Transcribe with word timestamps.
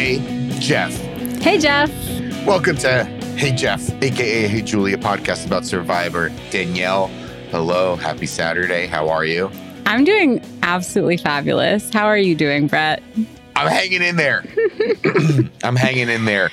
Hey, 0.00 0.56
Jeff. 0.60 0.96
Hey, 1.42 1.58
Jeff. 1.58 1.90
Welcome 2.46 2.76
to 2.78 3.04
Hey 3.36 3.54
Jeff, 3.54 3.86
aka 4.02 4.48
Hey 4.48 4.62
Julia, 4.62 4.96
podcast 4.96 5.44
about 5.44 5.66
Survivor. 5.66 6.30
Danielle, 6.50 7.08
hello. 7.50 7.96
Happy 7.96 8.24
Saturday. 8.24 8.86
How 8.86 9.10
are 9.10 9.26
you? 9.26 9.50
I'm 9.84 10.04
doing 10.04 10.42
absolutely 10.62 11.18
fabulous. 11.18 11.92
How 11.92 12.06
are 12.06 12.16
you 12.16 12.34
doing, 12.34 12.66
Brett? 12.66 13.02
I'm 13.54 13.68
hanging 13.68 14.00
in 14.00 14.16
there. 14.16 14.42
I'm 15.62 15.76
hanging 15.76 16.08
in 16.08 16.24
there. 16.24 16.50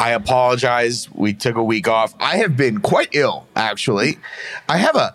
I 0.00 0.10
apologize. 0.10 1.08
We 1.12 1.34
took 1.34 1.54
a 1.54 1.62
week 1.62 1.86
off. 1.86 2.16
I 2.18 2.38
have 2.38 2.56
been 2.56 2.80
quite 2.80 3.10
ill, 3.12 3.46
actually. 3.54 4.18
I 4.68 4.78
have 4.78 4.96
a 4.96 5.14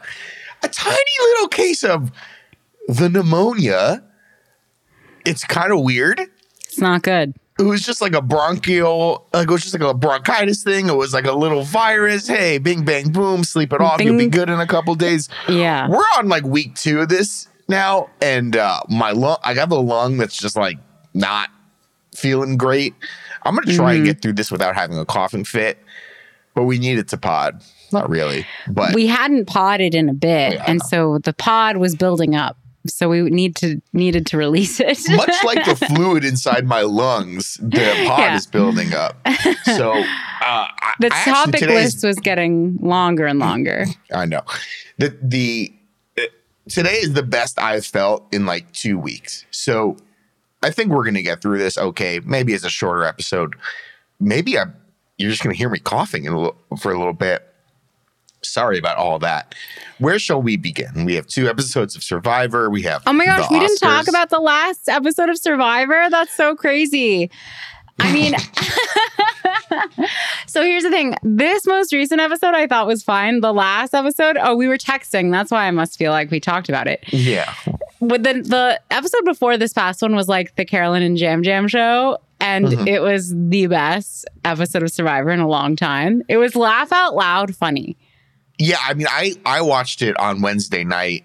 a 0.63 0.69
tiny 0.69 1.11
little 1.19 1.49
case 1.49 1.83
of 1.83 2.13
the 2.87 3.09
pneumonia. 3.09 4.05
It's 5.25 5.43
kind 5.43 5.73
of 5.73 5.81
weird. 5.81 6.21
It's 6.63 6.79
not 6.79 7.03
good. 7.03 7.33
It 7.59 7.63
was 7.63 7.81
just 7.83 8.01
like 8.01 8.13
a 8.13 8.21
bronchial, 8.21 9.27
like 9.33 9.47
it 9.47 9.51
was 9.51 9.63
just 9.63 9.73
like 9.79 9.89
a 9.89 9.93
bronchitis 9.93 10.63
thing. 10.63 10.89
It 10.89 10.95
was 10.95 11.13
like 11.13 11.25
a 11.25 11.31
little 11.33 11.63
virus. 11.63 12.27
Hey, 12.27 12.57
bing, 12.59 12.85
bang, 12.85 13.11
boom, 13.11 13.43
sleep 13.43 13.73
it 13.73 13.81
off. 13.81 13.99
You'll 14.01 14.17
be 14.17 14.27
good 14.27 14.49
in 14.49 14.59
a 14.59 14.67
couple 14.67 14.93
days. 14.95 15.27
Yeah. 15.49 15.87
We're 15.89 15.97
on 16.17 16.27
like 16.29 16.43
week 16.43 16.75
two 16.75 16.99
of 17.01 17.09
this 17.09 17.47
now, 17.67 18.09
and 18.21 18.55
uh, 18.55 18.81
my 18.89 19.11
lung, 19.11 19.37
I 19.43 19.53
have 19.55 19.71
a 19.71 19.75
lung 19.79 20.17
that's 20.17 20.37
just 20.37 20.55
like 20.55 20.77
not 21.13 21.49
feeling 22.15 22.57
great. 22.57 22.93
I'm 23.43 23.55
gonna 23.55 23.73
try 23.73 23.93
and 23.93 24.03
Mhm. 24.03 24.05
get 24.05 24.21
through 24.21 24.33
this 24.33 24.51
without 24.51 24.75
having 24.75 24.97
a 24.99 25.05
coughing 25.05 25.43
fit, 25.43 25.79
but 26.53 26.63
we 26.63 26.77
need 26.79 26.97
it 26.99 27.07
to 27.09 27.17
pod. 27.17 27.61
Not 27.91 28.09
really, 28.09 28.45
but 28.67 28.93
We 28.93 29.07
hadn't 29.07 29.45
podded 29.45 29.95
in 29.95 30.09
a 30.09 30.13
bit, 30.13 30.53
Yeah. 30.55 30.63
and 30.67 30.81
so 30.81 31.19
the 31.23 31.33
pod 31.33 31.77
was 31.77 31.95
building 31.95 32.35
up. 32.35 32.57
So 32.89 33.09
we 33.09 33.21
need 33.23 33.55
to 33.57 33.81
needed 33.93 34.25
to 34.27 34.37
release 34.37 34.79
it. 34.79 34.99
much 35.09 35.35
like 35.43 35.65
the 35.65 35.75
fluid 35.87 36.23
inside 36.23 36.65
my 36.65 36.81
lungs, 36.81 37.55
the 37.61 37.79
pod 38.07 38.19
Yeah. 38.19 38.35
is 38.35 38.47
building 38.47 38.93
up. 38.93 39.15
So 39.75 39.91
uh, 39.93 40.67
the 40.99 41.09
I 41.11 41.23
topic 41.25 41.59
today's- 41.59 41.93
list 41.95 42.03
was 42.05 42.17
getting 42.17 42.77
longer 42.81 43.25
and 43.25 43.39
longer. 43.39 43.85
I 44.13 44.25
know. 44.25 44.41
The 44.97 45.17
the 45.21 45.73
uh, 46.17 46.21
today 46.69 46.95
is 46.95 47.13
the 47.13 47.23
best 47.23 47.59
I've 47.59 47.85
felt 47.85 48.25
in 48.33 48.45
like 48.45 48.71
two 48.73 48.97
weeks. 48.97 49.45
So 49.51 49.97
I 50.63 50.71
think 50.71 50.91
we're 50.91 51.05
gonna 51.05 51.21
get 51.21 51.41
through 51.41 51.59
this 51.59 51.77
okay. 51.77 52.19
Maybe 52.23 52.53
it's 52.53 52.63
a 52.65 52.69
shorter 52.69 53.03
episode. 53.03 53.55
Maybe 54.19 54.57
I 54.57 54.65
you're 55.17 55.31
just 55.31 55.43
gonna 55.43 55.55
hear 55.55 55.69
me 55.69 55.79
coughing 55.79 56.25
in 56.25 56.33
a 56.33 56.37
little, 56.39 56.57
for 56.79 56.91
a 56.91 56.97
little 56.97 57.13
bit. 57.13 57.43
Sorry 58.47 58.77
about 58.77 58.97
all 58.97 59.19
that. 59.19 59.53
Where 59.99 60.19
shall 60.19 60.41
we 60.41 60.57
begin? 60.57 61.05
We 61.05 61.15
have 61.15 61.27
two 61.27 61.47
episodes 61.49 61.95
of 61.95 62.03
Survivor. 62.03 62.69
We 62.69 62.81
have 62.83 63.03
Oh 63.05 63.13
my 63.13 63.25
gosh, 63.25 63.49
we 63.51 63.59
didn't 63.59 63.77
talk 63.79 64.07
about 64.07 64.29
the 64.29 64.39
last 64.39 64.87
episode 64.89 65.29
of 65.29 65.37
Survivor. 65.37 66.07
That's 66.09 66.35
so 66.35 66.55
crazy. 66.55 67.29
I 67.99 68.13
mean, 68.13 68.35
so 70.47 70.61
here's 70.63 70.83
the 70.83 70.89
thing. 70.91 71.15
This 71.23 71.65
most 71.65 71.91
recent 71.93 72.21
episode 72.21 72.53
I 72.53 72.67
thought 72.67 72.87
was 72.87 73.03
fine. 73.03 73.41
The 73.41 73.53
last 73.53 73.93
episode, 73.93 74.37
oh, 74.39 74.55
we 74.55 74.67
were 74.67 74.77
texting. 74.77 75.31
That's 75.31 75.51
why 75.51 75.65
I 75.67 75.71
must 75.71 75.97
feel 75.97 76.11
like 76.11 76.31
we 76.31 76.39
talked 76.39 76.69
about 76.69 76.87
it. 76.87 77.03
yeah. 77.11 77.53
But 77.99 78.21
the, 78.23 78.33
the 78.33 78.79
episode 78.91 79.25
before 79.25 79.57
this 79.57 79.73
past 79.73 80.01
one 80.03 80.15
was 80.15 80.27
like 80.27 80.55
the 80.55 80.65
Carolyn 80.65 81.01
and 81.01 81.17
Jam 81.17 81.41
Jam 81.43 81.67
show. 81.67 82.19
And 82.39 82.67
Mhm. 82.67 82.87
it 82.87 82.99
was 82.99 83.33
the 83.35 83.65
best 83.65 84.25
episode 84.45 84.83
of 84.83 84.91
Survivor 84.91 85.31
in 85.31 85.39
a 85.39 85.47
long 85.47 85.75
time. 85.75 86.21
It 86.29 86.37
was 86.37 86.55
laugh 86.55 86.91
out 86.91 87.15
loud 87.15 87.55
funny. 87.55 87.97
Yeah, 88.59 88.77
I 88.83 88.93
mean, 88.93 89.07
I 89.09 89.33
I 89.45 89.61
watched 89.61 90.01
it 90.01 90.17
on 90.19 90.41
Wednesday 90.41 90.83
night. 90.83 91.23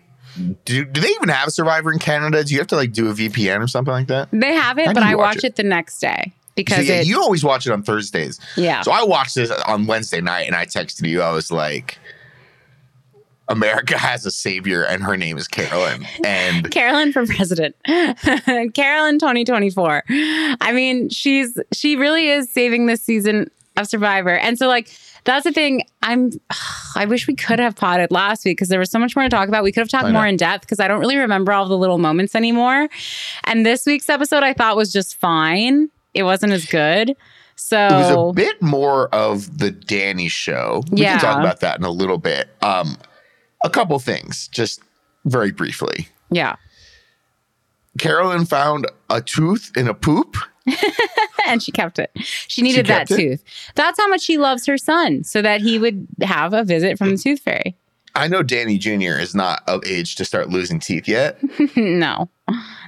Do, 0.65 0.85
do 0.85 1.01
they 1.01 1.09
even 1.09 1.29
have 1.29 1.51
Survivor 1.51 1.93
in 1.93 1.99
Canada? 1.99 2.43
Do 2.43 2.55
you 2.55 2.61
have 2.61 2.67
to 2.69 2.77
like 2.77 2.93
do 2.93 3.11
a 3.11 3.13
VPN 3.13 3.61
or 3.63 3.67
something 3.69 3.93
like 3.93 4.09
that? 4.09 4.29
They 4.33 4.55
have 4.55 4.79
it, 4.79 4.87
How 4.87 4.93
but 4.95 5.03
I 5.03 5.15
watch 5.15 5.37
it? 5.39 5.45
it 5.45 5.57
the 5.57 5.63
next 5.63 5.99
day 6.01 6.23
So, 6.27 6.33
because 6.57 6.89
yeah, 6.89 7.01
it, 7.01 7.07
you 7.07 7.21
always 7.21 7.45
watch 7.45 7.67
it 7.67 7.71
on 7.73 7.83
Thursdays. 7.83 8.41
yeah. 8.57 8.81
So 8.81 8.93
I 8.93 9.03
watched 9.03 9.35
this 9.35 9.51
on 9.51 9.87
Wednesday 9.87 10.23
night 10.23 10.47
and 10.47 10.57
I 10.57 10.65
texted 10.65 11.07
you. 11.07 11.21
I 11.21 11.33
was 11.33 11.51
like, 11.53 11.99
America 13.49 13.99
has 13.99 14.25
a 14.25 14.31
savior 14.31 14.85
and 14.85 15.03
her 15.03 15.17
name 15.17 15.37
is 15.37 15.49
Carolyn. 15.49 16.07
And 16.25 16.71
Carolyn 16.71 17.13
for 17.13 17.27
president. 17.27 17.77
Carolyn 17.87 19.19
2024. 19.19 20.05
I 20.09 20.73
mean, 20.73 21.11
she's 21.11 21.59
she 21.73 21.97
really 21.97 22.29
is 22.29 22.51
saving 22.51 22.87
this 22.87 23.03
season 23.03 23.51
of 23.77 23.87
Survivor. 23.89 24.37
And 24.37 24.57
so 24.59 24.67
like 24.69 24.89
that's 25.25 25.45
the 25.45 25.53
thing. 25.53 25.83
I'm 26.03 26.31
I 26.97 27.07
wish 27.07 27.27
we 27.27 27.35
could 27.35 27.59
have 27.59 27.77
potted 27.77 28.11
last 28.11 28.45
week 28.45 28.57
because 28.57 28.69
there 28.69 28.79
was 28.79 28.91
so 28.91 28.99
much 28.99 29.15
more 29.17 29.25
to 29.25 29.29
talk 29.29 29.49
about. 29.49 29.65
We 29.65 29.73
could 29.73 29.81
have 29.81 29.89
talked 29.89 30.13
more 30.13 30.27
in 30.27 30.37
depth 30.37 30.63
because 30.63 30.81
I 30.81 30.89
don't 30.89 31.01
really 31.01 31.17
remember 31.17 31.53
all 31.53 31.67
the 31.69 31.79
little 31.79 31.99
moments 31.99 32.35
anymore. 32.35 32.89
And 33.45 33.65
this 33.65 33.87
week's 33.87 34.09
episode 34.09 34.43
I 34.43 34.53
thought 34.53 34.77
was 34.77 34.93
just 34.93 35.19
fine. 35.21 35.89
It 36.15 36.25
wasn't 36.25 36.53
as 36.53 36.67
good. 36.67 37.15
So 37.55 37.79
it 37.79 37.93
was 37.93 38.31
a 38.31 38.33
bit 38.35 38.61
more 38.61 39.09
of 39.15 39.59
the 39.59 39.71
Danny 39.71 40.29
show. 40.29 40.83
We 40.91 41.03
Yeah. 41.03 41.13
can 41.19 41.21
talk 41.21 41.39
about 41.41 41.61
that 41.61 41.79
in 41.79 41.85
a 41.85 41.91
little 41.91 42.19
bit. 42.19 42.49
Um, 42.63 42.97
a 43.65 43.71
couple 43.71 43.99
things, 44.01 44.49
just 44.49 44.81
very 45.25 45.53
briefly. 45.53 46.09
yeah. 46.31 46.57
Carolyn 47.99 48.47
found 48.47 48.87
a 49.11 49.21
tooth 49.21 49.71
in 49.77 49.87
a 49.87 49.95
poop. 49.95 50.37
and 51.47 51.63
she 51.63 51.73
kept 51.73 51.99
it. 51.99 52.11
She 52.17 52.63
needed 52.63 52.87
that 52.87 53.11
it? 53.11 53.17
tooth. 53.17 53.45
That's 53.75 53.99
how 54.01 54.09
much 54.09 54.23
she 54.23 54.39
loves 54.39 54.67
her 54.67 54.79
son, 54.79 55.25
so 55.25 55.43
that 55.43 55.61
he 55.61 55.79
would 55.79 56.07
have 56.23 56.53
a 56.53 56.65
visit 56.65 56.99
from 56.99 57.11
the 57.11 57.17
tooth 57.17 57.41
fairy. 57.41 57.77
I 58.15 58.29
know 58.29 58.43
Danny 58.43 58.79
Jr. 58.79 59.19
is 59.19 59.35
not 59.35 59.63
of 59.67 59.85
age 59.87 60.17
to 60.17 60.25
start 60.25 60.51
losing 60.51 60.79
teeth 60.79 61.09
yet. 61.09 61.39
no, 61.77 62.29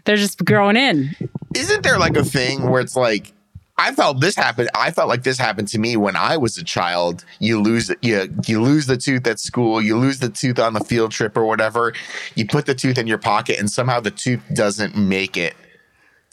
they're 0.05 0.17
just 0.17 0.45
growing 0.45 0.77
in. 0.77 1.17
Isn't 1.55 1.83
there 1.83 1.99
like 1.99 2.17
a 2.17 2.25
thing 2.25 2.69
where 2.71 2.81
it's 2.81 2.97
like 2.97 3.33
I 3.77 3.93
felt 3.93 4.21
this 4.21 4.37
happen. 4.37 4.69
I 4.75 4.93
felt 4.93 5.09
like 5.09 5.25
this 5.25 5.37
happened 5.37 5.69
to 5.69 5.79
me 5.79 5.97
when 5.97 6.15
I 6.15 6.37
was 6.37 6.57
a 6.59 6.65
child. 6.65 7.25
You 7.41 7.61
lose 7.61 7.91
you 8.03 8.33
you 8.47 8.63
lose 8.63 8.87
the 8.87 8.97
tooth 8.97 9.27
at 9.27 9.41
school. 9.41 9.83
You 9.83 9.99
lose 9.99 10.21
the 10.21 10.29
tooth 10.29 10.59
on 10.59 10.75
the 10.75 10.81
field 10.81 11.11
trip 11.11 11.37
or 11.37 11.45
whatever. 11.45 11.93
You 12.37 12.47
put 12.47 12.67
the 12.67 12.75
tooth 12.75 12.99
in 12.99 13.07
your 13.07 13.19
pocket, 13.19 13.59
and 13.59 13.69
somehow 13.69 14.01
the 14.01 14.13
tooth 14.13 14.43
doesn't 14.53 14.97
make 14.97 15.37
it 15.37 15.55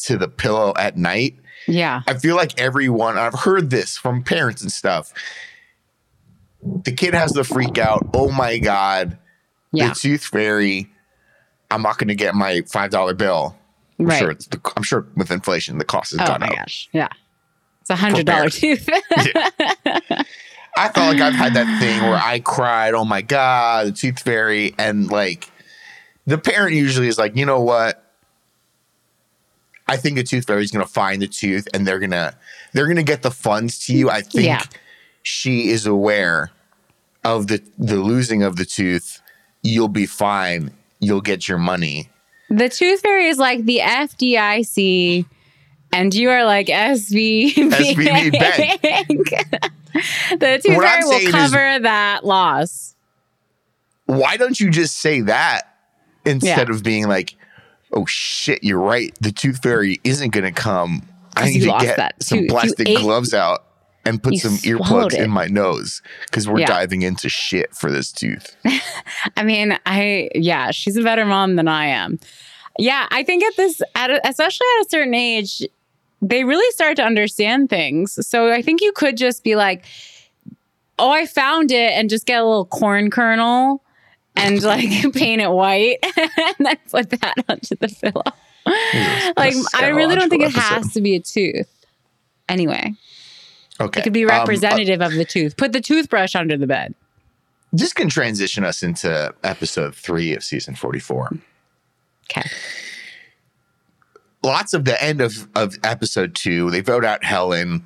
to 0.03 0.17
the 0.17 0.28
pillow 0.28 0.73
at 0.78 0.97
night. 0.97 1.35
Yeah, 1.67 2.01
I 2.07 2.16
feel 2.16 2.35
like 2.35 2.59
everyone. 2.59 3.17
I've 3.17 3.34
heard 3.34 3.69
this 3.69 3.97
from 3.97 4.23
parents 4.23 4.62
and 4.62 4.72
stuff. 4.72 5.13
The 6.84 6.91
kid 6.91 7.13
has 7.13 7.34
the 7.34 7.44
freak 7.44 7.78
out. 7.78 8.07
Oh 8.13 8.31
my 8.31 8.57
god! 8.57 9.17
yeah, 9.72 9.90
The 9.90 9.95
tooth 9.95 10.23
fairy. 10.23 10.90
I'm 11.69 11.81
not 11.81 11.97
going 11.97 12.09
to 12.09 12.16
get 12.16 12.35
my 12.35 12.61
five 12.61 12.91
dollar 12.91 13.13
bill. 13.13 13.56
I'm 14.00 14.07
right. 14.07 14.19
sure 14.19 14.31
it's 14.31 14.47
the, 14.47 14.59
I'm 14.75 14.84
sure 14.84 15.06
with 15.16 15.31
inflation 15.31 15.78
the 15.78 15.85
cost 15.85 16.11
has 16.11 16.22
oh 16.22 16.25
gone 16.25 16.41
my 16.41 16.50
gosh, 16.50 16.90
yeah, 16.91 17.09
it's 17.81 17.90
a 17.90 17.95
hundred 17.95 18.25
dollar 18.25 18.50
tooth. 18.50 18.90
I 20.78 20.90
felt 20.90 21.13
like 21.13 21.22
I've 21.22 21.34
had 21.34 21.53
that 21.56 21.79
thing 21.79 22.01
where 22.01 22.17
I 22.17 22.40
cried, 22.40 22.94
oh 22.94 23.06
my 23.06 23.22
God, 23.22 23.88
the 23.88 23.91
tooth 23.91 24.19
fairy. 24.19 24.73
And 24.78 25.09
like 25.09 25.50
the 26.25 26.38
parent 26.38 26.75
usually 26.75 27.07
is 27.07 27.17
like, 27.17 27.35
you 27.35 27.45
know 27.45 27.61
what? 27.61 28.10
I 29.91 29.97
think 29.97 30.16
the 30.16 30.24
tooth 30.24 30.46
fairy 30.47 30.63
is 30.63 30.72
gonna 30.72 30.85
find 30.88 31.22
the 31.22 31.28
tooth 31.28 31.68
and 31.74 31.85
they're 31.88 32.00
gonna 32.00 32.35
they're 32.74 32.88
gonna 32.88 33.03
get 33.03 33.22
the 33.22 33.31
funds 33.31 33.85
to 33.85 33.94
you. 33.96 34.09
I 34.09 34.22
think 34.22 34.46
Yeah. 34.46 34.63
she 35.24 35.69
is 35.69 35.85
aware 35.85 36.52
of 37.24 37.47
the 37.47 37.62
the 37.78 37.97
losing 37.97 38.41
of 38.44 38.56
the 38.56 38.66
tooth. 38.66 39.22
You'll 39.63 39.88
be 39.90 40.06
fine. 40.06 40.72
You'll 41.00 41.22
get 41.22 41.47
your 41.47 41.57
money. 41.57 42.09
the 42.50 42.69
tooth 42.69 43.02
fairy 43.02 43.28
is 43.28 43.38
like 43.38 43.66
the 43.66 43.79
FDIC, 43.79 45.25
and 45.94 46.13
you 46.13 46.29
are 46.29 46.44
like 46.46 46.68
SVB, 46.68 47.53
SVB 47.53 48.31
Bank. 48.31 49.29
the 50.40 50.59
tooth 50.63 50.75
What 50.75 50.85
I'm 50.85 51.02
fairy 51.02 51.03
will 51.03 51.12
saying 51.12 51.28
is- 51.28 51.31
cover 51.34 51.79
that 51.79 52.25
loss. 52.25 52.96
Why 54.06 54.35
don't 54.38 54.59
you 54.59 54.69
just 54.69 54.97
say 55.00 55.22
that 55.22 55.76
instead 56.26 56.67
Yeah. 56.67 56.76
of 56.76 56.84
being 56.84 57.08
like, 57.08 57.35
oh 57.93 58.05
shit, 58.05 58.64
you're 58.64 58.79
right. 58.79 59.14
The 59.22 59.32
tooth 59.32 59.61
fairy 59.61 59.99
isn't 60.03 60.29
going 60.32 60.43
to 60.46 60.52
come. 60.52 61.03
I 61.35 61.49
need 61.49 61.61
to 61.61 61.78
get 61.79 62.22
some. 62.23 62.47
Plastic 62.47 62.88
gloves 62.97 63.34
out 63.34 63.66
and 64.05 64.22
put 64.22 64.34
You 64.34 64.40
some 64.40 64.53
earplugs 64.58 65.14
it. 65.14 65.20
in 65.22 65.29
my 65.29 65.46
nose 65.47 66.02
because 66.26 66.47
we're 66.47 66.59
Yeah. 66.59 66.67
diving 66.67 67.03
into 67.03 67.29
shit 67.29 67.73
for 67.76 67.91
this 67.91 68.11
tooth. 68.11 68.55
I 69.38 69.43
mean, 69.43 69.78
I 69.85 70.29
yeah, 70.35 70.72
she's 70.72 70.97
a 70.97 71.03
better 71.03 71.26
mom 71.26 71.55
than 71.55 71.67
I 71.67 71.85
am. 71.88 72.20
Yeah, 72.79 73.08
I 73.11 73.23
think 73.23 73.43
at 73.43 73.55
this, 73.58 73.82
at 73.96 74.09
a, 74.09 74.28
especially 74.28 74.66
at 74.79 74.85
a 74.85 74.90
certain 74.90 75.14
age, 75.14 75.61
they 76.22 76.44
really 76.44 76.70
start 76.72 76.96
to 76.97 77.03
understand 77.03 77.70
things. 77.70 78.26
So 78.28 78.52
I 78.52 78.61
think 78.61 78.82
you 78.82 78.91
could 78.94 79.17
just 79.17 79.44
be 79.44 79.55
like, 79.55 79.85
"Oh, 80.97 81.11
I 81.11 81.26
found 81.26 81.72
it," 81.72 81.91
and 81.91 82.09
just 82.09 82.26
get 82.26 82.41
a 82.41 82.46
little 82.46 82.66
corn 82.66 83.09
kernel 83.11 83.84
and 84.35 84.61
like 84.63 84.89
paint 85.13 85.41
it 85.41 85.49
white, 85.51 85.97
and 86.17 86.55
then 86.59 86.78
put 86.89 87.09
that 87.11 87.35
onto 87.49 87.75
the 87.75 87.87
pillow. 87.87 88.23
like, 89.37 89.55
I 89.75 89.87
really 89.87 90.16
don't 90.16 90.29
think 90.29 90.43
it 90.43 90.55
Episode. 90.55 90.61
has 90.61 90.93
to 90.93 91.01
be 91.01 91.16
a 91.16 91.19
tooth. 91.19 91.69
Anyway, 92.49 92.93
Okay. 93.79 93.99
it 93.99 94.03
could 94.03 94.13
be 94.13 94.23
Um, 94.25 94.31
uh, 94.31 94.37
representative 94.39 95.01
of 95.01 95.13
the 95.13 95.25
tooth. 95.25 95.57
Put 95.57 95.73
the 95.73 95.81
toothbrush 95.81 96.35
under 96.35 96.57
the 96.57 96.67
bed. 96.67 96.93
this 97.73 97.93
can 97.93 98.09
transition 98.09 98.63
us 98.63 98.83
into 98.83 99.33
episode 99.43 99.95
three 99.95 100.35
of 100.35 100.43
season 100.43 100.75
44. 100.75 101.31
Okay. 102.29 102.49
lots 104.43 104.73
of 104.73 104.85
the 104.85 105.01
end 105.03 105.22
of, 105.22 105.47
of 105.55 105.77
episode 105.84 106.35
two, 106.35 106.69
they 106.72 106.81
vote 106.81 107.05
out 107.05 107.23
Helen. 107.23 107.84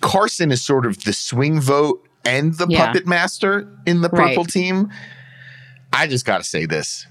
Carson 0.00 0.50
is 0.52 0.62
sort 0.64 0.86
of 0.86 1.04
the 1.04 1.12
swing 1.12 1.60
vote 1.60 2.07
and 2.28 2.54
the 2.54 2.66
Yeah. 2.68 2.86
puppet 2.86 3.06
master 3.06 3.68
in 3.86 4.00
the 4.02 4.08
Right. 4.08 4.28
purple 4.28 4.44
team. 4.44 4.90
I 5.92 6.06
just 6.06 6.24
gotta 6.24 6.44
say 6.44 6.66
this. 6.66 7.06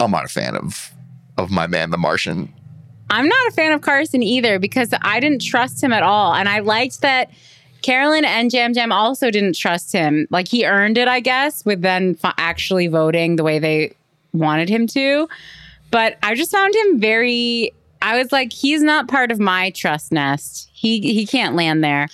I'm 0.00 0.10
not 0.10 0.24
a 0.24 0.28
fan 0.28 0.54
of 0.56 0.92
of 1.36 1.50
my 1.50 1.66
man, 1.68 1.90
the 1.90 1.98
Martian. 1.98 2.52
I'm 3.10 3.26
not 3.28 3.46
a 3.48 3.52
fan 3.52 3.72
of 3.72 3.80
Carson 3.80 4.22
either 4.22 4.58
because 4.58 4.92
I 5.02 5.20
didn't 5.20 5.40
trust 5.42 5.82
him 5.82 5.92
at 5.92 6.02
all. 6.02 6.34
And 6.34 6.48
I 6.48 6.58
liked 6.58 7.00
that 7.02 7.30
Carolyn 7.80 8.24
and 8.24 8.50
Jam 8.50 8.74
Jam 8.74 8.90
also 8.92 9.30
didn't 9.30 9.56
trust 9.56 9.92
him. 9.92 10.26
Like 10.30 10.48
he 10.48 10.66
earned 10.66 10.98
it, 10.98 11.06
I 11.08 11.20
guess, 11.20 11.64
with 11.64 11.80
then 11.80 12.16
f- 12.22 12.34
actually 12.38 12.88
voting 12.88 13.36
the 13.36 13.44
way 13.44 13.58
they 13.60 13.92
wanted 14.32 14.68
him 14.68 14.86
to. 14.88 15.28
But 15.92 16.18
I 16.22 16.34
just 16.34 16.50
found 16.50 16.74
him 16.74 17.00
very. 17.00 17.72
I 18.02 18.18
was 18.18 18.30
like, 18.30 18.52
he's 18.52 18.82
not 18.82 19.08
part 19.08 19.30
of 19.32 19.40
my 19.40 19.70
trust 19.70 20.12
nest. 20.12 20.68
He 20.72 21.00
he 21.00 21.24
can't 21.24 21.54
land 21.56 21.82
there. 21.82 22.08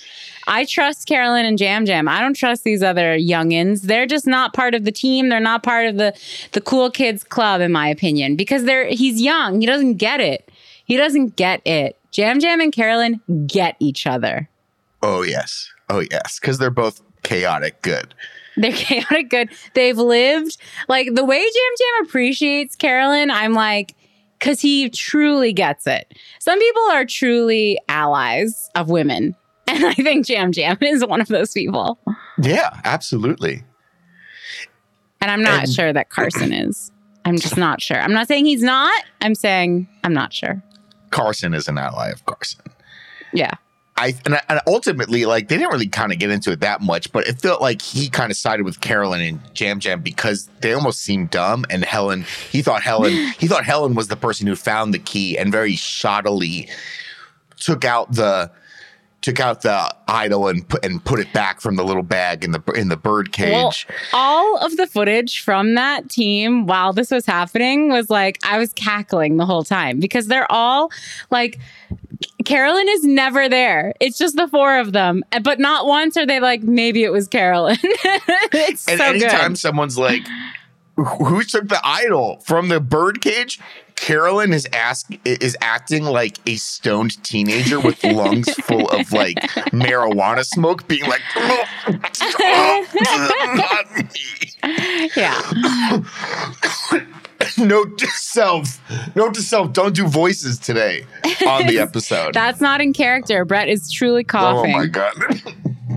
I 0.46 0.64
trust 0.64 1.06
Carolyn 1.06 1.46
and 1.46 1.58
Jam 1.58 1.86
Jam. 1.86 2.08
I 2.08 2.20
don't 2.20 2.36
trust 2.36 2.64
these 2.64 2.82
other 2.82 3.16
youngins. 3.16 3.82
They're 3.82 4.06
just 4.06 4.26
not 4.26 4.52
part 4.52 4.74
of 4.74 4.84
the 4.84 4.92
team. 4.92 5.28
They're 5.28 5.40
not 5.40 5.62
part 5.62 5.86
of 5.86 5.96
the 5.96 6.14
the 6.52 6.60
cool 6.60 6.90
kids 6.90 7.24
club, 7.24 7.60
in 7.60 7.72
my 7.72 7.88
opinion, 7.88 8.36
because 8.36 8.64
they're 8.64 8.86
he's 8.86 9.20
young. 9.20 9.60
He 9.60 9.66
doesn't 9.66 9.94
get 9.94 10.20
it. 10.20 10.50
He 10.84 10.96
doesn't 10.96 11.36
get 11.36 11.66
it. 11.66 11.98
Jam 12.10 12.40
Jam 12.40 12.60
and 12.60 12.72
Carolyn 12.72 13.20
get 13.46 13.76
each 13.80 14.06
other. 14.06 14.48
Oh 15.02 15.22
yes. 15.22 15.70
Oh 15.88 16.00
yes. 16.00 16.38
Because 16.40 16.58
they're 16.58 16.70
both 16.70 17.02
chaotic 17.22 17.82
good. 17.82 18.14
They're 18.56 18.72
chaotic 18.74 19.30
good. 19.30 19.50
They've 19.74 19.98
lived 19.98 20.58
like 20.88 21.14
the 21.14 21.24
way 21.24 21.40
Jam 21.40 21.72
Jam 21.78 22.06
appreciates 22.06 22.76
Carolyn. 22.76 23.30
I'm 23.30 23.54
like, 23.54 23.94
because 24.38 24.60
he 24.60 24.90
truly 24.90 25.52
gets 25.52 25.86
it. 25.86 26.12
Some 26.38 26.58
people 26.58 26.82
are 26.92 27.04
truly 27.04 27.78
allies 27.88 28.70
of 28.74 28.90
women. 28.90 29.34
And 29.68 29.84
I 29.86 29.94
think 29.94 30.26
Jam 30.26 30.52
Jam 30.52 30.76
is 30.82 31.04
one 31.06 31.20
of 31.20 31.28
those 31.28 31.52
people. 31.52 31.98
Yeah, 32.40 32.78
absolutely. 32.84 33.62
And 35.20 35.30
I'm 35.30 35.42
not 35.42 35.64
And- 35.64 35.72
sure 35.72 35.92
that 35.92 36.10
Carson 36.10 36.52
is. 36.52 36.90
I'm 37.24 37.38
just 37.38 37.56
not 37.56 37.80
sure. 37.80 37.98
I'm 37.98 38.12
not 38.12 38.28
saying 38.28 38.44
he's 38.44 38.62
not. 38.62 39.02
I'm 39.22 39.34
saying 39.34 39.88
I'm 40.04 40.12
not 40.12 40.32
sure. 40.34 40.62
Carson 41.10 41.54
is 41.54 41.68
an 41.68 41.78
ally 41.78 42.10
of 42.10 42.24
Carson. 42.26 42.60
Yeah. 43.32 43.52
I 43.96 44.12
and, 44.26 44.34
I- 44.34 44.42
and 44.50 44.60
ultimately, 44.66 45.24
like 45.24 45.48
they 45.48 45.56
didn't 45.56 45.72
really 45.72 45.86
kind 45.88 46.12
of 46.12 46.18
get 46.18 46.28
into 46.30 46.50
it 46.52 46.60
that 46.60 46.82
much, 46.82 47.10
but 47.12 47.26
it 47.26 47.40
felt 47.40 47.62
like 47.62 47.80
he 47.80 48.10
kind 48.10 48.30
of 48.30 48.36
sided 48.36 48.64
with 48.64 48.80
Carolyn 48.82 49.22
and 49.22 49.54
Jam 49.54 49.80
Jam 49.80 50.02
because 50.02 50.50
they 50.60 50.74
almost 50.74 51.00
seemed 51.00 51.30
dumb. 51.30 51.64
And 51.70 51.84
Helen, 51.84 52.26
he 52.50 52.60
thought 52.60 52.82
Helen, 52.82 53.12
he 53.38 53.46
thought 53.46 53.64
Helen 53.64 53.94
was 53.94 54.08
the 54.08 54.16
person 54.16 54.46
who 54.46 54.56
found 54.56 54.92
the 54.92 54.98
key 54.98 55.38
and 55.38 55.50
very 55.50 55.74
shoddily 55.74 56.68
took 57.58 57.84
out 57.86 58.12
the 58.12 58.50
took 59.24 59.40
out 59.40 59.62
the 59.62 59.96
idol 60.06 60.48
and 60.48 60.68
put 60.68 60.84
and 60.84 61.02
put 61.02 61.18
it 61.18 61.32
back 61.32 61.62
from 61.62 61.76
the 61.76 61.82
little 61.82 62.02
bag 62.02 62.44
in 62.44 62.52
the 62.52 62.62
in 62.76 62.90
the 62.90 62.96
bird 62.96 63.32
cage. 63.32 63.52
Well, 63.52 63.72
all 64.12 64.58
of 64.58 64.76
the 64.76 64.86
footage 64.86 65.40
from 65.40 65.74
that 65.76 66.10
team 66.10 66.66
while 66.66 66.92
this 66.92 67.10
was 67.10 67.24
happening 67.24 67.90
was 67.90 68.10
like 68.10 68.38
I 68.44 68.58
was 68.58 68.74
cackling 68.74 69.38
the 69.38 69.46
whole 69.46 69.64
time 69.64 69.98
because 69.98 70.26
they're 70.26 70.50
all 70.52 70.92
like 71.30 71.58
Carolyn 72.44 72.86
is 72.90 73.04
never 73.04 73.48
there. 73.48 73.94
It's 73.98 74.18
just 74.18 74.36
the 74.36 74.46
four 74.46 74.78
of 74.78 74.92
them. 74.92 75.24
But 75.42 75.58
not 75.58 75.86
once 75.86 76.18
are 76.18 76.26
they 76.26 76.38
like 76.38 76.62
maybe 76.62 77.02
it 77.02 77.10
was 77.10 77.26
Carolyn. 77.26 77.78
it's 77.82 78.86
and 78.86 78.98
so 78.98 79.04
anytime 79.06 79.52
good. 79.52 79.58
someone's 79.58 79.96
like, 79.96 80.26
"Who 80.96 81.42
took 81.44 81.68
the 81.68 81.80
idol 81.82 82.40
from 82.40 82.68
the 82.68 82.78
bird 82.78 83.22
cage?" 83.22 83.58
Carolyn 83.96 84.52
is 84.52 84.66
ask 84.72 85.08
is 85.24 85.56
acting 85.60 86.04
like 86.04 86.38
a 86.46 86.56
stoned 86.56 87.22
teenager 87.24 87.80
with 87.80 88.02
lungs 88.04 88.52
full 88.64 88.88
of 88.90 89.12
like 89.12 89.36
marijuana 89.72 90.44
smoke, 90.44 90.86
being 90.88 91.04
like, 91.06 91.22
"Not 93.54 93.96
me." 93.96 95.10
Yeah. 95.16 95.40
Note 97.58 97.98
to 97.98 98.06
self, 98.06 98.80
note 99.14 99.34
to 99.34 99.42
self, 99.42 99.72
don't 99.74 99.94
do 99.94 100.06
voices 100.06 100.58
today 100.58 101.04
on 101.46 101.66
the 101.66 101.78
episode. 101.82 102.32
That's 102.32 102.60
not 102.60 102.80
in 102.80 102.92
character. 102.94 103.44
Brett 103.44 103.68
is 103.68 103.92
truly 103.92 104.24
coughing. 104.24 104.74
oh 104.74 104.78
my 104.78 104.86
god, 104.86 105.12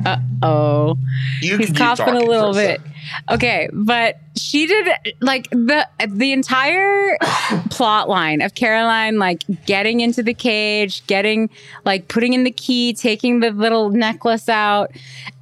Uh 0.06 0.18
oh. 0.44 0.98
He's 1.40 1.72
coughing 1.72 2.16
a 2.16 2.20
little 2.20 2.54
bit. 2.54 2.82
Okay, 3.30 3.70
but 3.74 4.18
she 4.38 4.68
did 4.68 4.88
like 5.22 5.50
the 5.52 5.88
the 6.08 6.32
entire 6.32 7.18
plot 7.70 8.10
line 8.10 8.42
of 8.42 8.54
Carolyn 8.56 9.18
like 9.20 9.44
getting 9.66 10.00
into 10.02 10.24
the 10.24 10.34
cage, 10.34 11.06
getting 11.08 11.50
like 11.86 12.08
putting 12.08 12.34
in 12.34 12.44
the 12.44 12.52
key, 12.52 12.94
taking 12.94 13.40
the 13.40 13.52
little 13.52 13.90
necklace 13.90 14.48
out, 14.50 14.92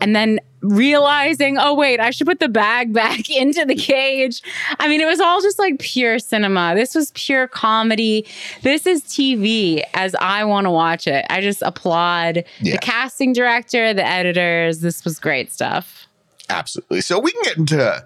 and 0.02 0.16
then 0.16 0.40
realizing, 0.62 1.58
oh 1.60 1.76
wait, 1.76 2.00
I 2.00 2.10
should 2.10 2.26
put 2.28 2.40
the 2.40 2.50
bag 2.50 2.92
back 3.02 3.30
into 3.30 3.66
the 3.66 3.76
cage. 3.76 4.42
I 4.80 4.88
mean, 4.88 5.00
it 5.02 5.06
was 5.06 5.20
all 5.20 5.42
just 5.42 5.60
like 5.60 5.80
pure 5.80 6.18
cinema. 6.20 6.74
This 6.76 6.96
was 6.96 7.12
pure 7.14 7.48
comedy. 7.48 8.26
This 8.64 8.88
is 8.88 9.04
TV 9.04 9.84
as 9.94 10.16
I 10.16 10.44
want 10.44 10.66
to 10.66 10.72
watch 10.72 11.08
it. 11.08 11.26
I 11.30 11.42
just 11.42 11.62
applaud 11.62 12.44
Yeah. 12.62 12.74
the 12.74 12.78
casting 12.80 13.34
director, 13.34 13.94
the 13.94 14.06
editors. 14.06 14.80
This 14.80 15.04
was 15.06 15.20
great 15.20 15.52
stuff. 15.52 16.05
Absolutely. 16.50 17.02
So 17.02 17.20
we 17.20 17.32
can 17.32 17.42
get 17.44 17.58
into 17.58 18.06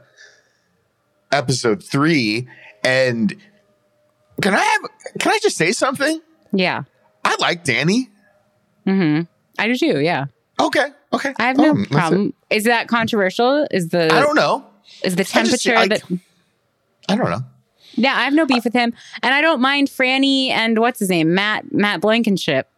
episode 1.31 1.83
three, 1.83 2.47
and 2.83 3.35
can 4.41 4.53
I 4.53 4.59
have? 4.63 4.81
Can 5.19 5.31
I 5.31 5.39
just 5.41 5.57
say 5.57 5.71
something? 5.71 6.21
Yeah. 6.53 6.83
I 7.23 7.35
like 7.39 7.63
Danny. 7.63 8.09
Mm 8.87 9.17
hmm 9.17 9.21
I 9.61 9.67
do 9.67 9.75
too. 9.75 9.99
Yeah. 9.99 10.25
Okay. 10.59 10.87
Okay. 11.13 11.33
I 11.37 11.43
have 11.47 11.57
no 11.57 11.71
Um, 11.71 11.85
problem. 11.85 12.33
Is 12.49 12.63
that 12.63 12.87
controversial? 12.87 13.67
Is 13.71 13.89
the 13.89 14.05
I 14.13 14.19
don't 14.21 14.35
know. 14.35 14.65
is 15.03 15.15
the 15.15 15.21
I 15.21 15.23
just- 15.23 15.33
temperature 15.33 15.75
I- 15.75 15.87
that 15.89 16.03
I 17.09 17.15
don't 17.15 17.29
know. 17.29 17.43
Yeah, 17.95 18.15
I 18.15 18.23
have 18.23 18.33
no 18.33 18.45
beef 18.45 18.63
with 18.63 18.73
him. 18.73 18.93
And 19.23 19.33
I 19.33 19.41
don't 19.41 19.59
mind 19.59 19.89
Franny 19.89 20.49
and 20.51 20.77
what's 20.79 20.99
his 20.99 21.09
name? 21.09 21.33
Matt 21.33 21.73
Matt 21.73 21.99
Blankenship. 22.01 22.69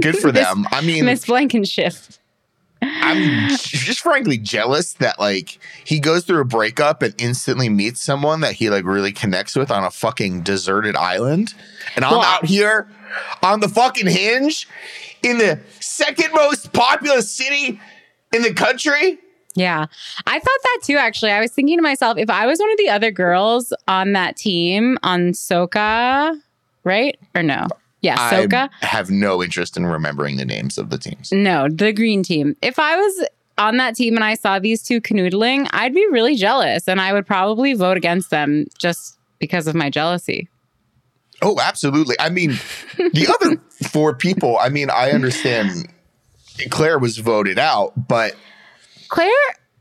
Good 0.00 0.18
for 0.18 0.30
them. 0.40 0.66
I 0.70 0.82
mean, 0.82 1.04
Miss 1.04 1.26
Blankenship. 1.26 1.94
I'm 2.82 3.48
just 3.48 4.00
frankly 4.00 4.36
jealous 4.38 4.94
that 4.94 5.18
like 5.18 5.58
he 5.84 5.98
goes 5.98 6.24
through 6.24 6.40
a 6.40 6.44
breakup 6.44 7.02
and 7.02 7.14
instantly 7.18 7.68
meets 7.68 8.02
someone 8.02 8.40
that 8.40 8.54
he 8.54 8.68
like 8.70 8.84
really 8.84 9.12
connects 9.12 9.56
with 9.56 9.70
on 9.70 9.84
a 9.84 9.90
fucking 9.90 10.42
deserted 10.42 10.96
island. 10.96 11.54
And 11.94 12.04
I'm 12.04 12.12
Well, 12.12 12.22
out 12.22 12.44
here 12.44 12.88
on 13.42 13.60
the 13.60 13.68
fucking 13.68 14.06
hinge 14.06 14.68
in 15.22 15.38
the 15.38 15.60
second 15.80 16.32
most 16.34 16.72
populous 16.72 17.30
city 17.30 17.80
in 18.32 18.42
the 18.42 18.52
country. 18.52 19.18
Yeah. 19.54 19.86
I 20.26 20.38
thought 20.38 20.60
that 20.62 20.80
too, 20.82 20.96
actually. 20.96 21.30
I 21.32 21.40
was 21.40 21.50
thinking 21.50 21.78
to 21.78 21.82
myself, 21.82 22.18
if 22.18 22.28
I 22.28 22.46
was 22.46 22.58
one 22.58 22.70
of 22.70 22.76
the 22.76 22.90
other 22.90 23.10
girls 23.10 23.72
on 23.88 24.12
that 24.12 24.36
team 24.36 24.98
on 25.02 25.30
Soka, 25.32 26.38
right? 26.84 27.18
Or 27.34 27.42
no? 27.42 27.66
Yeah, 28.06 28.30
Soka. 28.30 28.70
I 28.82 28.86
have 28.86 29.10
no 29.10 29.42
interest 29.42 29.76
in 29.76 29.84
remembering 29.86 30.36
the 30.36 30.44
names 30.44 30.78
of 30.78 30.90
the 30.90 30.98
teams. 30.98 31.32
No, 31.32 31.68
the 31.68 31.92
green 31.92 32.22
team. 32.22 32.56
If 32.62 32.78
I 32.78 32.96
was 32.96 33.26
on 33.58 33.76
that 33.78 33.94
team 33.96 34.14
and 34.14 34.24
I 34.24 34.34
saw 34.34 34.58
these 34.58 34.82
two 34.82 35.00
canoodling, 35.00 35.68
I'd 35.72 35.94
be 35.94 36.06
really 36.10 36.36
jealous 36.36 36.86
and 36.88 37.00
I 37.00 37.12
would 37.12 37.26
probably 37.26 37.72
vote 37.74 37.96
against 37.96 38.30
them 38.30 38.66
just 38.78 39.18
because 39.38 39.66
of 39.66 39.74
my 39.74 39.90
jealousy. 39.90 40.48
Oh, 41.42 41.58
absolutely. 41.60 42.16
I 42.18 42.30
mean, 42.30 42.50
the 42.96 43.26
other 43.28 43.60
four 43.88 44.14
people, 44.14 44.56
I 44.58 44.68
mean, 44.70 44.88
I 44.90 45.10
understand 45.10 45.88
Claire 46.70 46.98
was 46.98 47.18
voted 47.18 47.58
out, 47.58 47.92
but 48.08 48.34
Claire, 49.08 49.30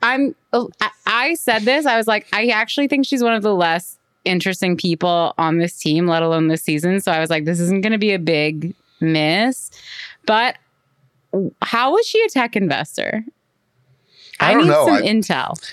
I'm 0.02 0.36
I- 0.54 0.90
I 1.06 1.34
said 1.36 1.62
this, 1.64 1.86
I 1.86 1.98
was 1.98 2.08
like, 2.08 2.28
I 2.34 2.48
actually 2.48 2.88
think 2.88 3.06
she's 3.06 3.24
one 3.24 3.34
of 3.34 3.42
the 3.44 3.54
less 3.56 3.98
interesting 4.26 4.76
people 4.78 5.34
on 5.38 5.58
this 5.60 5.78
team, 5.78 6.08
let 6.08 6.24
alone 6.24 6.48
this 6.48 6.62
season. 6.64 7.00
So 7.00 7.12
I 7.12 7.20
was 7.20 7.30
like, 7.30 7.46
this 7.46 7.60
isn't 7.60 7.82
gonna 7.82 7.98
be 7.98 8.12
a 8.14 8.20
big 8.20 8.74
miss. 9.00 9.72
But 10.26 10.58
how 11.62 11.94
was 11.94 12.06
she 12.08 12.22
a 12.24 12.30
tech 12.30 12.56
investor? 12.56 13.24
I 14.40 14.54
don't 14.54 14.64
need 14.64 14.70
know. 14.70 14.86
some 14.86 14.96
I- 14.96 15.02
intel. 15.02 15.72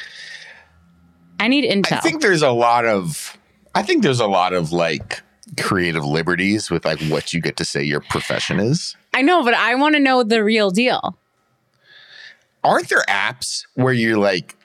I 1.40 1.48
need 1.48 1.64
intel. 1.68 1.96
I 1.96 2.00
think 2.00 2.22
there's 2.22 2.42
a 2.42 2.52
lot 2.52 2.84
of 2.84 3.36
I 3.74 3.82
think 3.82 4.02
there's 4.02 4.20
a 4.20 4.26
lot 4.26 4.52
of 4.52 4.70
like 4.70 5.22
creative 5.60 6.04
liberties 6.04 6.70
with 6.70 6.84
like 6.84 7.00
what 7.08 7.32
you 7.32 7.40
get 7.40 7.56
to 7.56 7.64
say 7.64 7.82
your 7.82 8.00
profession 8.00 8.60
is. 8.60 8.96
I 9.14 9.22
know, 9.22 9.42
but 9.42 9.54
I 9.54 9.74
want 9.74 9.94
to 9.96 10.00
know 10.00 10.22
the 10.22 10.44
real 10.44 10.70
deal. 10.70 11.18
Aren't 12.64 12.88
there 12.88 13.04
apps 13.08 13.66
where 13.74 13.92
you're 13.92 14.18
like 14.18 14.56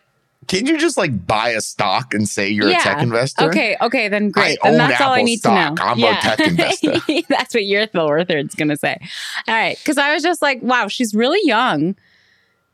can 0.48 0.66
you 0.66 0.78
just 0.78 0.98
like 0.98 1.28
buy 1.28 1.50
a 1.50 1.62
stock 1.62 2.14
and 2.14 2.28
say 2.28 2.50
you're 2.50 2.70
a 2.70 2.74
tech 2.74 3.02
investor? 3.02 3.46
Okay, 3.46 3.76
okay, 3.82 4.08
then 4.08 4.30
great. 4.30 4.58
I 4.64 4.70
and 4.70 4.82
own 4.82 4.90
that's 4.90 5.02
all 5.02 5.12
I 5.12 5.22
need 5.22 5.40
stock. 5.40 5.76
to 5.76 5.84
know. 5.84 5.90
I'm 5.90 6.04
a 6.04 6.20
tech 6.22 6.40
investor. 6.40 7.02
that's 7.30 7.54
what 7.54 7.66
your 7.66 7.88
Phil 7.88 8.08
Worthard's 8.08 8.56
gonna 8.56 8.78
say. 8.78 8.98
All 9.48 9.54
right, 9.54 9.78
because 9.78 9.98
I 9.98 10.14
was 10.14 10.24
just 10.24 10.42
like, 10.42 10.62
wow, 10.62 10.88
she's 10.88 11.14
really 11.14 11.46
young, 11.48 11.96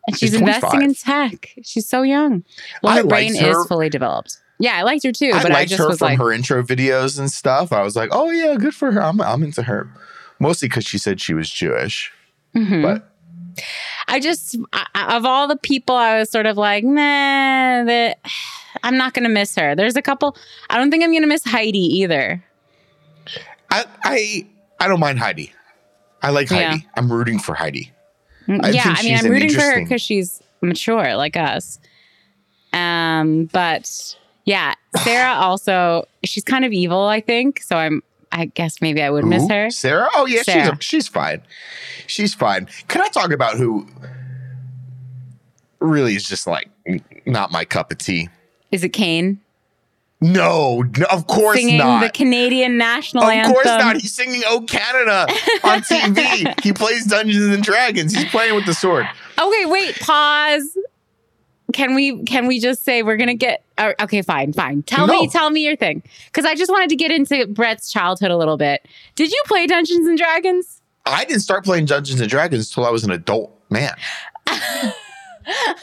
and 0.08 0.18
she's, 0.18 0.32
She's 0.32 0.34
investing 0.40 0.82
in 0.82 0.94
tech. 0.94 1.54
She's 1.64 1.88
so 1.88 2.04
young. 2.04 2.44
Well, 2.82 2.94
I 2.94 2.98
her 2.98 3.08
brain 3.08 3.36
her. 3.36 3.62
is 3.62 3.68
fully 3.68 3.90
developed. 3.90 4.38
Yeah, 4.60 4.78
I 4.78 4.84
liked 4.84 5.04
her 5.04 5.12
too, 5.12 5.32
I 5.34 5.42
but 5.42 5.52
I 5.52 5.56
liked 5.56 5.70
just 5.70 5.80
her 5.80 5.88
was 5.88 5.98
from 5.98 6.10
like, 6.10 6.18
her 6.20 6.32
intro 6.32 6.62
videos 6.62 7.18
and 7.18 7.32
stuff. 7.32 7.74
I 7.74 7.82
was 7.82 7.96
like, 7.96 8.10
oh 8.12 8.30
yeah, 8.30 8.56
good 8.56 8.76
for 8.76 8.92
her. 8.92 9.02
I'm 9.02 9.20
I'm 9.22 9.44
into 9.44 9.64
her. 9.64 9.90
Mostly 10.40 10.68
because 10.68 10.86
she 10.86 10.98
said 10.98 11.20
she 11.22 11.34
was 11.34 11.50
Jewish, 11.50 12.12
mhm. 12.56 12.84
but 12.84 13.10
I 14.08 14.20
just 14.20 14.58
I, 14.74 15.16
of 15.16 15.26
all 15.26 15.48
the 15.48 15.56
people, 15.58 15.96
I 15.96 16.20
was 16.20 16.30
sort 16.30 16.46
of 16.46 16.58
like, 16.58 16.84
nah, 16.84 17.84
that 17.84 18.20
I'm 18.84 18.98
not 18.98 19.14
gonna 19.14 19.30
miss 19.30 19.56
her. 19.56 19.76
There's 19.76 19.96
a 19.96 20.02
couple. 20.02 20.36
I 20.70 20.78
don't 20.78 20.92
think 20.92 21.04
I'm 21.04 21.14
gonna 21.14 21.28
miss 21.28 21.44
Heidi 21.44 22.00
either. 22.00 22.44
I 23.72 23.86
I 24.04 24.48
I 24.80 24.88
don't 24.88 25.00
mind 25.00 25.20
Heidi. 25.20 25.52
I 26.22 26.30
like 26.30 26.50
Yeah. 26.50 26.72
Heidi. 26.72 26.88
I'm 26.96 27.12
rooting 27.12 27.40
for 27.40 27.54
Heidi. 27.54 27.92
Mm, 28.48 28.64
I 28.64 28.70
yeah, 28.70 28.96
I 28.98 29.04
mean, 29.04 29.18
I'm 29.18 29.30
rooting 29.30 29.50
for 29.54 29.62
her 29.62 29.82
because 29.82 30.02
she's 30.02 30.42
mature 30.62 31.16
like 31.16 31.38
us. 31.38 31.80
Um, 32.74 33.46
but 33.46 34.16
yeah, 34.46 34.74
Sarah 34.98 35.34
also 35.36 36.08
she's 36.24 36.44
kind 36.44 36.66
of 36.66 36.72
evil, 36.72 37.04
I 37.04 37.22
think. 37.22 37.62
So 37.62 37.78
I'm. 37.78 38.04
I 38.36 38.46
guess 38.46 38.82
maybe 38.82 39.02
I 39.04 39.10
would 39.12 39.26
miss 39.26 39.48
her. 39.48 39.70
Sarah? 39.70 40.10
Oh 40.16 40.26
yeah, 40.26 40.42
she's 40.42 40.68
a, 40.68 40.78
she's 40.82 41.08
fine. 41.08 41.44
She's 42.08 42.34
fine. 42.34 42.68
Can 42.88 43.02
I 43.02 43.08
talk 43.10 43.32
about 43.32 43.58
who 43.58 43.88
really 45.80 46.16
is 46.16 46.24
just 46.28 46.48
like 46.48 46.70
not 47.26 47.52
my 47.52 47.64
cup 47.64 47.92
of 47.92 48.00
tea? 48.00 48.30
Is 48.72 48.84
it 48.84 48.90
Kane 48.90 49.40
No, 50.20 50.82
no 50.98 51.06
of 51.12 51.28
course 51.28 51.58
singing 51.60 51.78
not. 51.78 52.02
the 52.02 52.10
Canadian 52.10 52.78
national 52.78 53.24
of 53.26 53.30
anthem? 53.30 53.54
course 53.54 53.66
not. 53.66 53.98
He's 53.98 54.16
singing 54.16 54.42
"Oh 54.48 54.62
Canada" 54.68 55.28
on 55.64 55.82
TV. 55.82 56.60
he 56.64 56.74
plays 56.74 57.06
Dungeons 57.06 57.54
and 57.54 57.64
Dragons. 57.64 58.16
He's 58.16 58.26
playing 58.26 58.56
with 58.56 58.66
the 58.66 58.74
sword. 58.74 59.06
Okay, 59.40 59.66
wait, 59.66 60.00
pause. 60.00 60.76
Can 61.74 61.96
we 61.96 62.24
can 62.24 62.48
we 62.48 62.60
just 62.60 62.84
say 62.86 63.04
we're 63.04 63.18
gonna 63.18 63.34
get 63.36 63.64
uh, 63.78 63.94
okay? 64.02 64.22
Fine, 64.22 64.54
fine. 64.54 64.84
Tell 64.84 65.08
No. 65.08 65.14
me, 65.22 65.28
tell 65.28 65.50
me 65.50 65.66
your 65.66 65.76
thing, 65.76 66.02
because 66.28 66.46
I 66.46 66.56
just 66.56 66.72
wanted 66.72 66.90
to 66.90 66.96
get 66.96 67.12
into 67.12 67.46
Brett's 67.48 67.92
childhood 67.92 68.32
a 68.32 68.38
little 68.38 68.58
bit. 68.58 68.88
Did 69.16 69.32
you 69.32 69.42
play 69.46 69.68
Dungeons 69.68 70.08
and 70.08 70.18
Dragons? 70.18 70.82
I 71.06 71.26
didn't 71.26 71.42
start 71.42 71.66
playing 71.66 71.86
Dungeons 71.86 72.22
and 72.22 72.30
Dragons 72.30 72.70
until 72.70 72.86
I 72.86 72.92
was 72.92 73.04
an 73.04 73.12
adult 73.12 73.52
man. 73.70 73.94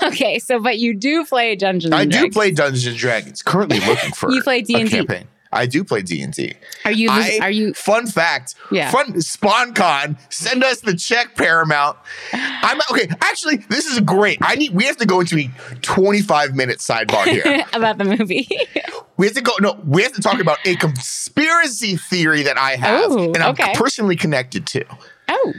okay, 0.02 0.38
so 0.38 0.58
but 0.60 0.78
you 0.78 0.94
do 0.94 1.24
play 1.26 1.54
Dungeons. 1.56 1.92
I 1.92 2.02
and 2.02 2.10
do 2.12 2.30
play 2.30 2.50
Dungeons 2.50 2.86
and 2.86 2.96
Dragons. 2.96 3.42
Currently 3.42 3.80
looking 3.80 4.12
for 4.14 4.30
You 4.30 4.42
play 4.42 4.62
D&D. 4.62 4.88
campaign. 4.88 5.26
I 5.52 5.66
do 5.66 5.82
play 5.82 6.02
D 6.02 6.22
and 6.22 6.32
D. 6.32 6.54
Are 6.84 6.92
you? 6.92 7.08
I- 7.10 7.38
are 7.42 7.50
you? 7.50 7.74
Fun 7.74 8.06
fact. 8.06 8.54
Yeah. 8.70 8.90
Fun 8.90 9.20
spon-con. 9.20 10.16
Send 10.28 10.62
us 10.62 10.80
the 10.80 10.94
check, 10.94 11.34
Paramount. 11.36 11.96
I'm 12.32 12.78
okay. 12.92 13.08
Actually, 13.20 13.56
this 13.68 13.86
is 13.86 13.98
great. 14.00 14.38
I 14.42 14.54
need. 14.54 14.72
We 14.72 14.84
have 14.84 14.96
to 14.98 15.06
go 15.06 15.20
into 15.20 15.36
a 15.38 15.50
25 15.82 16.54
minute 16.54 16.78
sidebar 16.78 17.24
here. 17.24 17.64
about 17.72 17.98
the 17.98 18.04
movie. 18.04 18.48
we 19.16 19.26
have 19.26 19.34
to 19.34 19.40
go. 19.42 19.52
No, 19.60 19.78
we 19.84 20.02
have 20.04 20.12
to 20.12 20.20
talk 20.22 20.40
about 20.40 20.58
a 20.64 20.76
conspiracy 20.76 21.96
theory 21.96 22.42
that 22.44 22.56
I 22.56 22.76
have, 22.76 23.10
Ooh, 23.10 23.24
and 23.32 23.38
I'm 23.38 23.50
okay. 23.52 23.72
personally 23.74 24.14
connected 24.16 24.66
to. 24.68 24.84
oh, 25.28 25.52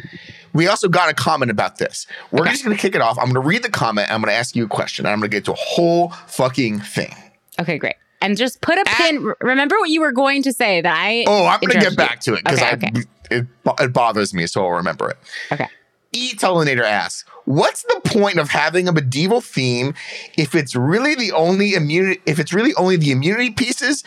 We 0.53 0.67
also 0.67 0.87
got 0.87 1.09
a 1.09 1.13
comment 1.13 1.51
about 1.51 1.77
this. 1.79 2.07
We're 2.31 2.45
just 2.45 2.63
going 2.63 2.75
to 2.75 2.81
kick 2.81 2.95
it 2.95 3.01
off. 3.01 3.17
I'm 3.17 3.25
going 3.25 3.33
to 3.35 3.39
read 3.41 3.63
the 3.63 3.69
comment. 3.69 4.09
I'm 4.09 4.21
going 4.21 4.31
to 4.31 4.37
ask 4.37 4.55
you 4.55 4.63
a 4.65 4.69
question. 4.69 5.05
And 5.05 5.11
I'm 5.13 5.19
going 5.19 5.29
to 5.31 5.35
get 5.35 5.45
to 5.45 5.51
a 5.51 5.55
whole 5.57 6.09
fucking 6.27 6.79
thing. 6.79 7.13
okay, 7.59 7.77
great. 7.77 7.95
And 8.21 8.37
just 8.37 8.61
put 8.61 8.77
a 8.77 8.83
ah. 8.87 8.95
pin. 8.97 9.33
Remember 9.41 9.77
what 9.79 9.89
you 9.89 10.01
were 10.01 10.11
going 10.11 10.43
to 10.43 10.53
say 10.53 10.81
that 10.81 10.95
I. 10.95 11.25
Oh, 11.27 11.45
I'm 11.47 11.59
going 11.59 11.73
to 11.73 11.79
get 11.79 11.97
back 11.97 12.19
to 12.21 12.35
it 12.35 12.43
because 12.43 12.61
Okay, 12.61 12.73
okay. 12.73 12.91
it, 13.31 13.47
it 13.79 13.93
bothers 13.93 14.33
me, 14.33 14.47
so 14.47 14.63
I'll 14.63 14.71
remember 14.71 15.09
it. 15.09 15.17
Okay. 15.51 15.67
E 16.13 16.33
Telinator 16.35 16.83
asks, 16.83 17.27
"What's 17.45 17.83
the 17.83 18.01
point 18.03 18.37
of 18.37 18.49
having 18.49 18.87
a 18.87 18.91
medieval 18.91 19.41
theme 19.41 19.93
if 20.37 20.55
it's 20.55 20.75
really 20.75 21.15
the 21.15 21.31
only 21.31 21.73
immunity? 21.73 22.21
If 22.25 22.37
it's 22.37 22.53
really 22.53 22.73
only 22.75 22.97
the 22.97 23.11
immunity 23.11 23.51
pieces 23.51 24.03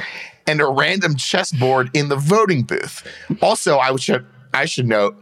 and 0.47 0.61
a 0.61 0.67
random 0.67 1.17
chessboard 1.17 1.91
in 1.95 2.09
the 2.11 2.17
voting 2.17 2.63
booth?" 2.63 3.07
Also, 3.41 3.79
I 3.79 3.97
should 3.97 4.27
I 4.53 4.67
should 4.67 4.87
note 4.87 5.17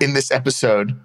in 0.00 0.14
this 0.14 0.30
episode, 0.30 0.98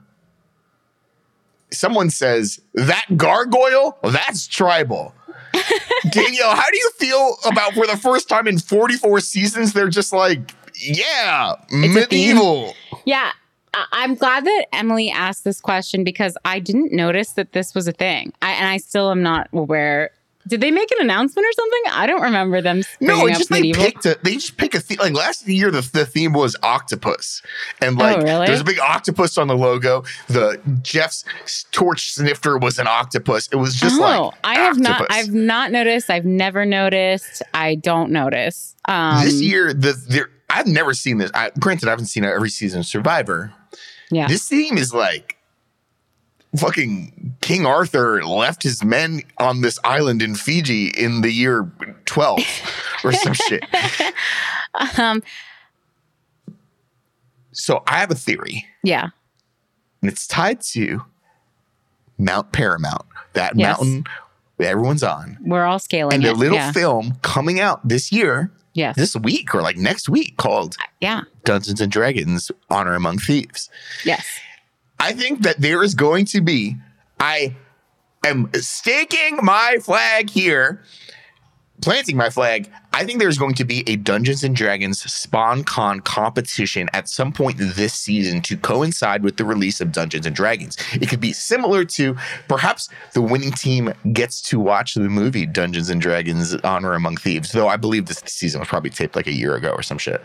someone 1.71 2.09
says 2.09 2.59
that 2.73 3.05
gargoyle 3.15 3.97
that's 4.03 4.47
tribal. 4.47 5.13
Danielle, 6.11 6.55
how 6.55 6.69
do 6.69 6.77
you 6.77 6.91
feel 6.97 7.37
about 7.45 7.73
for 7.73 7.87
the 7.87 7.97
first 7.97 8.29
time 8.29 8.47
in 8.47 8.57
44 8.57 9.19
seasons? 9.19 9.73
They're 9.73 9.89
just 9.89 10.13
like, 10.13 10.53
yeah, 10.75 11.55
theme. 11.69 11.93
medieval. 11.93 12.73
Yeah. 13.05 13.31
I'm 13.91 14.15
glad 14.15 14.45
that 14.45 14.65
Emily 14.73 15.11
asked 15.11 15.43
this 15.43 15.61
question 15.61 16.03
because 16.03 16.35
I 16.43 16.59
didn't 16.59 16.91
notice 16.91 17.33
that 17.33 17.53
this 17.53 17.75
was 17.75 17.87
a 17.87 17.91
thing. 17.91 18.33
I, 18.41 18.51
and 18.53 18.67
I 18.67 18.77
still 18.77 19.11
am 19.11 19.21
not 19.21 19.47
aware. 19.53 20.09
Did 20.49 20.61
they 20.61 20.71
make 20.71 20.91
an 20.91 20.97
announcement 21.01 21.45
or 21.47 21.51
something? 21.53 21.81
I 21.91 22.07
don't 22.07 22.21
remember 22.21 22.61
them 22.61 22.83
No, 22.99 23.27
it's 23.27 23.37
just 23.37 23.49
they 23.49 23.71
picked 23.71 24.05
a, 24.05 24.17
they 24.23 24.33
just 24.33 24.57
pick 24.57 24.73
a 24.73 24.79
theme. 24.79 24.97
Like 24.99 25.13
last 25.13 25.47
year, 25.47 25.71
the, 25.71 25.87
the 25.93 26.05
theme 26.05 26.33
was 26.33 26.55
octopus, 26.63 27.41
and 27.81 27.97
like 27.97 28.17
Oh, 28.17 28.21
really? 28.21 28.47
there's 28.47 28.61
a 28.61 28.65
big 28.65 28.79
octopus 28.79 29.37
on 29.37 29.47
the 29.47 29.55
logo. 29.55 30.03
The 30.27 30.59
Jeff's 30.81 31.23
torch 31.71 32.13
snifter 32.13 32.57
was 32.57 32.79
an 32.79 32.87
octopus. 32.87 33.47
It 33.51 33.57
was 33.57 33.75
just 33.75 33.99
oh, 33.99 34.01
like 34.01 34.33
I 34.43 34.55
have 34.55 34.79
not. 34.79 35.05
I've 35.09 35.31
not 35.31 35.71
noticed. 35.71 36.09
I've 36.09 36.25
never 36.25 36.65
noticed. 36.65 37.41
I 37.53 37.75
don't 37.75 38.11
notice. 38.11 38.75
Um, 38.85 39.23
this 39.23 39.41
year, 39.41 39.73
the 39.73 39.93
there 40.09 40.29
I've 40.49 40.67
never 40.67 40.93
seen 40.93 41.17
this. 41.17 41.31
I, 41.33 41.51
granted, 41.59 41.87
I 41.87 41.91
haven't 41.91 42.07
seen 42.07 42.25
every 42.25 42.49
season 42.49 42.79
of 42.79 42.85
Survivor. 42.85 43.53
Yeah. 44.11 44.27
This 44.27 44.47
theme 44.47 44.77
is 44.77 44.93
like 44.93 45.37
fucking 46.57 47.35
King 47.41 47.65
Arthur 47.65 48.23
left 48.23 48.63
his 48.63 48.83
men 48.83 49.21
on 49.37 49.61
this 49.61 49.79
island 49.83 50.21
in 50.21 50.35
Fiji 50.35 50.87
in 50.87 51.21
the 51.21 51.31
year 51.31 51.71
12 52.05 52.39
or 53.03 53.13
some 53.13 53.33
shit. 53.47 53.63
um, 54.97 55.21
So 57.51 57.83
I 57.87 57.99
have 57.99 58.11
a 58.11 58.15
theory. 58.15 58.65
yeah. 58.83 59.09
and 60.01 60.11
it's 60.11 60.27
tied 60.27 60.61
to 60.73 61.03
Mount 62.17 62.51
Paramount, 62.51 63.05
that 63.33 63.55
Yes. 63.55 63.77
mountain 63.79 64.03
that 64.57 64.67
everyone's 64.67 65.03
on, 65.03 65.37
We're 65.41 65.65
all 65.65 65.79
scaling 65.79 66.15
and 66.15 66.25
it. 66.25 66.29
a 66.29 66.33
little 66.33 66.57
yeah. 66.57 66.71
film 66.71 67.15
coming 67.21 67.59
out 67.59 67.87
this 67.87 68.11
year, 68.11 68.51
yes. 68.73 68.95
this 68.95 69.15
week 69.15 69.53
or 69.55 69.61
like 69.61 69.77
next 69.77 70.09
week 70.09 70.35
called 70.37 70.75
yeah. 70.99 71.21
Dungeons 71.45 71.79
and 71.79 71.91
Dragons: 71.91 72.51
Honor 72.69 72.93
Among 72.95 73.17
Thieves. 73.19 73.69
Yes. 74.03 74.25
I 74.99 75.13
think 75.13 75.43
that 75.43 75.59
there 75.59 75.83
is 75.83 75.95
going 75.95 76.25
to 76.25 76.41
be. 76.41 76.75
I 77.19 77.55
am 78.25 78.49
staking 78.53 79.39
my 79.41 79.77
flag 79.81 80.29
here. 80.29 80.83
Planting 81.81 82.17
my 82.17 82.29
flag, 82.29 82.69
I 82.91 83.05
think 83.05 83.19
there's 83.19 83.37
going 83.37 83.55
to 83.55 83.63
be 83.63 83.85
a 83.87 83.95
Dungeons 83.95 84.43
and 84.43 84.53
Dragons 84.53 84.99
spon-con 84.99 86.01
competition 86.01 86.89
at 86.91 87.07
some 87.07 87.31
point 87.31 87.57
this 87.57 87.93
season 87.93 88.41
to 88.41 88.57
coincide 88.57 89.23
with 89.23 89.37
the 89.37 89.45
release 89.45 89.79
of 89.79 89.93
Dungeons 89.93 90.25
and 90.25 90.35
Dragons. 90.35 90.75
It 90.91 91.07
could 91.07 91.21
be 91.21 91.31
similar 91.31 91.85
to 91.85 92.17
perhaps 92.49 92.89
the 93.13 93.21
winning 93.21 93.53
team 93.53 93.93
gets 94.11 94.41
to 94.49 94.59
watch 94.59 94.95
the 94.95 95.07
movie 95.07 95.45
Dungeons 95.45 95.89
and 95.89 96.01
Dragons 96.01 96.53
Honor 96.65 96.95
Among 96.95 97.15
Thieves, 97.15 97.53
though 97.53 97.69
I 97.69 97.77
believe 97.77 98.07
this 98.07 98.21
season 98.25 98.59
was 98.59 98.67
probably 98.67 98.89
taped 98.89 99.15
like 99.15 99.27
a 99.27 99.33
year 99.33 99.55
ago 99.55 99.69
or 99.69 99.81
some 99.81 99.97
shit. 99.97 100.21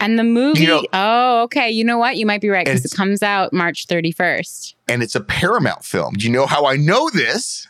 And 0.00 0.18
the 0.18 0.24
movie. 0.24 0.60
You 0.60 0.66
know- 0.68 0.84
oh, 0.92 1.42
okay. 1.44 1.70
You 1.70 1.84
know 1.84 1.98
what? 1.98 2.16
You 2.16 2.24
might 2.26 2.40
be 2.40 2.48
right 2.48 2.64
because 2.64 2.84
it 2.84 2.92
comes 2.96 3.22
out 3.22 3.52
March 3.52 3.86
31st. 3.88 4.74
And 4.88 5.02
it's 5.02 5.14
a 5.14 5.20
Paramount 5.20 5.84
film. 5.84 6.14
Do 6.14 6.24
you 6.26 6.32
know 6.32 6.46
how 6.46 6.66
I 6.66 6.76
know 6.76 7.10
this? 7.10 7.66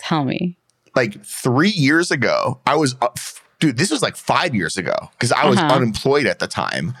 Tell 0.00 0.24
me. 0.24 0.56
like 0.96 1.24
three 1.24 1.70
years 1.70 2.10
ago, 2.12 2.60
I 2.66 2.76
was, 2.76 2.94
uh, 3.02 3.08
f- 3.16 3.42
dude, 3.58 3.76
this 3.78 3.90
was 3.90 4.00
like 4.00 4.14
five 4.16 4.54
years 4.54 4.76
ago 4.76 4.94
because 5.12 5.32
I 5.32 5.46
was 5.48 5.58
Uh-huh. 5.58 5.74
unemployed 5.74 6.26
at 6.26 6.38
the 6.38 6.46
time. 6.46 6.94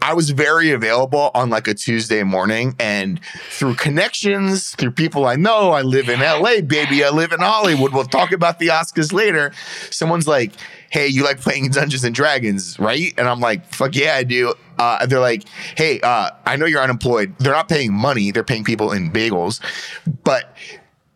I 0.00 0.14
was 0.14 0.30
very 0.30 0.70
available 0.70 1.30
on 1.34 1.50
like 1.50 1.68
a 1.68 1.74
Tuesday 1.74 2.22
morning 2.22 2.74
and 2.78 3.20
through 3.50 3.74
connections, 3.74 4.70
through 4.70 4.92
people 4.92 5.26
I 5.26 5.36
know, 5.36 5.72
I 5.72 5.82
live 5.82 6.08
in 6.08 6.20
LA, 6.20 6.60
baby. 6.60 7.04
I 7.04 7.10
live 7.10 7.32
in 7.32 7.40
Hollywood. 7.40 7.92
We'll 7.92 8.04
talk 8.04 8.32
about 8.32 8.58
the 8.58 8.68
Oscars 8.68 9.12
later. 9.12 9.52
Someone's 9.90 10.26
like, 10.26 10.52
hey, 10.90 11.06
you 11.06 11.24
like 11.24 11.40
playing 11.40 11.70
Dungeons 11.70 12.04
and 12.04 12.14
Dragons, 12.14 12.78
right? 12.78 13.12
And 13.18 13.28
I'm 13.28 13.40
like, 13.40 13.66
fuck 13.66 13.94
yeah, 13.94 14.14
I 14.14 14.22
do. 14.22 14.54
Uh, 14.78 15.06
they're 15.06 15.20
like, 15.20 15.44
hey, 15.76 16.00
uh, 16.00 16.30
I 16.44 16.56
know 16.56 16.66
you're 16.66 16.82
unemployed. 16.82 17.34
They're 17.38 17.52
not 17.52 17.68
paying 17.68 17.92
money, 17.92 18.30
they're 18.30 18.44
paying 18.44 18.64
people 18.64 18.92
in 18.92 19.10
bagels. 19.10 19.60
But 20.24 20.54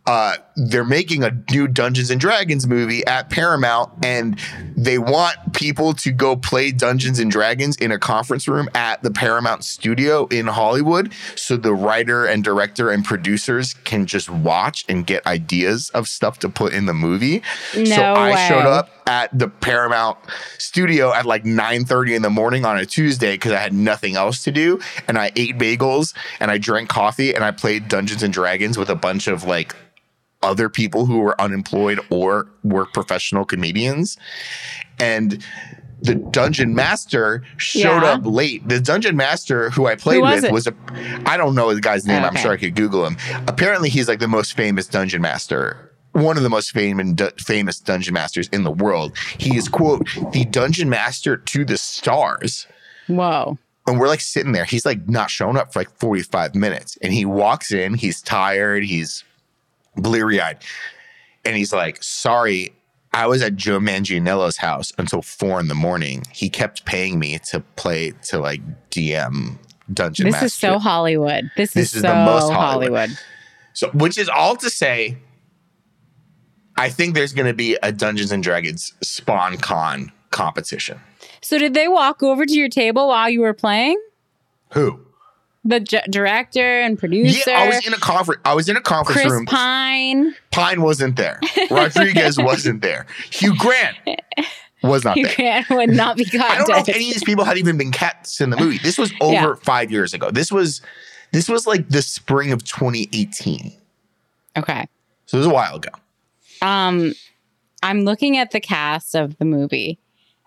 uh, 0.06 0.36
they're 0.68 0.84
making 0.84 1.24
a 1.24 1.30
new 1.50 1.66
Dungeons 1.66 2.10
and 2.10 2.20
Dragons 2.20 2.66
movie 2.66 3.04
at 3.06 3.30
Paramount, 3.30 3.92
and 4.04 4.38
they 4.76 4.98
want 4.98 5.54
people 5.54 5.94
to 5.94 6.12
go 6.12 6.36
play 6.36 6.70
Dungeons 6.70 7.18
and 7.18 7.30
Dragons 7.30 7.76
in 7.76 7.90
a 7.92 7.98
conference 7.98 8.46
room 8.46 8.68
at 8.74 9.02
the 9.02 9.10
Paramount 9.10 9.64
studio 9.64 10.26
in 10.26 10.46
Hollywood, 10.46 11.12
so 11.34 11.56
the 11.56 11.72
writer 11.72 12.26
and 12.26 12.44
director 12.44 12.90
and 12.90 13.04
producers 13.04 13.74
can 13.84 14.04
just 14.04 14.28
watch 14.28 14.84
and 14.88 15.06
get 15.06 15.26
ideas 15.26 15.90
of 15.90 16.06
stuff 16.06 16.38
to 16.40 16.48
put 16.48 16.74
in 16.74 16.86
the 16.86 16.94
movie. 16.94 17.42
No 17.74 17.84
so 17.84 18.02
I 18.14 18.48
showed 18.48 18.66
up 18.66 18.90
at 19.06 19.36
the 19.36 19.48
Paramount 19.48 20.18
studio 20.58 21.12
at 21.12 21.24
like 21.24 21.44
9:30 21.44 22.16
in 22.16 22.22
the 22.22 22.30
morning 22.30 22.64
on 22.64 22.78
a 22.78 22.84
Tuesday 22.84 23.32
because 23.32 23.52
I 23.52 23.58
had 23.58 23.72
nothing 23.72 24.14
else 24.14 24.44
to 24.44 24.52
do 24.52 24.78
and 25.08 25.18
I 25.18 25.32
ate 25.36 25.58
bagels 25.58 26.14
and 26.38 26.50
I 26.50 26.58
drank 26.58 26.88
coffee 26.88 27.34
and 27.34 27.42
I 27.42 27.50
played 27.50 27.88
Dungeons 27.88 28.22
and 28.22 28.32
Dragons 28.32 28.76
with 28.78 28.90
a 28.90 28.94
bunch 28.94 29.26
of 29.26 29.44
like 29.44 29.74
other 30.42 30.68
people 30.68 31.06
who 31.06 31.18
were 31.20 31.38
unemployed 31.40 32.00
or 32.10 32.48
were 32.64 32.86
professional 32.86 33.44
comedians. 33.44 34.16
And 34.98 35.44
the 36.02 36.14
dungeon 36.14 36.74
master 36.74 37.42
showed 37.58 38.02
Yeah. 38.02 38.12
up 38.14 38.22
late. 38.24 38.66
The 38.66 38.80
dungeon 38.80 39.16
master 39.16 39.68
who 39.70 39.86
I 39.86 39.96
played 39.96 40.16
Who 40.16 40.22
was 40.22 40.36
with 40.36 40.44
it? 40.46 40.52
was 40.52 40.66
a 40.66 40.74
I 41.26 41.36
don't 41.36 41.54
know 41.54 41.74
the 41.74 41.80
guy's 41.80 42.06
name. 42.06 42.22
Oh, 42.22 42.26
I'm 42.26 42.36
sure 42.36 42.52
I 42.52 42.56
could 42.56 42.74
Google 42.74 43.06
him. 43.06 43.16
Apparently, 43.46 43.90
he's 43.90 44.08
like 44.08 44.18
the 44.18 44.28
most 44.28 44.56
famous 44.56 44.86
dungeon 44.86 45.20
master. 45.20 45.92
One 46.12 46.36
of 46.38 46.42
the 46.42 46.48
most 46.50 46.72
famous 46.72 47.22
famous 47.38 47.78
dungeon 47.78 48.14
masters 48.14 48.48
in 48.48 48.64
the 48.64 48.70
world. 48.70 49.16
He 49.38 49.56
is 49.56 49.68
quote 49.68 50.08
the 50.32 50.44
dungeon 50.46 50.88
master 50.88 51.36
to 51.36 51.64
the 51.66 51.76
stars. 51.76 52.66
Whoa. 53.06 53.58
And 53.86 53.98
we're 54.00 54.08
like 54.08 54.20
sitting 54.20 54.52
there. 54.52 54.64
He's 54.64 54.86
like 54.86 55.08
not 55.08 55.30
showing 55.30 55.56
up 55.56 55.72
for 55.72 55.80
like 55.80 55.90
45 55.98 56.54
minutes. 56.54 56.96
And 57.02 57.12
he 57.12 57.24
walks 57.24 57.72
in, 57.72 57.94
he's 57.94 58.22
tired, 58.22 58.84
he's 58.84 59.22
bleary 59.96 60.40
eyed. 60.40 60.58
And 61.44 61.56
he's 61.56 61.72
like, 61.72 62.02
sorry, 62.02 62.72
I 63.12 63.26
was 63.26 63.42
at 63.42 63.56
Joe 63.56 63.78
Manganiello's 63.80 64.58
house 64.58 64.92
until 64.98 65.22
four 65.22 65.58
in 65.60 65.68
the 65.68 65.74
morning. 65.74 66.24
He 66.32 66.48
kept 66.48 66.84
paying 66.84 67.18
me 67.18 67.38
to 67.50 67.60
play 67.76 68.12
to 68.24 68.38
like 68.38 68.60
DM 68.90 69.56
Dungeon 69.92 70.26
This 70.26 70.32
Master. 70.34 70.46
is 70.46 70.54
so 70.54 70.78
Hollywood. 70.78 71.50
This, 71.56 71.72
This 71.72 71.88
is, 71.90 71.96
is 71.96 72.02
so 72.02 72.08
the 72.08 72.14
most 72.14 72.52
Hollywood. 72.52 72.98
Hollywood. 73.00 73.18
So, 73.72 73.88
which 73.90 74.18
is 74.18 74.28
all 74.28 74.56
to 74.56 74.68
say, 74.70 75.16
I 76.76 76.88
think 76.88 77.14
there's 77.14 77.32
going 77.32 77.46
to 77.46 77.54
be 77.54 77.76
a 77.82 77.90
Dungeons 77.92 78.32
and 78.32 78.42
Dragons 78.42 78.92
spon-con 79.02 80.12
competition. 80.30 81.00
So 81.42 81.58
did 81.58 81.74
they 81.74 81.88
walk 81.88 82.22
over 82.22 82.46
to 82.46 82.52
your 82.52 82.68
table 82.68 83.08
while 83.08 83.28
you 83.28 83.40
were 83.40 83.54
playing? 83.54 84.00
Who? 84.72 85.00
The 85.64 85.80
j- 85.80 86.02
director 86.08 86.80
and 86.80 86.98
producer, 86.98 87.50
Yeah, 87.50 87.60
I 87.60 87.66
was 87.68 87.86
in 87.86 87.92
a 87.92 87.98
conference. 87.98 88.40
I 88.46 88.54
was 88.54 88.68
in 88.68 88.76
a 88.76 88.80
conference 88.80 89.20
Chris 89.20 89.32
room. 89.32 89.44
Pine. 89.44 90.34
Pine 90.50 90.80
wasn't 90.80 91.16
there. 91.16 91.38
Rodriguez 91.70 92.38
wasn't 92.38 92.80
there. 92.80 93.06
Hugh 93.30 93.54
Grant 93.58 93.96
was 94.82 95.04
not 95.04 95.18
You 95.18 95.26
there. 95.26 95.34
can't 95.34 95.68
would 95.70 95.90
not 95.90 96.16
be 96.16 96.24
I 96.40 96.56
don't 96.56 96.68
know 96.68 96.78
if 96.78 96.88
any 96.88 97.08
of 97.08 97.14
these 97.14 97.24
people 97.24 97.44
had 97.44 97.58
even 97.58 97.76
been 97.76 97.92
cats 97.92 98.40
in 98.40 98.48
the 98.48 98.56
movie. 98.56 98.78
This 98.78 98.96
was 98.96 99.12
over 99.20 99.32
Yeah. 99.34 99.54
five 99.62 99.90
years 99.90 100.14
ago. 100.14 100.30
This 100.30 100.50
was 100.50 100.80
this 101.32 101.46
was 101.48 101.66
like 101.66 101.88
the 101.90 102.00
spring 102.02 102.52
of 102.52 102.64
2018. 102.64 103.72
Okay. 104.56 104.86
So 105.26 105.36
it 105.36 105.40
was 105.40 105.46
a 105.46 105.50
while 105.50 105.76
ago. 105.76 105.90
Um, 106.62 107.12
I'm 107.82 108.00
looking 108.04 108.36
at 108.38 108.50
the 108.50 108.60
cast 108.60 109.14
of 109.14 109.36
the 109.38 109.44
movie, 109.44 109.98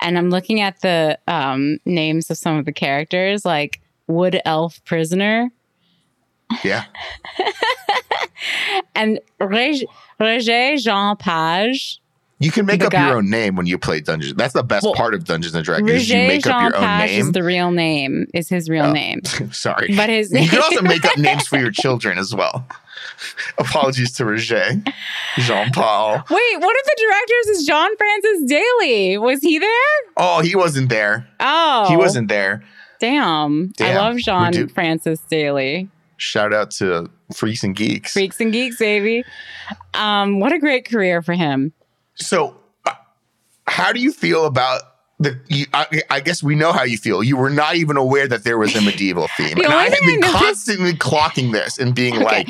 and 0.02 0.18
I'm 0.18 0.30
looking 0.32 0.60
at 0.60 0.82
the 0.82 1.20
um 1.28 1.78
names 1.86 2.32
of 2.32 2.38
some 2.40 2.58
of 2.58 2.66
the 2.66 2.74
characters, 2.74 3.46
like 3.46 3.80
Wood 4.08 4.40
Elf 4.46 4.84
Prisoner 4.86 5.50
Yeah. 6.64 6.86
and 8.96 9.20
Reg- 9.40 9.86
Roger 10.20 10.78
Jean 10.78 11.16
Page. 11.18 12.00
You 12.40 12.52
can 12.52 12.66
make 12.66 12.84
up 12.84 12.92
guy- 12.92 13.08
your 13.08 13.18
own 13.18 13.30
name 13.30 13.56
when 13.56 13.68
you 13.68 13.78
play 13.78 14.02
Dungeons. 14.02 14.34
That's 14.36 14.54
the 14.54 14.64
best 14.64 14.84
Well, 14.84 14.94
part 14.96 15.14
of 15.14 15.24
Dungeons 15.24 15.56
and 15.56 15.64
Dragons. 15.64 16.10
you 16.10 16.18
make 16.18 16.46
up 16.46 16.52
Jean 16.54 16.64
your 16.72 16.76
own 16.76 17.00
Page 17.00 17.20
is 17.20 17.32
the 17.32 17.44
real 17.44 17.72
name. 17.72 18.28
Is 18.34 18.50
his 18.50 18.70
real 18.70 18.86
Oh. 18.86 18.92
name? 18.92 19.24
Sorry. 19.52 19.96
But 19.96 20.10
his 20.10 20.32
name. 20.32 20.44
you 20.44 20.50
can 20.50 20.60
also 20.62 20.82
make 20.82 21.06
up 21.06 21.18
names 21.18 21.48
for 21.48 21.58
your 21.58 21.72
children 21.72 22.18
as 22.18 22.36
well. 22.36 22.68
Apologies 23.58 24.12
to 24.14 24.26
Roger, 24.26 24.72
Jean 25.38 25.72
Paul. 25.72 26.16
Wait, 26.18 26.56
one 26.60 26.76
of 26.76 26.86
the 26.86 26.98
directors 27.00 27.58
is 27.58 27.66
John 27.66 27.96
Francis 27.98 28.44
Daley. 28.50 29.18
Was 29.18 29.40
he 29.42 29.60
there? 29.60 29.70
Oh, 30.18 30.42
he 30.42 30.56
wasn't 30.56 30.90
there. 30.90 31.28
Oh, 31.40 31.86
He 31.90 31.96
wasn't 31.96 32.28
there. 32.28 32.64
Damn. 33.04 33.74
I 33.82 33.96
love 33.98 34.18
John 34.18 34.70
Francis 34.70 35.20
Daley. 35.30 35.90
Shout 36.16 36.54
out 36.54 36.72
to 36.72 37.10
Freaks 37.34 37.62
and 37.62 37.76
Geeks. 37.76 38.14
Freaks 38.14 38.40
and 38.40 38.54
Geeks, 38.54 38.78
baby. 38.78 39.26
Um, 39.94 40.40
what 40.40 40.54
a 40.54 40.60
great 40.60 40.88
career 40.88 41.22
for 41.22 41.34
him. 41.34 41.74
So, 42.16 42.56
uh, 42.86 42.94
how 43.68 43.92
do 43.92 44.00
you 44.00 44.14
feel 44.14 44.46
about 44.46 44.84
the? 45.24 45.38
You, 45.48 45.66
I, 45.74 46.02
I 46.10 46.20
guess 46.20 46.44
we 46.44 46.56
know 46.56 46.72
how 46.72 46.84
you 46.84 46.98
feel. 46.98 47.24
You 47.24 47.38
were 47.38 47.50
not 47.50 47.76
even 47.76 47.98
aware 47.98 48.28
that 48.28 48.44
there 48.44 48.58
was 48.58 48.76
a 48.76 48.82
medieval 48.82 49.28
theme, 49.38 49.56
The 49.58 49.64
and 49.66 49.74
I 49.74 49.84
have 49.90 50.00
been 50.06 50.22
constantly 50.22 50.94
clocking 50.94 51.52
this 51.52 51.78
and 51.80 51.96
being 51.96 52.16
Okay. 52.16 52.24
like, 52.26 52.50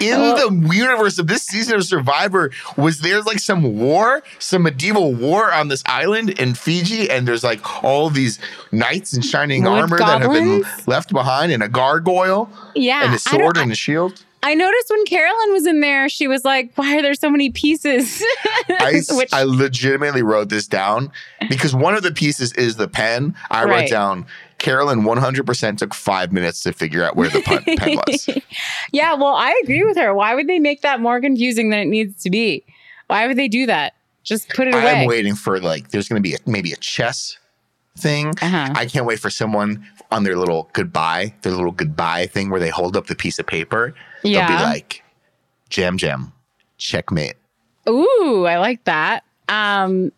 in 0.00 0.18
Well- 0.20 0.50
the 0.50 0.74
universe 0.74 1.18
of 1.18 1.26
this 1.26 1.42
season 1.44 1.76
of 1.76 1.84
Survivor, 1.84 2.50
was 2.76 3.00
there 3.00 3.22
like 3.22 3.38
some 3.38 3.78
war, 3.78 4.22
some 4.38 4.62
medieval 4.64 5.14
war 5.14 5.52
on 5.52 5.68
this 5.68 5.82
island 5.86 6.30
in 6.30 6.54
Fiji, 6.54 7.08
and 7.10 7.26
there's 7.28 7.44
like 7.44 7.84
all 7.84 8.10
these 8.10 8.38
knights 8.72 9.12
in 9.14 9.22
shining 9.22 9.66
armor 9.66 9.98
that 9.98 10.22
have 10.22 10.32
been 10.32 10.64
left 10.86 11.12
behind, 11.12 11.52
and 11.52 11.62
a 11.62 11.68
gargoyle, 11.68 12.48
Yeah. 12.74 13.04
and 13.04 13.14
a 13.14 13.18
sword 13.18 13.56
and 13.56 13.70
a 13.70 13.74
shield. 13.74 14.24
I 14.44 14.54
noticed 14.54 14.90
when 14.90 15.06
Carolyn 15.06 15.52
was 15.52 15.66
in 15.66 15.80
there, 15.80 16.08
she 16.10 16.28
was 16.28 16.44
like, 16.44 16.70
Why 16.74 16.98
are 16.98 17.02
there 17.02 17.14
so 17.14 17.30
many 17.30 17.50
pieces? 17.50 18.22
I, 18.68 19.00
Which- 19.10 19.32
I 19.32 19.44
legitimately 19.44 20.22
wrote 20.22 20.50
this 20.50 20.68
down 20.68 21.10
because 21.48 21.74
one 21.74 21.94
of 21.94 22.02
the 22.02 22.12
pieces 22.12 22.52
is 22.52 22.76
the 22.76 22.86
pen. 22.86 23.34
I 23.50 23.64
wrote 23.64 23.88
down 23.88 24.26
Carolyn 24.58 25.00
100% 25.02 25.78
took 25.78 25.94
five 25.94 26.30
minutes 26.32 26.62
to 26.62 26.72
figure 26.72 27.02
out 27.02 27.16
where 27.16 27.30
the 27.30 27.40
pen, 27.40 27.62
pen 27.64 27.96
was. 28.06 28.28
yeah, 28.92 29.14
well, 29.14 29.34
I 29.34 29.58
agree 29.62 29.82
with 29.82 29.96
her. 29.96 30.14
Why 30.14 30.34
would 30.34 30.46
they 30.46 30.58
make 30.58 30.82
that 30.82 31.00
more 31.00 31.20
confusing 31.20 31.70
than 31.70 31.80
it 31.80 31.86
needs 31.86 32.22
to 32.22 32.30
be? 32.30 32.64
Why 33.06 33.26
would 33.26 33.38
they 33.38 33.48
do 33.48 33.66
that? 33.66 33.94
Just 34.24 34.48
put 34.50 34.68
it 34.68 34.74
I 34.74 34.84
am 34.90 35.06
waiting 35.06 35.34
for 35.34 35.60
like, 35.60 35.90
there's 35.90 36.08
going 36.08 36.22
to 36.22 36.26
be 36.26 36.34
a, 36.34 36.38
maybe 36.46 36.72
a 36.72 36.76
chess 36.76 37.38
thing. 37.98 38.28
Uh-huh. 38.40 38.72
I 38.74 38.86
can't 38.86 39.06
wait 39.06 39.20
for 39.20 39.30
someone 39.30 39.86
on 40.10 40.24
their 40.24 40.36
little 40.36 40.70
goodbye, 40.72 41.34
their 41.42 41.52
little 41.52 41.72
goodbye 41.72 42.26
thing 42.26 42.50
where 42.50 42.60
they 42.60 42.70
hold 42.70 42.96
up 42.96 43.06
the 43.06 43.14
piece 43.14 43.38
of 43.38 43.46
paper. 43.46 43.94
They'll 44.24 44.32
Yeah. 44.32 44.48
be 44.48 44.62
like, 44.64 45.02
jam, 45.70 45.96
jam, 45.96 46.32
checkmate. 46.78 47.34
Ooh, 47.88 48.44
I 48.48 48.58
like 48.58 48.82
that. 48.84 49.22
Um, 49.48 50.10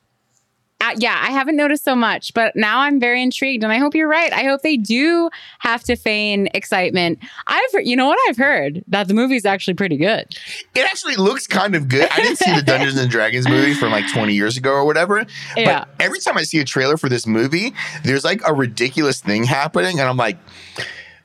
uh, 0.79 0.95
yeah, 0.99 1.19
I 1.21 1.31
haven't 1.33 1.57
noticed 1.57 1.85
so 1.85 1.97
much, 1.97 2.35
but 2.35 2.55
now 2.55 2.81
I'm 2.81 3.01
very 3.01 3.23
intrigued, 3.23 3.65
and 3.65 3.73
I 3.73 3.79
hope 3.79 3.95
you're 3.95 4.07
right. 4.09 4.31
I 4.33 4.43
hope 4.45 4.61
they 4.61 4.77
do 4.77 5.31
have 5.61 5.83
to 5.85 5.97
feign 5.97 6.49
excitement. 6.53 7.19
I've, 7.47 7.73
heard- 7.73 7.87
you 7.87 7.97
know 7.97 8.07
what 8.07 8.19
I've 8.29 8.37
heard 8.37 8.85
that 8.89 9.09
the 9.09 9.15
movie's 9.15 9.47
actually 9.47 9.73
pretty 9.75 9.97
good. 9.97 10.27
It 10.75 10.85
actually 10.85 11.17
looks 11.17 11.47
kind 11.47 11.75
of 11.75 11.89
good. 11.89 12.09
I 12.13 12.17
didn't 12.17 12.37
see 12.37 12.55
the 12.55 12.63
Dungeons 12.67 12.99
and 12.99 13.11
Dragons 13.11 13.49
movie 13.49 13.73
from 13.75 13.91
like 13.91 14.05
20 14.13 14.35
years 14.35 14.59
ago 14.59 14.71
or 14.71 14.85
whatever. 14.85 15.25
Yeah. 15.57 15.87
But 15.87 16.05
every 16.05 16.21
time 16.21 16.37
I 16.37 16.43
see 16.43 16.61
a 16.61 16.65
trailer 16.65 16.99
for 16.99 17.09
this 17.09 17.27
movie, 17.27 17.73
there's 18.05 18.23
like 18.23 18.47
a 18.47 18.53
ridiculous 18.53 19.21
thing 19.21 19.45
happening. 19.45 19.99
And 19.99 20.07
I'm 20.09 20.19
like, 20.19 20.37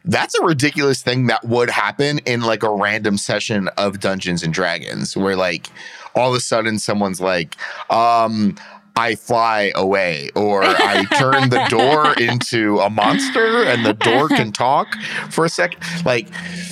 that's 0.05 0.37
a 0.39 0.43
ridiculous 0.43 1.01
thing 1.01 1.27
that 1.27 1.43
would 1.45 1.69
happen 1.69 2.19
in 2.19 2.41
like 2.41 2.63
a 2.63 2.71
random 2.71 3.17
session 3.17 3.69
of 3.77 3.99
Dungeons 3.99 4.43
and 4.43 4.53
Dragons 4.53 5.15
where 5.15 5.35
like 5.35 5.67
all 6.15 6.29
of 6.31 6.35
a 6.35 6.39
sudden 6.39 6.79
someone's 6.79 7.21
like, 7.21 7.55
um, 7.89 8.55
I 8.95 9.15
fly 9.15 9.71
away, 9.75 10.29
or 10.35 10.63
I 10.63 11.05
turn 11.17 11.49
the 11.49 11.65
door 11.69 12.13
into 12.19 12.79
a 12.79 12.89
monster 12.89 13.63
and 13.63 13.85
the 13.85 13.93
door 13.93 14.27
can 14.27 14.51
talk 14.51 14.95
for 15.29 15.45
a 15.45 15.49
second. 15.49 15.81
Like, 16.05 16.27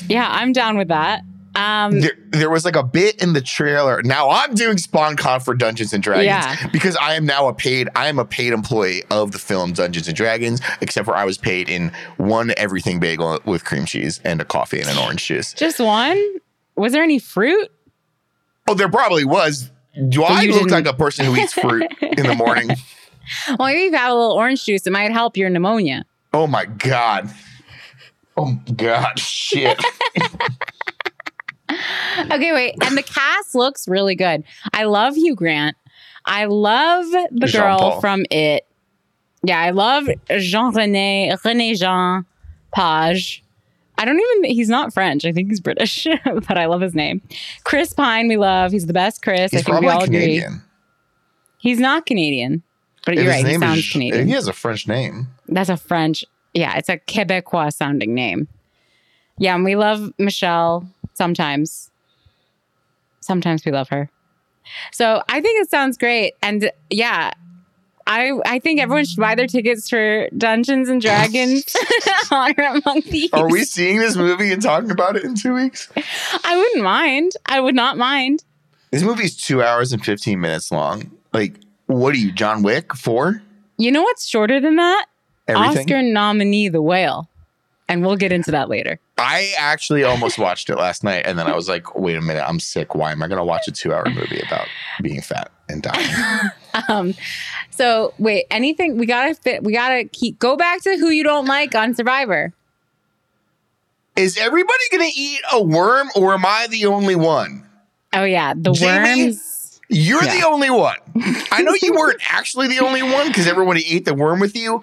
Yeah, 0.09 0.27
I'm 0.29 0.51
down 0.51 0.77
with 0.77 0.89
that. 0.89 1.21
Um, 1.59 1.99
there, 2.01 2.11
there 2.29 2.49
was 2.49 2.63
like 2.65 2.75
a 2.75 2.83
bit 2.83 3.21
in 3.21 3.33
the 3.33 3.41
trailer. 3.41 4.01
Now 4.03 4.29
I'm 4.29 4.53
doing 4.55 4.77
spon-con 4.77 5.41
for 5.41 5.53
Dungeons 5.53 5.93
and 5.93 6.01
Dragons 6.01 6.25
Yeah. 6.25 6.67
because 6.71 6.95
I 6.97 7.15
am 7.15 7.25
now 7.25 7.47
a 7.47 7.53
paid. 7.53 7.89
I 7.95 8.07
am 8.07 8.17
a 8.19 8.25
paid 8.25 8.53
employee 8.53 9.03
of 9.11 9.31
the 9.31 9.39
film 9.39 9.73
Dungeons 9.73 10.07
and 10.07 10.15
Dragons. 10.15 10.61
Except 10.81 11.05
for 11.05 11.15
I 11.15 11.25
was 11.25 11.37
paid 11.37 11.67
in 11.69 11.91
one 12.17 12.53
everything 12.57 12.99
bagel 12.99 13.39
with 13.45 13.65
cream 13.65 13.85
cheese 13.85 14.21
and 14.23 14.39
a 14.41 14.45
coffee 14.45 14.79
and 14.79 14.89
an 14.89 14.97
orange 14.97 15.25
juice. 15.25 15.53
just 15.53 15.79
one. 15.79 16.17
Was 16.75 16.93
there 16.93 17.03
any 17.03 17.19
fruit? 17.19 17.69
Oh, 18.67 18.73
there 18.73 18.89
probably 18.89 19.25
was. 19.25 19.69
Do 20.09 20.23
I 20.23 20.45
look 20.45 20.59
didn't- 20.59 20.71
like 20.71 20.85
a 20.87 20.93
person 20.93 21.25
who 21.25 21.35
eats 21.35 21.53
fruit 21.53 21.83
in 22.01 22.25
the 22.25 22.35
morning? 22.35 22.69
Well, 23.47 23.67
maybe 23.67 23.81
you 23.81 23.91
have 23.93 24.11
a 24.11 24.15
little 24.15 24.31
orange 24.31 24.65
juice, 24.65 24.87
it 24.87 24.91
might 24.91 25.11
help 25.11 25.37
your 25.37 25.51
pneumonia. 25.51 26.03
Oh 26.33 26.47
my 26.47 26.65
god. 26.65 27.29
Oh 28.35 28.45
my 28.45 28.73
god. 28.75 29.19
Shit. 29.19 29.79
Okay, 32.31 32.51
wait. 32.53 32.75
And 32.83 32.97
the 32.97 33.03
cast 33.03 33.55
looks 33.55 33.87
really 33.87 34.15
good. 34.15 34.43
I 34.73 34.83
love 34.83 35.15
Hugh 35.15 35.35
Grant. 35.35 35.77
I 36.25 36.45
love 36.45 37.05
the 37.31 37.47
Jean 37.47 37.61
girl 37.61 37.77
Paul. 37.79 38.01
from 38.01 38.25
It. 38.29 38.65
Yeah, 39.43 39.59
I 39.59 39.69
love 39.69 40.09
Jean 40.37 40.73
Rene 40.73 41.33
Rene 41.45 41.73
Jean 41.75 42.25
Page. 42.75 43.43
I 43.97 44.05
don't 44.05 44.19
even. 44.19 44.51
He's 44.51 44.69
not 44.69 44.93
French. 44.93 45.23
I 45.25 45.31
think 45.31 45.49
he's 45.49 45.59
British, 45.61 46.05
but 46.25 46.57
I 46.57 46.65
love 46.65 46.81
his 46.81 46.93
name. 46.95 47.21
Chris 47.63 47.93
Pine, 47.93 48.27
we 48.27 48.37
love. 48.37 48.71
He's 48.71 48.85
the 48.85 48.93
best. 48.93 49.21
Chris. 49.21 49.51
He's 49.51 49.61
I 49.61 49.63
think 49.63 49.79
we 49.81 49.87
all 49.87 49.99
probably 49.99 50.17
agree. 50.17 50.19
Canadian. 50.41 50.63
He's 51.57 51.79
not 51.79 52.05
Canadian, 52.05 52.63
but 53.05 53.13
If 53.15 53.23
you're 53.23 53.31
right. 53.31 53.45
He 53.45 53.51
name 53.51 53.59
sounds 53.61 53.79
is- 53.79 53.91
Canadian. 53.91 54.27
He 54.27 54.33
has 54.33 54.47
a 54.47 54.53
French 54.53 54.87
name. 54.87 55.27
That's 55.47 55.69
a 55.69 55.77
French. 55.77 56.23
Yeah, 56.53 56.75
it's 56.77 56.89
a 56.89 56.97
Quebecois 56.97 57.73
sounding 57.73 58.13
name. 58.13 58.47
Yeah, 59.37 59.55
and 59.55 59.63
we 59.63 59.75
love 59.77 60.11
Michelle 60.17 60.85
sometimes. 61.19 61.91
Sometimes 63.19 63.65
we 63.65 63.73
love 63.73 63.89
her. 63.89 64.09
So 64.93 65.21
I 65.27 65.41
think 65.41 65.61
it 65.61 65.69
sounds 65.69 65.97
great. 65.97 66.33
And 66.41 66.71
yeah, 66.89 67.31
I 68.07 68.31
I 68.45 68.59
think 68.59 68.79
everyone 68.79 69.03
should 69.05 69.19
buy 69.19 69.35
their 69.35 69.45
tickets 69.45 69.89
for 69.89 70.29
Dungeons 70.37 70.87
and 70.87 71.01
Dragons 71.01 71.75
Honor 72.31 72.79
Among 72.85 73.01
Thieves. 73.01 73.33
Are 73.33 73.49
we 73.49 73.65
seeing 73.65 73.97
this 73.97 74.15
movie 74.15 74.53
and 74.53 74.61
talking 74.61 74.91
about 74.91 75.17
it 75.17 75.25
in 75.25 75.35
two 75.35 75.53
weeks? 75.53 75.91
I 76.45 76.57
wouldn't 76.57 76.83
mind. 76.83 77.33
I 77.45 77.59
would 77.59 77.75
not 77.75 77.97
mind. 77.97 78.45
This 78.91 79.03
movie's 79.03 79.35
two 79.35 79.61
hours 79.61 79.91
and 79.91 80.03
15 80.03 80.39
minutes 80.39 80.71
long. 80.71 81.11
Like, 81.33 81.59
what 81.87 82.15
are 82.15 82.17
you, 82.17 82.31
John 82.31 82.63
Wick? 82.63 82.95
Four? 82.95 83.43
You 83.77 83.91
know 83.91 84.01
what's 84.03 84.25
shorter 84.25 84.61
than 84.61 84.77
that? 84.77 85.05
Everything? 85.47 85.79
Oscar 85.79 86.01
nominee 86.01 86.69
The 86.69 86.81
Whale. 86.81 87.29
And 87.89 88.05
we'll 88.05 88.15
get 88.15 88.31
into 88.31 88.51
that 88.51 88.69
later. 88.69 88.99
I 89.17 89.51
actually 89.57 90.03
almost 90.03 90.37
watched 90.39 90.69
it 90.69 90.77
last 90.77 91.03
night 91.03 91.23
and 91.25 91.37
then 91.37 91.47
I 91.47 91.55
was 91.55 91.67
like, 91.67 91.95
wait 91.95 92.15
a 92.15 92.21
minute, 92.21 92.43
I'm 92.47 92.59
sick. 92.59 92.93
Why 92.95 93.11
am 93.11 93.21
I 93.23 93.27
going 93.27 93.39
to 93.39 93.43
watch 93.43 93.67
a 93.67 93.71
two 93.71 93.93
hour 93.93 94.05
movie 94.05 94.39
about 94.45 94.67
being 95.01 95.21
fat 95.21 95.51
and 95.67 95.81
dying? 95.81 96.07
Um, 96.87 97.15
so 97.71 98.13
wait, 98.19 98.45
anything 98.51 98.99
we 98.99 99.07
gotta 99.07 99.33
fit 99.33 99.63
we 99.63 99.73
gotta 99.73 100.03
keep 100.05 100.37
go 100.37 100.55
back 100.55 100.83
to 100.83 100.97
who 100.97 101.09
you 101.09 101.23
don't 101.23 101.47
like 101.47 101.73
on 101.73 101.95
Survivor. 101.95 102.53
Is 104.15 104.37
everybody 104.37 104.83
going 104.91 105.09
to 105.11 105.19
eat 105.19 105.41
a 105.51 105.63
worm 105.63 106.09
or 106.15 106.33
am 106.33 106.45
I 106.45 106.67
the 106.69 106.85
only 106.85 107.15
one? 107.15 107.65
Oh 108.13 108.23
yeah, 108.23 108.53
the 108.55 108.71
Jamie? 108.73 109.23
worms. 109.25 109.79
You're 109.89 110.23
Yeah. 110.23 110.39
the 110.41 110.47
only 110.47 110.69
one. 110.69 110.97
I 111.51 111.63
know 111.63 111.73
you 111.81 111.93
weren't 111.97 112.21
actually 112.29 112.67
the 112.67 112.79
only 112.85 113.01
one 113.01 113.27
because 113.29 113.47
everybody 113.47 113.83
ate 113.91 114.05
the 114.05 114.13
worm 114.13 114.39
with 114.39 114.55
you. 114.55 114.81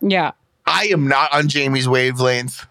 Yeah. 0.00 0.32
I 0.68 0.88
am 0.92 1.08
not 1.08 1.32
on 1.32 1.48
Jamie's 1.48 1.88
wavelength. 1.88 2.66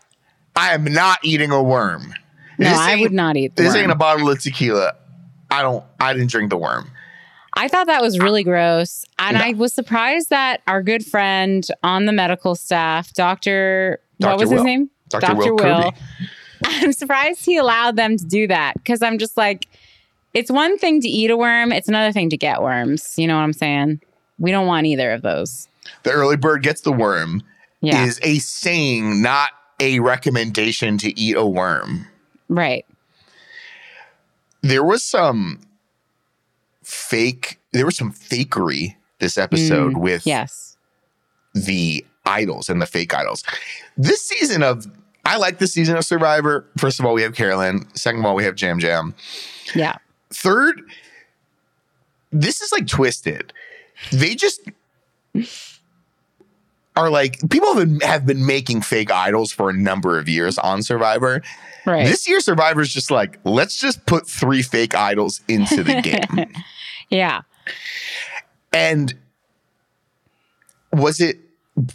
I 0.55 0.73
am 0.73 0.85
not 0.85 1.19
eating 1.23 1.51
a 1.51 1.61
worm. 1.61 2.13
No, 2.57 2.73
I 2.73 2.95
would 2.99 3.11
not 3.11 3.37
eat 3.37 3.55
the 3.55 3.63
This 3.63 3.73
worm. 3.73 3.83
ain't 3.83 3.91
a 3.91 3.95
bottle 3.95 4.29
of 4.29 4.41
tequila. 4.41 4.93
I 5.51 5.61
don't. 5.61 5.83
I 5.99 6.13
didn't 6.13 6.29
drink 6.29 6.49
the 6.49 6.57
worm. 6.57 6.89
I 7.53 7.67
thought 7.67 7.87
that 7.87 8.01
was 8.01 8.19
really 8.19 8.43
gross. 8.43 9.05
And 9.19 9.37
No. 9.37 9.43
I 9.43 9.53
was 9.53 9.73
surprised 9.73 10.29
that 10.29 10.61
our 10.67 10.83
good 10.83 11.05
friend 11.05 11.65
on 11.83 12.05
the 12.05 12.11
medical 12.11 12.55
staff, 12.55 13.13
Dr. 13.13 13.99
What 14.17 14.37
was 14.39 14.49
his 14.51 14.63
name? 14.63 14.89
Dr. 15.09 15.35
Will 15.35 15.57
Kirby. 15.57 15.89
I'm 16.65 16.91
surprised 16.93 17.45
he 17.45 17.57
allowed 17.57 17.95
them 17.95 18.17
to 18.17 18.25
do 18.25 18.47
that 18.47 18.73
because 18.75 19.01
I'm 19.01 19.17
just 19.19 19.37
like, 19.37 19.67
it's 20.33 20.51
one 20.51 20.77
thing 20.77 21.01
to 21.01 21.07
eat 21.07 21.29
a 21.31 21.37
worm, 21.37 21.71
it's 21.71 21.87
another 21.87 22.11
thing 22.11 22.29
to 22.31 22.37
get 22.37 22.61
worms. 22.61 23.13
You 23.17 23.27
know 23.27 23.35
what 23.35 23.43
I'm 23.43 23.53
saying? 23.53 24.01
We 24.39 24.51
don't 24.51 24.67
want 24.67 24.85
either 24.87 25.11
of 25.11 25.21
those. 25.21 25.67
The 26.03 26.11
early 26.11 26.35
bird 26.35 26.63
gets 26.63 26.81
the 26.81 26.91
worm 26.91 27.41
Yeah. 27.87 28.05
is 28.05 28.19
a 28.23 28.39
saying, 28.39 29.21
not 29.21 29.51
a 29.79 29.99
recommendation 29.99 30.97
to 30.99 31.17
eat 31.19 31.35
a 31.35 31.45
worm. 31.45 32.07
right. 32.49 32.85
There 34.61 34.83
was 34.83 35.03
some 35.03 35.61
fake. 36.83 37.59
There 37.73 37.85
was 37.85 37.95
some 37.95 38.11
fakery 38.11 38.95
this 39.19 39.37
episode 39.37 39.93
Mm, 39.93 40.01
with 40.01 40.25
Yes. 40.25 40.77
the 41.53 42.05
idols 42.25 42.69
and 42.69 42.81
the 42.81 42.85
fake 42.85 43.13
idols. 43.13 43.43
This 43.97 44.21
season 44.27 44.63
of 44.63 44.85
I 45.25 45.35
like 45.37 45.59
this 45.59 45.73
season 45.73 45.97
of 45.97 46.05
Survivor. 46.05 46.65
First 46.77 46.99
of 46.99 47.05
all, 47.05 47.13
we 47.13 47.21
have 47.21 47.35
Carolyn. 47.35 47.85
Second 47.95 48.21
of 48.21 48.25
all, 48.25 48.35
we 48.35 48.45
have 48.45 48.55
Jam 48.55 48.79
Jam. 48.79 49.13
Yeah. 49.75 49.95
Third, 50.33 50.81
this 52.31 52.61
is 52.61 52.71
like 52.71 52.87
twisted. 52.87 53.51
They 54.11 54.35
just 54.35 54.61
are 56.97 57.09
like 57.11 57.37
people 57.49 57.75
have 57.75 57.87
been, 57.87 57.99
have 58.01 58.25
been 58.25 58.45
making 58.45 58.81
fake 58.81 59.11
idols 59.11 59.51
for 59.51 59.69
a 59.69 59.73
number 59.73 60.17
of 60.17 60.27
years 60.27 60.57
on 60.57 60.81
Survivor. 60.81 61.43
Right. 61.85 62.05
This 62.05 62.27
year, 62.27 62.39
Survivor's 62.39 62.91
just 62.91 63.11
like 63.11 63.39
let's 63.43 63.79
just 63.79 64.05
put 64.05 64.27
three 64.27 64.63
fake 64.63 64.95
idols 64.95 65.41
into 65.47 65.83
the 65.83 66.01
game. 66.01 66.51
yeah. 67.09 67.41
and 68.73 69.13
was 70.91 71.21
it 71.21 71.37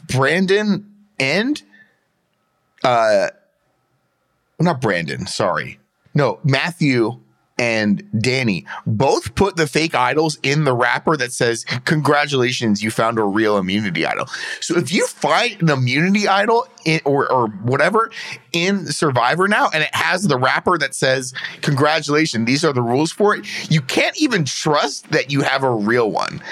Brandon 0.08 0.88
and 1.18 1.62
uh 2.84 3.28
not 4.60 4.80
Brandon, 4.80 5.26
sorry. 5.26 5.80
No, 6.14 6.38
Matthew 6.44 7.21
and 7.62 8.03
Danny 8.20 8.66
both 8.87 9.37
put 9.37 9.55
the 9.55 9.68
fake 9.68 9.94
idols 9.94 10.37
in 10.42 10.64
the 10.64 10.75
wrapper 10.75 11.16
that 11.16 11.33
says, 11.33 11.64
Congratulations, 11.85 12.83
you 12.83 12.90
found 12.90 13.20
a 13.20 13.22
real 13.22 13.57
immunity 13.57 14.05
idol. 14.05 14.27
So 14.61 14.77
if 14.77 14.92
you 14.92 15.07
find 15.07 15.62
an 15.62 15.70
immunity 15.70 16.27
idol 16.27 16.66
in, 16.85 17.01
or, 17.05 17.31
or 17.31 17.46
whatever 17.46 18.11
in 18.53 18.87
Survivor 18.87 19.46
now 19.46 19.70
and 19.72 19.85
it 19.85 19.94
has 19.94 20.25
the 20.25 20.38
wrapper 20.38 20.77
that 20.79 20.92
says, 20.92 21.35
Congratulations, 21.61 22.46
these 22.46 22.64
are 22.64 22.72
the 22.72 22.83
rules 22.83 23.12
for 23.12 23.37
it, 23.37 23.46
you 23.70 23.81
can't 23.81 24.20
even 24.20 24.44
trust 24.44 25.12
that 25.12 25.31
you 25.31 25.42
have 25.42 25.62
a 25.62 25.70
real 25.72 26.11
one. 26.11 26.42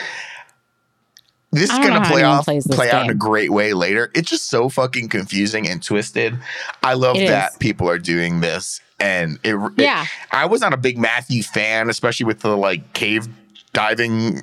This 1.53 1.73
is 1.73 1.79
going 1.79 2.01
to 2.01 2.09
play 2.09 2.23
off, 2.23 2.47
play 2.47 2.93
out 2.93 3.07
in 3.07 3.11
a 3.11 3.15
great 3.15 3.51
way 3.51 3.73
later. 3.73 4.13
It's 4.15 4.31
just 4.31 4.49
so 4.49 4.69
fucking 4.69 5.09
confusing 5.09 5.69
and 5.69 5.83
twisted. 5.83 6.39
I 6.85 6.95
love 6.95 7.17
It 7.17 7.27
that 7.27 7.51
is. 7.51 7.57
people 7.59 7.91
are 7.91 7.99
doing 7.99 8.39
this, 8.41 8.81
and 9.01 9.39
it, 9.43 9.55
it- 9.55 9.73
Yeah. 9.79 10.07
I 10.31 10.47
was 10.47 10.61
not 10.61 10.73
a 10.73 10.77
big 10.77 10.99
Matthew 10.99 11.43
fan, 11.43 11.89
especially 11.91 12.27
with 12.27 12.41
the 12.41 12.57
like 12.57 12.93
cave 12.93 13.29
diving 13.73 14.43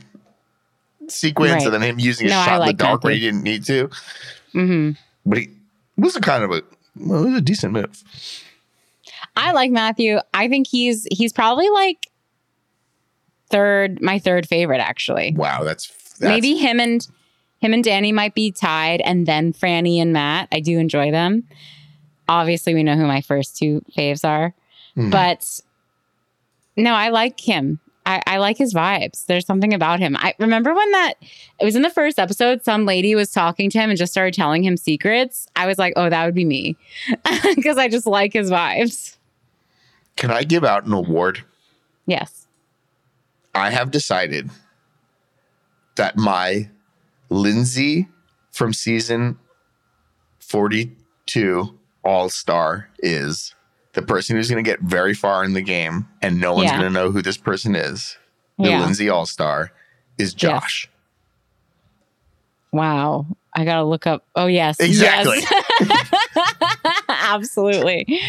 sequence, 1.07 1.53
Right. 1.53 1.65
and 1.65 1.73
then 1.75 1.81
him 1.81 1.99
using 1.99 2.27
a 2.27 2.31
No, 2.31 2.43
shot 2.43 2.61
in 2.61 2.67
the 2.67 2.73
dark 2.73 3.03
where 3.03 3.13
he 3.13 3.19
didn't 3.19 3.43
need 3.43 3.63
to. 3.65 3.89
hmm 4.53 4.91
But 5.25 5.39
he 5.39 5.49
was 5.97 6.15
a 6.15 6.21
kind 6.21 6.43
of 6.43 6.51
a 6.51 6.61
well, 6.99 7.23
it 7.23 7.29
was 7.29 7.37
a 7.37 7.41
decent 7.41 7.73
move. 7.73 8.03
I 9.35 9.51
like 9.51 9.69
Matthew. 9.71 10.17
I 10.33 10.47
think 10.47 10.67
he's 10.67 11.07
he's 11.11 11.31
probably 11.31 11.69
like 11.69 12.07
third, 13.49 14.01
my 14.01 14.19
third 14.19 14.47
favorite 14.47 14.79
actually. 14.79 15.33
Wow, 15.35 15.63
that's, 15.63 15.87
that's 15.87 16.21
Maybe 16.21 16.55
him 16.57 16.79
and 16.79 17.07
him 17.59 17.73
and 17.73 17.83
Danny 17.83 18.11
might 18.11 18.35
be 18.35 18.51
tied, 18.51 19.01
and 19.01 19.25
then 19.25 19.53
Franny 19.53 19.97
and 20.01 20.13
Matt. 20.13 20.47
I 20.51 20.59
do 20.59 20.77
enjoy 20.79 21.11
them. 21.11 21.47
Obviously, 22.29 22.73
we 22.73 22.83
know 22.83 22.95
who 22.95 23.05
my 23.07 23.21
first 23.21 23.57
two 23.57 23.81
faves 23.97 24.23
are, 24.27 24.53
Mhm. 24.97 25.11
but 25.11 25.61
no, 26.75 26.93
I 26.93 27.09
like 27.09 27.39
him. 27.39 27.79
I, 28.05 28.21
I 28.25 28.37
like 28.37 28.57
his 28.57 28.73
vibes. 28.73 29.25
There's 29.25 29.45
something 29.45 29.73
about 29.73 29.99
him. 29.99 30.15
I 30.17 30.33
remember 30.39 30.73
when 30.73 30.91
that 30.91 31.15
it 31.59 31.65
was 31.65 31.75
in 31.75 31.81
the 31.81 31.89
first 31.89 32.17
episode, 32.19 32.63
some 32.63 32.85
lady 32.85 33.15
was 33.15 33.31
talking 33.31 33.69
to 33.71 33.77
him 33.79 33.89
and 33.89 33.99
just 33.99 34.13
started 34.13 34.33
telling 34.33 34.63
him 34.63 34.77
secrets. 34.77 35.47
I 35.57 35.65
was 35.67 35.77
like, 35.77 35.91
oh, 35.97 36.09
that 36.09 36.25
would 36.25 36.35
be 36.35 36.45
me. 36.45 36.77
Because 37.55 37.77
I 37.77 37.89
just 37.89 38.05
like 38.07 38.31
his 38.33 38.49
vibes. 38.49 39.17
Can 40.15 40.31
I 40.31 40.43
give 40.43 40.63
out 40.63 40.85
an 40.85 40.93
award? 40.93 41.43
Yes. 42.05 42.47
I 43.53 43.71
have 43.71 43.91
decided 43.91 44.49
that 45.95 46.15
my 46.17 46.69
Lindsay 47.29 48.07
from 48.51 48.71
season 48.73 49.37
42 50.39 51.76
All 52.07 52.29
Star 52.29 52.87
is 52.99 53.53
the 53.93 54.01
person 54.01 54.37
who's 54.37 54.49
going 54.49 54.63
to 54.63 54.69
get 54.69 54.79
very 54.79 55.13
far 55.13 55.43
in 55.43 55.51
the 55.53 55.61
game 55.61 56.07
and 56.21 56.39
no 56.39 56.53
one's 56.53 56.65
Yeah. 56.71 56.79
going 56.79 56.93
to 56.93 56.99
know 56.99 57.11
who 57.11 57.21
this 57.21 57.37
person 57.37 57.75
is. 57.75 58.17
The 58.57 58.69
Yeah. 58.69 58.79
Lindsay 58.79 59.09
All 59.09 59.25
Star 59.25 59.71
is 60.17 60.33
Josh. 60.33 60.89
Wow. 62.71 63.25
I 63.55 63.65
gotta 63.65 63.83
look 63.85 64.05
up. 64.05 64.23
Oh 64.35 64.45
yes. 64.45 64.79
Exactly. 64.79 65.39
Yes. 65.39 66.11
absolutely. 67.09 68.21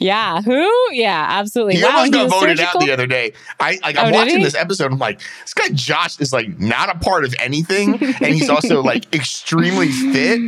Yeah. 0.00 0.40
Who? 0.40 0.66
Yeah, 0.92 1.26
absolutely. 1.28 1.76
He 1.76 1.82
wow. 1.82 1.90
almost 1.90 2.12
got 2.12 2.30
voted 2.30 2.58
out 2.58 2.80
the 2.80 2.90
other 2.90 3.06
day. 3.06 3.34
I 3.60 3.78
like 3.82 3.96
Oh, 3.96 4.00
I'm 4.00 4.12
did 4.12 4.14
watching 4.14 4.42
this 4.42 4.54
episode. 4.54 4.90
I'm 4.90 4.98
like, 4.98 5.20
this 5.42 5.52
guy 5.54 5.68
Josh 5.68 6.18
is 6.20 6.32
like 6.32 6.58
not 6.58 6.88
a 6.94 6.98
part 6.98 7.24
of 7.24 7.34
anything, 7.38 8.02
and 8.02 8.34
he's 8.34 8.48
also 8.48 8.82
like 8.82 9.14
extremely 9.14 9.88
fit. 9.88 10.40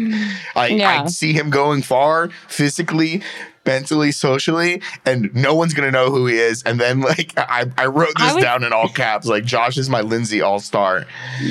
Like 0.57 0.73
Yeah. 0.73 1.03
I 1.05 1.07
see 1.07 1.35
him 1.35 1.51
going 1.51 1.83
far 1.83 2.31
physically, 2.49 3.23
mentally, 3.64 4.11
socially, 4.12 4.83
and 5.07 5.35
no 5.35 5.55
one's 5.55 5.75
gonna 5.75 5.90
know 5.90 6.11
who 6.11 6.27
he 6.27 6.37
is. 6.37 6.62
And 6.64 6.81
then 6.81 7.01
like 7.01 7.33
I, 7.37 7.70
I 7.77 7.87
wrote 7.87 8.12
I 8.16 8.27
this 8.27 8.35
would- 8.35 8.40
down 8.42 8.64
in 8.64 8.72
all 8.72 8.88
caps. 8.88 9.27
Like 9.27 9.44
Josh 9.44 9.77
is 9.79 9.88
my 9.88 10.01
Lindsay 10.01 10.40
All 10.40 10.59
Star. 10.61 11.07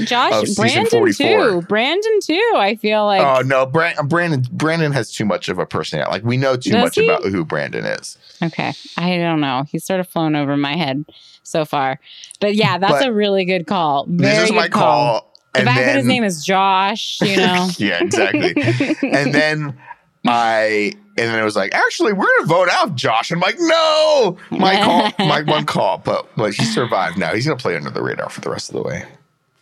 Josh, 0.05 0.53
Brandon 0.55 0.85
44. 0.87 1.27
too. 1.27 1.61
Brandon 1.67 2.19
too. 2.21 2.53
I 2.55 2.75
feel 2.75 3.05
like 3.05 3.21
Oh 3.21 3.41
no, 3.45 3.65
Brand- 3.65 4.09
Brandon 4.09 4.43
Brandon 4.51 4.91
has 4.91 5.11
too 5.11 5.25
much 5.25 5.49
of 5.49 5.59
a 5.59 5.65
personality. 5.65 6.11
Like 6.11 6.23
we 6.23 6.37
know 6.37 6.55
too 6.55 6.71
Does 6.71 6.83
much 6.83 6.95
he? 6.95 7.05
about 7.07 7.23
who 7.23 7.45
Brandon 7.45 7.85
is. 7.85 8.17
okay. 8.43 8.73
I 8.97 9.17
don't 9.17 9.41
know. 9.41 9.63
He's 9.69 9.83
sort 9.85 9.99
of 9.99 10.07
flown 10.07 10.35
over 10.35 10.57
my 10.57 10.75
head 10.75 11.05
so 11.43 11.65
far. 11.65 11.99
But 12.39 12.55
yeah, 12.55 12.77
that's 12.77 12.93
But 12.93 13.07
a 13.07 13.13
really 13.13 13.45
good 13.45 13.67
call. 13.67 14.05
Very 14.07 14.35
this 14.35 14.49
is 14.49 14.51
my 14.55 14.67
call. 14.67 15.27
The 15.53 15.59
and 15.59 15.67
fact 15.67 15.79
that 15.81 15.95
his 15.97 16.05
name 16.05 16.23
is 16.23 16.45
Josh, 16.45 17.19
you 17.21 17.35
know. 17.37 17.69
yeah, 17.77 18.01
exactly. 18.01 18.53
and 19.11 19.33
then 19.33 19.77
I 20.25 20.93
and 21.17 21.29
then 21.29 21.39
it 21.39 21.43
was 21.43 21.55
like, 21.55 21.73
actually, 21.73 22.13
we're 22.13 22.27
gonna 22.37 22.47
vote 22.47 22.69
out 22.69 22.95
Josh. 22.95 23.31
I'm 23.31 23.39
like, 23.39 23.57
no, 23.59 24.37
my 24.49 24.75
call, 24.81 25.27
my 25.27 25.41
one 25.45 25.65
call, 25.65 25.97
but 25.97 26.27
but 26.35 26.53
he 26.53 26.63
survived. 26.63 27.17
Now 27.17 27.33
he's 27.33 27.45
gonna 27.45 27.57
play 27.57 27.75
under 27.75 27.89
the 27.89 28.01
radar 28.01 28.29
for 28.29 28.41
the 28.41 28.49
rest 28.49 28.69
of 28.69 28.75
the 28.75 28.83
way. 28.83 29.05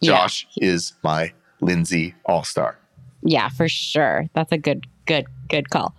Yeah. 0.01 0.11
Josh 0.11 0.47
is 0.57 0.93
my 1.03 1.33
Lindsay 1.61 2.15
All 2.25 2.43
Star. 2.43 2.77
Yeah, 3.21 3.49
for 3.49 3.67
sure. 3.67 4.29
That's 4.33 4.51
a 4.51 4.57
good, 4.57 4.87
good, 5.05 5.25
good 5.49 5.69
call. 5.69 5.93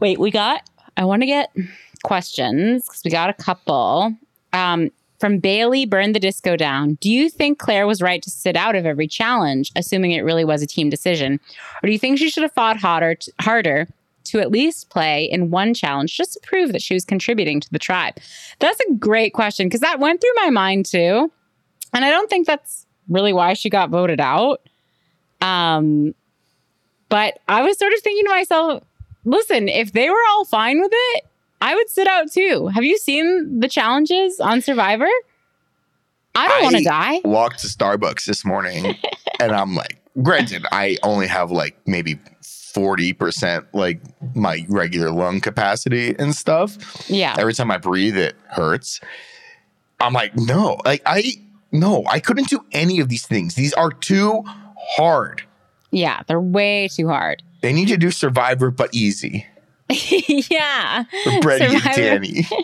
Wait, 0.00 0.18
we 0.18 0.30
got, 0.30 0.68
I 0.96 1.04
want 1.04 1.22
to 1.22 1.26
get 1.26 1.54
questions 2.04 2.84
because 2.86 3.02
we 3.04 3.10
got 3.10 3.30
a 3.30 3.34
couple. 3.34 4.14
Um, 4.52 4.90
from 5.22 5.38
Bailey, 5.38 5.86
Burn 5.86 6.14
the 6.14 6.18
Disco 6.18 6.56
Down. 6.56 6.94
Do 6.94 7.08
you 7.08 7.30
think 7.30 7.60
Claire 7.60 7.86
was 7.86 8.02
right 8.02 8.20
to 8.20 8.28
sit 8.28 8.56
out 8.56 8.74
of 8.74 8.84
every 8.84 9.06
challenge, 9.06 9.70
assuming 9.76 10.10
it 10.10 10.24
really 10.24 10.44
was 10.44 10.62
a 10.62 10.66
team 10.66 10.90
decision? 10.90 11.38
Or 11.80 11.86
do 11.86 11.92
you 11.92 11.98
think 12.00 12.18
she 12.18 12.28
should 12.28 12.42
have 12.42 12.52
fought 12.54 12.76
harder, 12.76 13.14
harder 13.40 13.86
to 14.24 14.40
at 14.40 14.50
least 14.50 14.90
play 14.90 15.26
in 15.26 15.52
one 15.52 15.74
challenge 15.74 16.16
just 16.16 16.32
to 16.32 16.40
prove 16.42 16.72
that 16.72 16.82
she 16.82 16.94
was 16.94 17.04
contributing 17.04 17.60
to 17.60 17.70
the 17.70 17.78
tribe? 17.78 18.16
That's 18.58 18.80
a 18.80 18.94
great 18.94 19.32
question 19.32 19.68
because 19.68 19.78
that 19.82 20.00
went 20.00 20.20
through 20.20 20.34
my 20.42 20.50
mind 20.50 20.86
too. 20.86 21.30
And 21.92 22.04
I 22.04 22.10
don't 22.10 22.28
think 22.28 22.48
that's 22.48 22.84
really 23.08 23.32
why 23.32 23.52
she 23.52 23.70
got 23.70 23.90
voted 23.90 24.20
out. 24.20 24.60
Um, 25.40 26.16
but 27.08 27.38
I 27.46 27.62
was 27.62 27.78
sort 27.78 27.92
of 27.92 28.00
thinking 28.00 28.24
to 28.24 28.30
myself, 28.30 28.82
listen, 29.24 29.68
if 29.68 29.92
they 29.92 30.10
were 30.10 30.24
all 30.32 30.44
fine 30.46 30.80
with 30.80 30.90
it, 30.92 31.26
I 31.62 31.76
would 31.76 31.88
sit 31.88 32.08
out 32.08 32.30
too. 32.30 32.66
Have 32.74 32.82
you 32.82 32.98
seen 32.98 33.60
the 33.60 33.68
challenges 33.68 34.40
on 34.40 34.62
Survivor? 34.62 35.08
I 36.34 36.48
don't 36.48 36.64
want 36.64 36.76
to 36.76 36.82
die. 36.82 37.20
Walked 37.24 37.60
to 37.60 37.68
Starbucks 37.68 38.24
this 38.24 38.44
morning 38.44 38.96
and 39.40 39.52
I'm 39.52 39.76
like, 39.76 39.98
granted, 40.22 40.66
I 40.72 40.96
only 41.04 41.28
have 41.28 41.52
like 41.52 41.76
maybe 41.86 42.16
40% 42.42 43.64
like 43.72 44.00
my 44.34 44.66
regular 44.68 45.10
lung 45.10 45.40
capacity 45.40 46.16
and 46.18 46.34
stuff. 46.34 47.08
Yeah. 47.08 47.36
Every 47.38 47.54
time 47.54 47.70
I 47.70 47.78
breathe, 47.78 48.16
it 48.16 48.34
hurts. 48.48 49.00
I'm 50.00 50.14
like, 50.14 50.36
no, 50.36 50.78
like 50.84 51.02
I, 51.06 51.34
no, 51.70 52.02
I 52.08 52.18
couldn't 52.18 52.48
do 52.48 52.64
any 52.72 52.98
of 52.98 53.08
these 53.08 53.24
things. 53.24 53.54
These 53.54 53.72
are 53.74 53.90
too 53.90 54.42
hard. 54.96 55.44
Yeah, 55.92 56.22
they're 56.26 56.40
way 56.40 56.88
too 56.88 57.06
hard. 57.06 57.44
They 57.60 57.72
need 57.72 57.86
to 57.86 57.96
do 57.96 58.10
Survivor, 58.10 58.72
but 58.72 58.92
easy. 58.92 59.46
yeah. 60.50 61.04
Brady 61.40 61.64
and 61.64 61.82
Danny. 61.82 62.46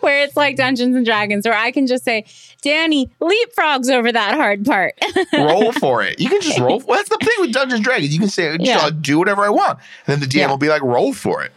Where 0.00 0.22
it's 0.22 0.36
like 0.36 0.56
Dungeons 0.56 0.94
and 0.94 1.06
Dragons, 1.06 1.46
where 1.46 1.56
I 1.56 1.70
can 1.70 1.86
just 1.86 2.04
say, 2.04 2.26
Danny, 2.62 3.08
leapfrogs 3.20 3.90
over 3.90 4.12
that 4.12 4.34
hard 4.34 4.66
part. 4.66 4.94
roll 5.32 5.72
for 5.72 6.02
it. 6.02 6.20
You 6.20 6.28
can 6.28 6.42
just 6.42 6.58
roll. 6.58 6.82
Well, 6.86 6.96
that's 6.98 7.08
the 7.08 7.16
thing 7.20 7.34
with 7.38 7.52
Dungeons 7.52 7.74
and 7.74 7.84
Dragons. 7.84 8.12
You 8.12 8.20
can 8.20 8.28
say, 8.28 8.56
Yeah. 8.60 8.78
I'll 8.80 8.90
do 8.90 9.18
whatever 9.18 9.42
I 9.42 9.48
want. 9.48 9.78
And 10.06 10.20
then 10.20 10.20
the 10.20 10.26
DM 10.26 10.40
Yeah. 10.40 10.50
will 10.50 10.58
be 10.58 10.68
like, 10.68 10.82
roll 10.82 11.14
for 11.14 11.42
it. 11.42 11.52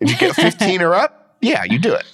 If 0.00 0.10
you 0.10 0.16
get 0.16 0.34
15 0.34 0.82
or 0.82 0.94
up, 0.94 1.36
yeah, 1.40 1.62
you 1.64 1.78
do 1.78 1.94
it. 1.94 2.04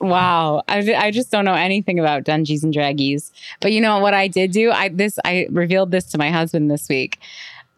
Wow, 0.00 0.64
I, 0.66 0.94
I 0.94 1.10
just 1.12 1.30
don't 1.30 1.44
know 1.44 1.54
anything 1.54 2.00
about 2.00 2.24
Dungeons 2.24 2.64
and 2.64 2.74
Draggies. 2.74 3.30
But 3.60 3.70
you 3.70 3.80
know 3.80 4.00
what 4.00 4.14
I 4.14 4.26
did 4.26 4.50
do? 4.50 4.72
I 4.72 4.88
this 4.88 5.16
I 5.24 5.46
revealed 5.50 5.92
this 5.92 6.06
to 6.06 6.18
my 6.18 6.28
husband 6.30 6.68
this 6.72 6.88
week. 6.88 7.20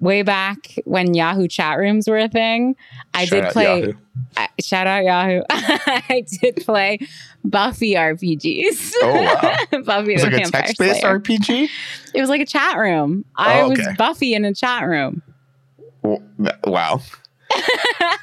Way 0.04 0.20
back 0.22 0.74
when 0.84 1.14
Yahoo 1.14 1.48
chat 1.48 1.78
rooms 1.78 2.06
were 2.06 2.18
a 2.18 2.28
thing, 2.28 2.76
I 3.14 3.24
Shout 3.24 3.42
did 3.44 3.52
play. 3.52 3.94
I, 4.36 4.48
shout 4.60 4.86
out 4.86 5.02
Yahoo! 5.02 5.42
I 5.50 6.24
did 6.40 6.56
play 6.56 6.98
Buffy 7.42 7.94
RPGs. 7.94 8.92
Oh, 9.02 9.22
wow. 9.22 9.80
Buffy 9.84 10.12
It's 10.14 10.22
the 10.24 10.30
like 10.30 10.46
a 10.46 10.50
text 10.50 10.78
based 10.78 11.00
Slayer. 11.00 11.18
RPG. 11.18 11.68
It 12.14 12.20
was 12.20 12.28
like 12.28 12.42
a 12.42 12.46
chat 12.46 12.76
room. 12.76 13.24
Oh, 13.38 13.42
I 13.42 13.60
Oh, 13.62 13.70
was 13.70 13.80
okay. 13.80 13.94
Buffy 13.96 14.34
in 14.34 14.44
a 14.44 14.52
chat 14.54 14.86
room. 14.86 15.22
Wow. 16.66 17.00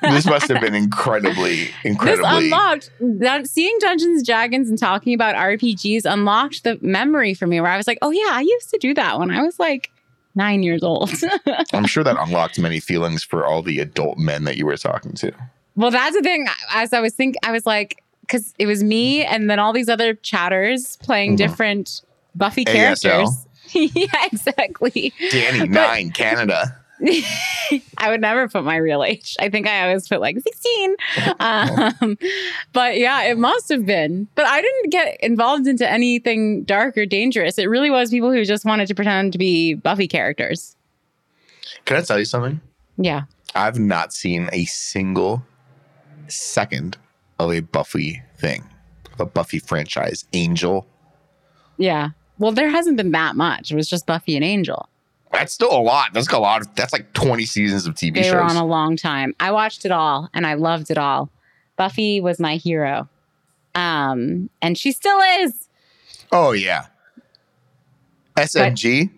this 0.04 0.26
must 0.28 0.50
have 0.50 0.62
been 0.62 0.76
incredibly, 0.76 1.70
incredibly. 1.84 2.28
This 2.30 2.44
unlocked 2.44 2.92
that 3.00 3.48
seeing 3.48 3.76
Dungeons 3.80 4.18
and 4.18 4.26
Dragons 4.26 4.70
and 4.70 4.78
talking 4.78 5.14
about 5.16 5.34
RPGs 5.36 6.06
unlocked 6.06 6.64
the 6.64 6.78
memory 6.82 7.34
for 7.34 7.48
me 7.48 7.60
where 7.60 7.72
I 7.72 7.78
was 7.78 7.88
like, 7.88 7.98
oh 8.04 8.12
yeah, 8.12 8.30
I 8.30 8.42
used 8.42 8.70
to 8.70 8.78
do 8.78 8.94
that 8.94 9.18
when 9.20 9.32
I 9.32 9.42
was 9.42 9.58
like 9.58 9.90
nine 10.36 10.64
years 10.64 10.84
old. 10.84 11.12
I'm 11.74 11.86
sure 11.86 12.04
that 12.04 12.16
unlocked 12.20 12.60
many 12.60 12.80
feelings 12.80 13.24
for 13.24 13.46
all 13.46 13.62
the 13.62 13.80
adult 13.80 14.18
men 14.18 14.44
that 14.46 14.58
you 14.58 14.66
were 14.66 14.78
talking 14.78 15.14
to. 15.14 15.32
well, 15.76 15.92
that's 15.92 16.16
the 16.16 16.22
thing. 16.22 16.46
As 16.72 16.94
I 16.94 17.00
was 17.02 17.14
thinking, 17.14 17.40
I 17.44 17.52
was 17.52 17.66
like, 17.66 18.04
because 18.22 18.54
it 18.60 18.66
was 18.66 18.84
me 18.84 19.24
and 19.26 19.50
then 19.50 19.60
all 19.60 19.74
these 19.74 19.90
other 19.90 20.14
chatters 20.16 20.98
playing 21.04 21.34
Mhm. 21.34 21.38
different 21.38 22.02
Buffy 22.36 22.64
characters. 22.64 23.46
yeah, 23.74 24.06
exactly. 24.32 25.14
Danny, 25.32 25.68
nine, 25.68 26.12
Canada. 26.12 26.78
I 27.98 28.10
would 28.10 28.22
never 28.22 28.48
put 28.48 28.64
my 28.64 28.76
real 28.76 29.04
age. 29.04 29.36
I 29.40 29.50
think 29.50 29.68
I 29.68 29.88
always 29.88 30.08
put 30.08 30.22
like 30.22 30.38
16. 30.40 30.96
Um, 31.40 32.18
but 32.74 32.98
yeah, 32.98 33.24
it 33.24 33.38
must 33.38 33.70
have 33.70 33.86
been. 33.86 34.28
But 34.36 34.46
I 34.46 34.62
didn't 34.62 34.92
get 34.92 35.18
involved 35.22 35.68
into 35.68 35.90
anything 35.90 36.64
dark 36.64 36.98
or 36.98 37.06
dangerous. 37.06 37.58
It 37.58 37.66
really 37.66 37.90
was 37.90 38.12
people 38.12 38.32
who 38.32 38.44
just 38.46 38.66
wanted 38.66 38.88
to 38.88 38.96
pretend 38.96 39.34
to 39.34 39.40
be 39.40 39.74
Buffy 39.74 40.08
characters. 40.08 40.76
Can 41.86 41.98
I 41.98 42.02
tell 42.02 42.20
you 42.20 42.26
something? 42.26 42.62
Yeah. 42.98 43.24
I've 43.56 43.80
not 43.80 44.14
seen 44.14 44.50
a 44.52 44.66
single 44.66 45.44
second 46.28 46.98
of 47.40 47.52
a 47.52 47.62
Buffy 47.62 48.22
thing, 48.38 48.64
a 49.20 49.26
Buffy 49.26 49.60
franchise. 49.60 50.26
Angel. 50.34 50.88
Yeah. 51.78 52.10
Well, 52.38 52.52
there 52.52 52.70
hasn't 52.70 52.98
been 52.98 53.12
that 53.12 53.36
much. 53.36 53.72
It 53.72 53.76
was 53.76 53.90
just 53.90 54.06
Buffy 54.06 54.36
and 54.36 54.46
Angel. 54.46 54.88
That's 55.32 55.54
still 55.54 55.72
a 55.72 55.80
lot. 55.82 56.14
That's 56.14 56.28
a 56.32 56.38
lot. 56.40 56.62
Of, 56.62 56.76
that's 56.76 56.92
like 56.94 57.14
20 57.14 57.46
seasons 57.46 57.88
of 57.88 57.96
TV 57.96 58.16
They 58.16 58.24
shows. 58.24 58.34
were 58.34 58.42
on 58.42 58.56
a 58.58 58.66
long 58.66 58.98
time. 58.98 59.34
I 59.40 59.52
watched 59.52 59.86
it 59.86 59.92
all 59.92 60.30
and 60.34 60.46
I 60.46 60.56
loved 60.56 60.92
it 60.92 60.98
all. 60.98 61.30
Buffy 61.78 62.20
was 62.22 62.40
my 62.40 62.58
hero. 62.58 63.08
Um, 63.74 64.50
and 64.62 64.78
she 64.78 64.92
still 64.92 65.20
is. 65.40 65.68
oh, 66.32 66.52
yeah. 66.52 66.88
SMG. 68.38 69.10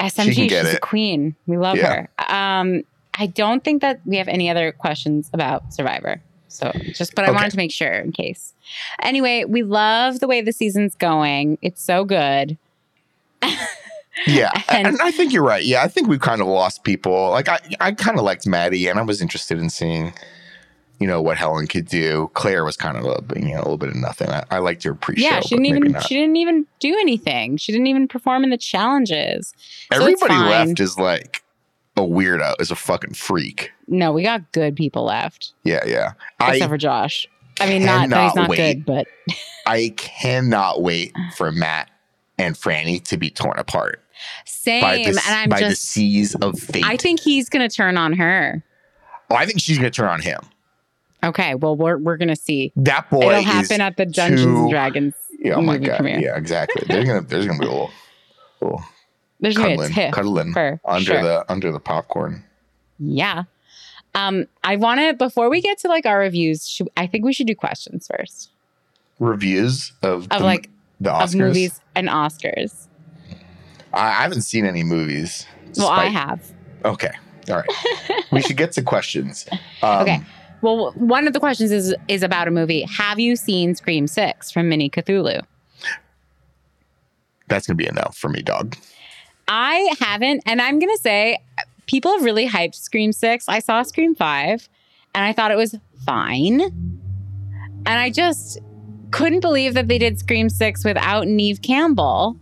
SMG, 0.00 0.34
can 0.34 0.46
get 0.46 0.64
she's 0.64 0.72
a 0.72 0.76
it. 0.76 0.80
queen. 0.80 1.36
We 1.46 1.58
love 1.58 1.76
Yeah. 1.76 2.06
her. 2.18 2.34
Um, 2.34 2.82
I 3.18 3.26
don't 3.26 3.62
think 3.62 3.82
that 3.82 4.00
we 4.06 4.16
have 4.16 4.28
any 4.28 4.48
other 4.48 4.72
questions 4.72 5.28
about 5.34 5.74
Survivor. 5.74 6.22
So 6.48 6.72
just, 6.94 7.14
but 7.14 7.24
I 7.24 7.28
Okay. 7.28 7.34
wanted 7.36 7.50
to 7.50 7.56
make 7.58 7.70
sure 7.72 7.92
in 7.92 8.12
case. 8.12 8.54
Anyway, 9.02 9.44
we 9.44 9.62
love 9.62 10.20
the 10.20 10.26
way 10.26 10.40
the 10.40 10.52
season's 10.52 10.94
going. 10.94 11.58
It's 11.62 11.82
so 11.82 12.04
good. 12.04 12.56
Yeah, 14.26 14.50
And- 14.68 14.86
and, 14.88 15.00
I 15.00 15.10
think 15.10 15.32
you're 15.32 15.44
right. 15.44 15.64
Yeah, 15.64 15.82
I 15.82 15.88
think 15.88 16.08
we've 16.08 16.20
kind 16.20 16.40
of 16.40 16.46
lost 16.46 16.84
people. 16.84 17.30
Like 17.30 17.48
I, 17.48 17.58
I 17.80 17.92
kind 17.92 18.18
of 18.18 18.24
liked 18.24 18.46
Maddie, 18.46 18.88
and 18.88 18.98
I 18.98 19.02
was 19.02 19.20
interested 19.22 19.58
in 19.58 19.70
seeing, 19.70 20.12
you 20.98 21.06
know, 21.06 21.22
what 21.22 21.36
Helen 21.38 21.66
could 21.66 21.86
do. 21.86 22.30
Claire 22.34 22.64
was 22.64 22.76
kind 22.76 22.96
of 22.96 23.04
a, 23.04 23.38
you 23.40 23.48
know, 23.54 23.56
a 23.58 23.62
little 23.62 23.78
bit 23.78 23.88
of 23.90 23.96
nothing. 23.96 24.28
I, 24.28 24.44
I 24.50 24.58
liked 24.58 24.82
her 24.84 24.94
pre-show. 24.94 25.22
yeah, 25.22 25.40
she 25.40 25.50
didn't 25.50 25.66
even 25.66 25.92
not. 25.92 26.02
she 26.04 26.14
didn't 26.16 26.36
even 26.36 26.66
do 26.80 26.96
anything. 27.00 27.56
She 27.56 27.72
didn't 27.72 27.86
even 27.86 28.08
perform 28.08 28.44
in 28.44 28.50
the 28.50 28.58
challenges. 28.58 29.54
so 29.92 30.00
Everybody 30.00 30.34
left 30.34 30.80
is 30.80 30.98
like 30.98 31.42
a 31.96 32.02
weirdo, 32.02 32.60
is 32.60 32.70
a 32.70 32.76
fucking 32.76 33.14
freak. 33.14 33.70
No, 33.86 34.12
we 34.12 34.22
got 34.22 34.52
good 34.52 34.76
people 34.76 35.04
left, 35.04 35.52
Yeah, 35.64 35.84
yeah. 35.86 36.12
except 36.40 36.62
I 36.64 36.68
for 36.68 36.78
Josh. 36.78 37.26
I 37.60 37.66
mean, 37.68 37.84
not 37.84 38.08
that 38.08 38.24
he's 38.24 38.34
not 38.34 38.48
wait. 38.48 38.56
good, 38.56 38.86
but 38.86 39.06
I 39.66 39.92
cannot 39.96 40.80
wait 40.82 41.12
for 41.36 41.50
Matt 41.52 41.90
and 42.38 42.54
Franny 42.54 43.02
to 43.04 43.16
be 43.18 43.28
torn 43.30 43.58
apart 43.58 43.99
same. 44.44 44.82
by 44.82 44.96
the 44.98 45.08
and 45.08 45.18
I'm 45.18 45.48
by 45.48 45.60
the 45.60 45.70
just, 45.70 45.84
seas 45.84 46.34
of 46.36 46.58
fate. 46.58 46.84
I 46.84 46.96
think 46.96 47.20
he's 47.20 47.48
gonna 47.48 47.68
turn 47.68 47.96
on 47.96 48.12
her. 48.14 48.62
oh, 49.30 49.36
I 49.36 49.46
think 49.46 49.60
she's 49.60 49.78
gonna 49.78 49.90
turn 49.90 50.08
on 50.08 50.20
him. 50.20 50.40
Okay, 51.22 51.54
well, 51.54 51.76
we're 51.76 51.98
we're 51.98 52.16
gonna 52.16 52.36
see. 52.36 52.72
That 52.76 53.10
boy 53.10 53.30
It'll 53.30 53.42
happen 53.42 53.80
at 53.80 53.96
the 53.96 54.06
Dungeons 54.06 54.42
too- 54.42 54.56
and 54.56 54.70
Dragons. 54.70 55.14
Oh 55.54 55.60
my 55.60 55.78
god! 55.78 55.96
premiere. 55.98 56.20
Yeah, 56.20 56.36
exactly. 56.36 56.84
There's 56.86 57.06
gonna 57.06 57.22
there's 57.22 57.46
gonna 57.46 57.58
be 57.58 57.66
a 57.66 57.70
little, 57.70 57.90
little 58.60 58.84
There's 59.40 59.56
gonna 59.56 59.68
be 59.68 59.74
a 59.74 59.76
cuddling, 59.76 59.92
tiff 59.92 60.14
cuddling 60.52 60.80
under 60.84 61.04
sure. 61.04 61.22
the 61.22 61.44
under 61.50 61.72
the 61.72 61.80
popcorn. 61.80 62.44
Yeah. 62.98 63.44
Um, 64.14 64.46
I 64.64 64.76
want 64.76 65.00
to 65.00 65.14
before 65.14 65.48
we 65.48 65.60
get 65.60 65.78
to 65.78 65.88
like 65.88 66.04
our 66.04 66.18
reviews. 66.18 66.66
Should, 66.68 66.88
I 66.96 67.06
think 67.06 67.24
we 67.24 67.32
should 67.32 67.46
do 67.46 67.54
questions 67.54 68.08
first 68.14 68.50
Reviews 69.18 69.92
of, 70.02 70.24
of 70.30 70.40
the, 70.40 70.44
like 70.44 70.68
the 71.00 71.10
Oscars. 71.10 71.24
of 71.24 71.34
movies 71.36 71.80
and 71.94 72.08
Oscars. 72.08 72.88
I, 73.92 74.10
haven't 74.22 74.42
seen 74.42 74.66
any 74.66 74.82
movies. 74.82 75.46
Well, 75.76 75.88
I 75.88 76.06
have. 76.06 76.52
Okay, 76.84 77.10
all 77.48 77.56
right. 77.56 78.24
we 78.32 78.42
should 78.42 78.56
get 78.56 78.72
to 78.72 78.82
questions. 78.82 79.46
Um, 79.82 80.02
Okay. 80.02 80.20
Well, 80.62 80.92
one 80.92 81.26
of 81.26 81.32
the 81.32 81.40
questions 81.40 81.72
is 81.72 81.94
is 82.08 82.22
about 82.22 82.46
a 82.46 82.50
movie. 82.50 82.82
Have 82.82 83.18
you 83.18 83.34
seen 83.34 83.74
Scream 83.74 84.06
Six 84.06 84.50
from 84.50 84.68
Mini 84.68 84.90
Cthulhu? 84.90 85.42
that's 87.48 87.66
gonna 87.66 87.76
be 87.76 87.86
a 87.86 87.92
no 87.92 88.04
for 88.14 88.28
me, 88.28 88.42
dog. 88.42 88.76
I 89.48 89.92
haven't, 89.98 90.42
and 90.46 90.62
I'm 90.62 90.78
gonna 90.78 90.96
say 90.98 91.38
people 91.86 92.12
have 92.12 92.22
really 92.24 92.48
hyped 92.48 92.74
Scream 92.76 93.12
Six. 93.12 93.46
I 93.48 93.58
saw 93.58 93.82
Scream 93.82 94.14
Five, 94.14 94.68
and 95.14 95.24
I 95.24 95.32
thought 95.32 95.50
it 95.50 95.56
was 95.56 95.74
fine, 96.06 96.60
and 96.60 97.88
I 97.88 98.10
just 98.10 98.58
couldn't 99.10 99.40
believe 99.40 99.74
that 99.74 99.88
they 99.88 99.98
did 99.98 100.18
Scream 100.20 100.48
Six 100.48 100.84
without 100.84 101.26
Neve 101.26 101.62
Campbell 101.62 102.36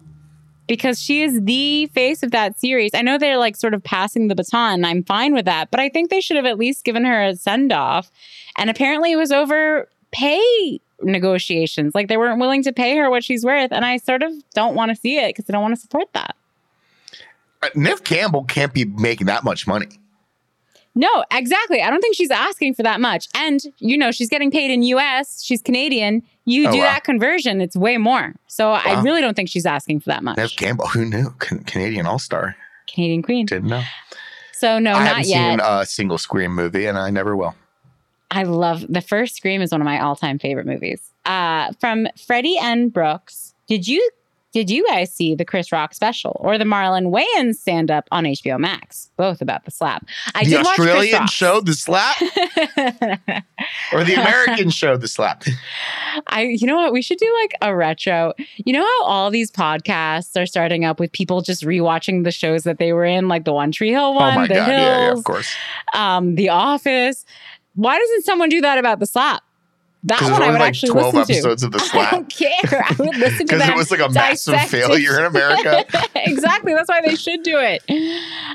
because 0.69 1.01
she 1.01 1.23
is 1.23 1.41
the 1.43 1.87
face 1.87 2.23
of 2.23 2.31
that 2.31 2.59
series. 2.61 2.93
I 2.95 3.03
know 3.03 3.19
they're 3.19 3.39
like 3.39 3.57
sort 3.57 3.75
of 3.75 3.83
passing 3.83 4.29
the 4.29 4.35
baton. 4.35 4.85
I'm 4.85 5.03
fine 5.03 5.35
with 5.35 5.47
that, 5.47 5.71
but 5.71 5.81
I 5.81 5.89
think 5.89 6.11
they 6.11 6.21
should 6.21 6.37
have 6.37 6.47
at 6.47 6.59
least 6.59 6.85
given 6.85 7.05
her 7.05 7.25
a 7.25 7.37
send 7.37 7.73
off. 7.73 8.11
And 8.57 8.71
apparently, 8.71 9.13
it 9.13 9.17
was 9.17 9.33
over 9.33 9.89
pay 10.13 10.81
negotiations. 11.03 11.95
Like 11.95 12.09
they 12.09 12.17
weren't 12.17 12.41
willing 12.41 12.63
to 12.65 12.73
pay 12.73 12.97
her 12.97 13.11
what 13.11 13.25
she's 13.25 13.45
worth, 13.45 13.73
and 13.73 13.85
I 13.85 13.97
sort 13.97 14.23
of 14.23 14.33
don't 14.55 14.75
want 14.75 14.91
to 14.91 14.97
see 14.97 15.19
it 15.19 15.35
because 15.35 15.49
I 15.49 15.53
don't 15.53 15.63
want 15.63 15.75
to 15.75 15.81
support 15.81 16.13
that. 16.13 16.37
Uh, 17.63 17.69
Neve 17.75 18.05
Campbell 18.05 18.45
can't 18.45 18.73
be 18.73 18.85
making 18.85 19.27
that 19.27 19.43
much 19.43 19.67
money. 19.67 19.89
No, 20.99 21.25
exactly. 21.31 21.81
I 21.81 21.91
don't 21.91 22.01
think 22.01 22.17
she's 22.17 22.31
asking 22.33 22.75
for 22.75 22.83
that 22.83 23.01
much. 23.01 23.29
And, 23.35 23.61
you 23.79 23.97
know, 23.97 24.11
she's 24.11 24.29
getting 24.29 24.51
paid 24.51 24.71
in 24.73 24.83
US. 24.83 25.45
She's 25.45 25.63
Canadian. 25.63 26.23
You 26.45 26.69
Oh, 26.69 26.73
do 26.73 26.79
wow. 26.79 26.85
that 26.85 27.05
conversion, 27.05 27.61
it's 27.61 27.77
way 27.77 27.99
more. 27.99 28.35
So 28.49 28.73
I 28.73 29.01
really 29.03 29.21
don't 29.21 29.35
think 29.35 29.49
she's 29.49 29.65
asking 29.67 30.01
for 30.01 30.09
that 30.11 30.25
much. 30.25 30.39
Neve 30.39 30.57
Campbell, 30.57 30.89
who 30.89 31.05
knew? 31.05 31.31
Can- 31.39 31.63
Canadian 31.65 32.07
All 32.07 32.19
Star. 32.19 32.57
Canadian 32.93 33.23
Queen. 33.23 33.47
Didn't 33.47 33.69
know. 33.69 33.83
So 34.53 34.79
no, 34.81 34.93
I 34.93 34.99
not 35.05 35.09
haven't 35.09 35.29
yet. 35.29 35.51
seen 35.51 35.61
a 35.63 35.87
single 35.87 36.19
Scream 36.19 36.53
movie, 36.55 36.87
and 36.87 36.99
I 36.99 37.11
never 37.11 37.37
will. 37.37 37.55
I 38.31 38.43
love 38.43 38.85
the 38.89 39.01
first 39.01 39.37
Scream 39.37 39.63
is 39.63 39.71
one 39.71 39.81
of 39.81 39.85
my 39.85 40.01
all-time 40.03 40.39
favorite 40.41 40.67
movies. 40.67 41.01
Uh, 41.25 41.71
from 41.81 42.09
Freddie 42.27 42.59
N. 42.61 42.89
Brooks. 42.89 43.55
Did 43.69 43.87
you 43.87 44.11
did 44.53 44.71
you 44.71 44.87
guys 44.87 45.13
see 45.13 45.35
the 45.35 45.45
Chris 45.45 45.71
Rock 45.71 45.93
special 45.95 46.37
or 46.41 46.57
the 46.57 46.65
Marlon 46.65 47.13
Wayans 47.13 47.57
stand 47.57 47.91
up 47.91 48.09
on 48.11 48.25
HBO 48.25 48.59
Max? 48.59 49.11
Both 49.17 49.43
about 49.43 49.65
the 49.67 49.71
slap. 49.71 50.07
I 50.35 50.45
the 50.45 50.51
did 50.51 50.67
Australian 50.67 51.27
show, 51.27 51.61
The 51.61 51.75
Slap, 51.75 52.17
or 53.93 54.05
the 54.05 54.15
American 54.15 54.71
show, 54.71 54.97
The 54.97 55.09
Slap. 55.09 55.45
I 56.29 56.43
you 56.43 56.67
know 56.67 56.77
what? 56.77 56.93
We 56.93 57.03
should 57.03 57.19
do 57.19 57.33
like 57.43 57.55
a 57.63 57.75
retro. 57.75 58.33
You 58.57 58.73
know 58.73 58.85
how 58.85 59.05
all 59.05 59.31
these 59.31 59.51
podcasts 59.51 60.41
are 60.41 60.47
starting 60.47 60.85
up 60.85 60.99
with 61.01 61.13
people 61.13 61.43
just 61.43 61.63
rewatching 61.65 62.25
the 62.25 62.33
shows 62.33 62.65
that 62.65 62.79
they 62.79 62.93
were 62.93 63.05
in, 63.05 63.29
like 63.29 63.45
the 63.45 63.53
One 63.53 63.73
Tree 63.73 63.91
Hill 63.91 64.15
one, 64.15 64.33
oh 64.33 64.37
my 64.37 64.47
The 64.47 64.55
god, 64.55 64.67
Hills, 64.69 64.81
yeah, 64.81 65.01
yeah, 65.07 65.13
of 65.13 65.25
course. 65.25 65.55
um, 65.95 66.35
The 66.37 66.49
Office. 66.49 67.25
Why 67.75 67.99
doesn't 67.99 68.25
someone 68.25 68.49
do 68.49 68.61
that 68.63 68.79
about 68.79 68.99
the 68.99 69.07
slap? 69.07 69.43
That 70.05 70.23
one 70.23 70.43
I 70.43 70.51
would 70.51 70.61
like 70.61 70.69
actually 70.69 70.93
twelve 70.93 71.15
listen 71.15 71.35
episodes 71.35 71.63
of 71.63 71.73
The 71.73 71.79
to. 71.79 71.85
I 71.85 71.89
Slap. 71.89 72.11
don't 72.13 72.29
care. 72.31 72.85
I 72.89 72.95
would 72.99 73.17
listen 73.17 73.47
to 73.49 73.55
Because 73.57 73.69
it 73.69 73.77
was 73.77 73.91
like 73.91 74.01
a 74.01 74.09
massive 74.11 74.61
failure 74.63 75.19
in 75.19 75.25
America. 75.27 75.85
exactly. 76.15 76.73
That's 76.73 76.89
why 76.89 77.01
they 77.05 77.17
should 77.17 77.43
do 77.43 77.59
it. 77.59 77.83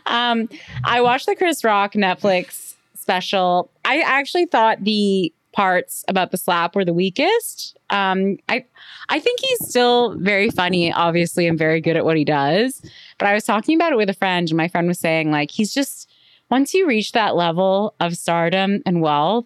Um, 0.05 0.47
I 0.85 1.01
watched 1.01 1.25
the 1.25 1.35
Chris 1.35 1.63
Rock 1.63 1.93
Netflix 1.93 2.75
special. 2.95 3.69
I 3.83 3.99
actually 3.99 4.45
thought 4.45 4.83
the 4.83 5.33
parts 5.51 6.03
about 6.07 6.31
the 6.31 6.37
slap 6.37 6.75
were 6.75 6.85
the 6.85 6.93
weakest. 6.93 7.77
Um, 7.89 8.37
I 8.49 8.65
I 9.09 9.19
think 9.19 9.39
he's 9.41 9.67
still 9.67 10.15
very 10.17 10.49
funny, 10.49 10.91
obviously, 10.91 11.47
and 11.47 11.57
very 11.59 11.81
good 11.81 11.97
at 11.97 12.05
what 12.05 12.17
he 12.17 12.23
does. 12.25 12.81
But 13.19 13.27
I 13.27 13.33
was 13.33 13.43
talking 13.43 13.75
about 13.75 13.91
it 13.91 13.97
with 13.97 14.09
a 14.09 14.13
friend, 14.13 14.47
and 14.49 14.57
my 14.57 14.67
friend 14.67 14.87
was 14.87 14.99
saying, 14.99 15.29
like, 15.29 15.51
he's 15.51 15.73
just 15.73 16.09
once 16.49 16.73
you 16.73 16.87
reach 16.87 17.11
that 17.13 17.35
level 17.35 17.95
of 17.99 18.15
stardom 18.15 18.81
and 18.85 19.01
wealth, 19.01 19.45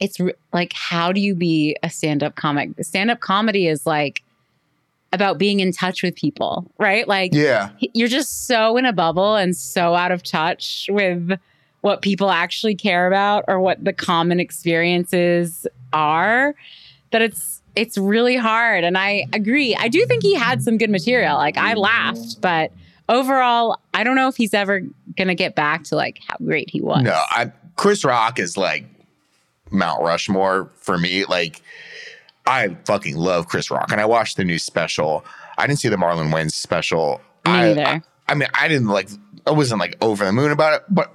it's 0.00 0.18
re- 0.18 0.34
like, 0.52 0.72
how 0.72 1.12
do 1.12 1.20
you 1.20 1.34
be 1.34 1.76
a 1.82 1.90
stand-up 1.90 2.34
comic? 2.34 2.70
Stand-up 2.82 3.20
comedy 3.20 3.66
is 3.68 3.86
like 3.86 4.22
about 5.12 5.38
being 5.38 5.60
in 5.60 5.72
touch 5.72 6.02
with 6.02 6.14
people, 6.14 6.70
right? 6.78 7.06
Like 7.06 7.34
Yeah. 7.34 7.70
you're 7.78 8.08
just 8.08 8.46
so 8.46 8.76
in 8.76 8.86
a 8.86 8.92
bubble 8.92 9.34
and 9.36 9.56
so 9.56 9.94
out 9.94 10.12
of 10.12 10.22
touch 10.22 10.88
with 10.90 11.32
what 11.80 12.00
people 12.02 12.30
actually 12.30 12.74
care 12.76 13.06
about 13.06 13.44
or 13.48 13.58
what 13.60 13.84
the 13.84 13.92
common 13.92 14.38
experiences 14.40 15.66
are 15.92 16.54
that 17.10 17.22
it's 17.22 17.60
it's 17.76 17.96
really 17.96 18.36
hard 18.36 18.84
and 18.84 18.98
I 18.98 19.26
agree. 19.32 19.74
I 19.76 19.88
do 19.88 20.04
think 20.06 20.22
he 20.22 20.34
had 20.34 20.62
some 20.62 20.76
good 20.78 20.90
material. 20.90 21.36
Like 21.36 21.56
I 21.56 21.74
laughed, 21.74 22.40
but 22.40 22.72
overall, 23.08 23.78
I 23.94 24.04
don't 24.04 24.16
know 24.16 24.28
if 24.28 24.36
he's 24.36 24.54
ever 24.54 24.82
to 25.16 25.34
get 25.34 25.54
back 25.54 25.84
to 25.84 25.96
like 25.96 26.20
how 26.26 26.36
great 26.44 26.68
he 26.70 26.80
was. 26.80 27.02
No, 27.02 27.12
I 27.30 27.52
Chris 27.76 28.04
Rock 28.04 28.38
is 28.38 28.56
like 28.56 28.84
Mount 29.70 30.02
Rushmore 30.02 30.70
for 30.76 30.98
me. 30.98 31.24
Like 31.24 31.62
I 32.46 32.76
fucking 32.84 33.16
love 33.16 33.48
Chris 33.48 33.70
Rock, 33.70 33.92
and 33.92 34.00
I 34.00 34.06
watched 34.06 34.36
the 34.36 34.44
new 34.44 34.58
special. 34.58 35.24
I 35.58 35.66
didn't 35.66 35.80
see 35.80 35.88
the 35.88 35.96
Marlon 35.96 36.32
Wayans 36.32 36.52
special. 36.52 37.20
Me 37.46 37.52
I, 37.52 37.60
neither. 37.68 37.86
I, 37.86 38.02
I 38.28 38.34
mean, 38.34 38.48
I 38.54 38.68
didn't 38.68 38.88
like. 38.88 39.08
I 39.46 39.52
wasn't 39.52 39.80
like 39.80 39.96
over 40.00 40.24
the 40.24 40.32
moon 40.32 40.50
about 40.50 40.74
it, 40.74 40.82
but 40.90 41.12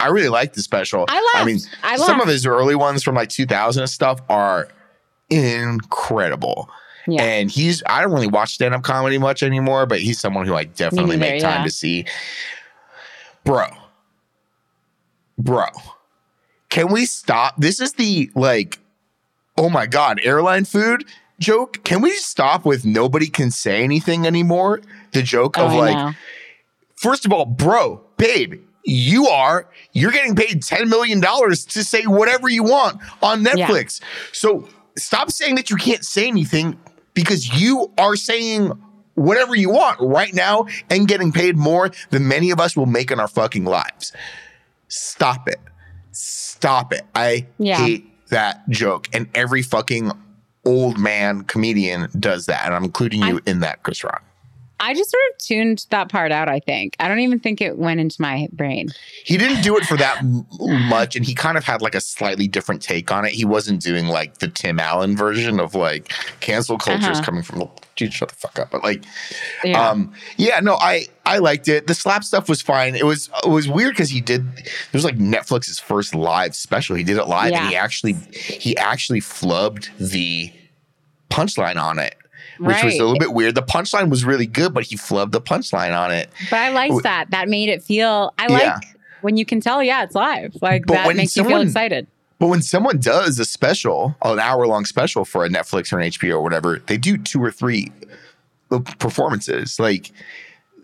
I 0.00 0.08
really 0.08 0.28
liked 0.28 0.54
the 0.54 0.62
special. 0.62 1.04
I 1.08 1.14
laughed. 1.14 1.36
I 1.36 1.44
mean, 1.44 1.58
I 1.82 1.96
some 1.96 2.20
of 2.20 2.28
his 2.28 2.46
early 2.46 2.74
ones 2.74 3.02
from 3.02 3.14
like 3.14 3.28
2000 3.28 3.82
and 3.82 3.90
stuff 3.90 4.20
are 4.28 4.68
incredible. 5.30 6.70
Yeah. 7.06 7.22
And 7.22 7.50
he's, 7.50 7.82
I 7.86 8.02
don't 8.02 8.12
really 8.12 8.26
watch 8.26 8.52
stand 8.52 8.74
up 8.74 8.82
comedy 8.82 9.16
much 9.16 9.42
anymore, 9.42 9.86
but 9.86 10.00
he's 10.00 10.20
someone 10.20 10.46
who 10.46 10.54
I 10.54 10.64
definitely 10.64 11.16
make 11.16 11.40
time 11.40 11.60
yeah. 11.60 11.64
to 11.64 11.70
see. 11.70 12.04
Bro, 13.44 13.68
bro, 15.38 15.64
can 16.70 16.92
we 16.92 17.06
stop? 17.06 17.56
This 17.58 17.80
is 17.80 17.92
the 17.94 18.30
like, 18.34 18.78
oh 19.56 19.68
my 19.70 19.86
God, 19.86 20.20
airline 20.22 20.64
food 20.64 21.04
joke. 21.40 21.82
Can 21.84 22.00
we 22.02 22.12
stop 22.12 22.64
with 22.64 22.84
nobody 22.84 23.28
can 23.28 23.50
say 23.50 23.82
anything 23.82 24.26
anymore? 24.26 24.80
The 25.12 25.22
joke 25.22 25.56
Oh, 25.58 25.66
of 25.66 25.72
I 25.72 25.76
like, 25.78 25.96
know. 25.96 26.12
first 26.96 27.24
of 27.24 27.32
all, 27.32 27.46
bro, 27.46 28.02
babe, 28.16 28.60
you 28.84 29.26
are, 29.28 29.68
you're 29.92 30.10
getting 30.12 30.34
paid 30.34 30.62
$10 30.62 30.88
million 30.88 31.20
to 31.20 31.56
say 31.84 32.04
whatever 32.04 32.48
you 32.48 32.62
want 32.64 33.00
on 33.22 33.44
Netflix. 33.44 34.00
So 34.32 34.68
stop 34.96 35.30
saying 35.30 35.54
that 35.56 35.70
you 35.70 35.76
can't 35.76 36.04
say 36.04 36.26
anything 36.26 36.78
because 37.14 37.60
you 37.60 37.90
are 37.98 38.16
saying 38.16 38.72
whatever 39.14 39.54
you 39.54 39.70
want 39.70 40.00
right 40.00 40.32
now 40.32 40.66
and 40.90 41.06
getting 41.08 41.32
paid 41.32 41.56
more 41.56 41.90
than 42.10 42.28
many 42.28 42.50
of 42.50 42.60
us 42.60 42.76
will 42.76 42.86
make 42.86 43.10
in 43.10 43.18
our 43.20 43.28
fucking 43.28 43.64
lives. 43.64 44.12
Stop 44.88 45.48
it. 45.48 45.58
Stop 46.58 46.92
it. 46.92 47.06
I 47.14 47.46
Yeah. 47.58 47.76
hate 47.78 48.10
that 48.30 48.68
joke. 48.68 49.06
And 49.12 49.28
every 49.32 49.62
fucking 49.62 50.10
old 50.64 50.98
man 50.98 51.42
comedian 51.44 52.08
does 52.18 52.46
that. 52.46 52.66
And 52.66 52.74
I'm 52.74 52.82
including 52.82 53.22
you 53.22 53.40
in 53.46 53.60
that, 53.60 53.84
Chris 53.84 54.02
Rock. 54.02 54.24
I 54.80 54.94
just 54.94 55.10
sort 55.10 55.22
of 55.32 55.38
tuned 55.38 55.86
that 55.90 56.08
part 56.08 56.30
out, 56.30 56.48
I 56.48 56.60
think. 56.60 56.94
I 57.00 57.08
don't 57.08 57.18
even 57.20 57.40
think 57.40 57.60
it 57.60 57.78
went 57.78 57.98
into 58.00 58.20
my 58.22 58.48
brain. 58.52 58.90
He 59.24 59.36
didn't 59.36 59.62
do 59.62 59.76
it 59.76 59.84
for 59.84 59.96
that 59.96 60.22
much, 60.88 61.16
and 61.16 61.24
he 61.26 61.34
kind 61.34 61.58
of 61.58 61.64
had 61.64 61.82
like 61.82 61.94
a 61.96 62.00
slightly 62.00 62.46
different 62.46 62.80
take 62.80 63.10
on 63.10 63.24
it. 63.24 63.32
He 63.32 63.44
wasn't 63.44 63.82
doing 63.82 64.06
like 64.06 64.38
the 64.38 64.48
Tim 64.48 64.78
Allen 64.78 65.16
version 65.16 65.58
of 65.58 65.74
like 65.74 66.12
cancel 66.40 66.78
culture 66.78 67.10
is 67.10 67.18
Uh-huh. 67.18 67.24
coming 67.26 67.42
from. 67.42 67.68
Dude, 67.96 68.12
shut 68.14 68.28
the 68.28 68.36
fuck 68.36 68.60
up! 68.60 68.70
But 68.70 68.84
like, 68.84 69.02
Yeah. 69.64 69.90
um, 69.90 70.12
yeah, 70.36 70.60
no, 70.60 70.74
I 70.76 71.06
I 71.26 71.38
liked 71.38 71.66
it. 71.66 71.88
The 71.88 71.94
slap 71.94 72.22
stuff 72.22 72.48
was 72.48 72.62
fine. 72.62 72.94
It 72.94 73.04
was 73.04 73.28
it 73.44 73.48
was 73.48 73.68
weird 73.68 73.94
because 73.94 74.10
he 74.10 74.20
did. 74.20 74.46
It 74.58 74.92
was 74.92 75.04
like 75.04 75.16
Netflix's 75.18 75.80
first 75.80 76.14
live 76.14 76.54
special. 76.54 76.94
He 76.94 77.02
did 77.02 77.16
it 77.16 77.26
live, 77.26 77.52
and 77.52 77.68
he 77.68 77.74
actually 77.74 78.12
he 78.32 78.76
actually 78.76 79.20
flubbed 79.20 79.88
the 79.98 80.52
punchline 81.30 81.76
on 81.82 81.98
it. 81.98 82.14
Which 82.58 82.82
was 82.82 82.94
a 82.94 83.04
little 83.04 83.18
bit 83.18 83.32
weird. 83.32 83.54
The 83.54 83.62
punchline 83.62 84.10
was 84.10 84.24
really 84.24 84.46
good, 84.46 84.74
but 84.74 84.84
he 84.84 84.96
flubbed 84.96 85.32
the 85.32 85.40
punchline 85.40 85.96
on 85.96 86.12
it. 86.12 86.30
But 86.50 86.58
I 86.58 86.70
liked 86.70 87.02
that. 87.02 87.30
That 87.30 87.48
made 87.48 87.68
it 87.68 87.82
feel. 87.82 88.32
I 88.38 88.46
like 88.46 88.84
when 89.20 89.36
you 89.36 89.44
can 89.44 89.60
tell. 89.60 89.82
Yeah, 89.82 90.02
it's 90.04 90.14
live. 90.14 90.56
Like 90.60 90.86
But 90.86 90.94
that 90.94 91.16
makes 91.16 91.36
you 91.36 91.44
feel 91.44 91.60
excited. 91.60 92.06
But 92.38 92.48
when 92.48 92.62
someone 92.62 92.98
does 92.98 93.38
a 93.38 93.44
special, 93.44 94.14
an 94.22 94.38
hour 94.38 94.66
long 94.66 94.84
special 94.84 95.24
for 95.24 95.44
a 95.44 95.48
Netflix 95.48 95.92
or 95.92 95.98
an 95.98 96.10
HBO 96.10 96.34
or 96.34 96.42
whatever, 96.42 96.80
they 96.86 96.96
do 96.96 97.18
two 97.18 97.42
or 97.42 97.50
three 97.50 97.90
uh, 98.70 98.78
performances. 98.98 99.80
Like 99.80 100.12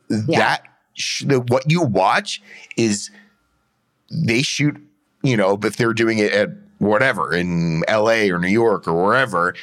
that, 0.09 0.63
sh- 0.95 1.25
the, 1.27 1.41
what 1.41 1.71
you 1.71 1.83
watch 1.83 2.43
is 2.77 3.11
they 4.11 4.43
shoot, 4.43 4.77
you 5.23 5.37
know, 5.37 5.59
if 5.63 5.77
they're 5.77 5.93
doing 5.93 6.19
it 6.19 6.33
at 6.33 6.51
whatever 6.79 7.33
in 7.33 7.85
LA 7.89 8.25
or 8.25 8.39
New 8.39 8.49
York 8.49 8.89
or 8.89 9.05
wherever, 9.05 9.55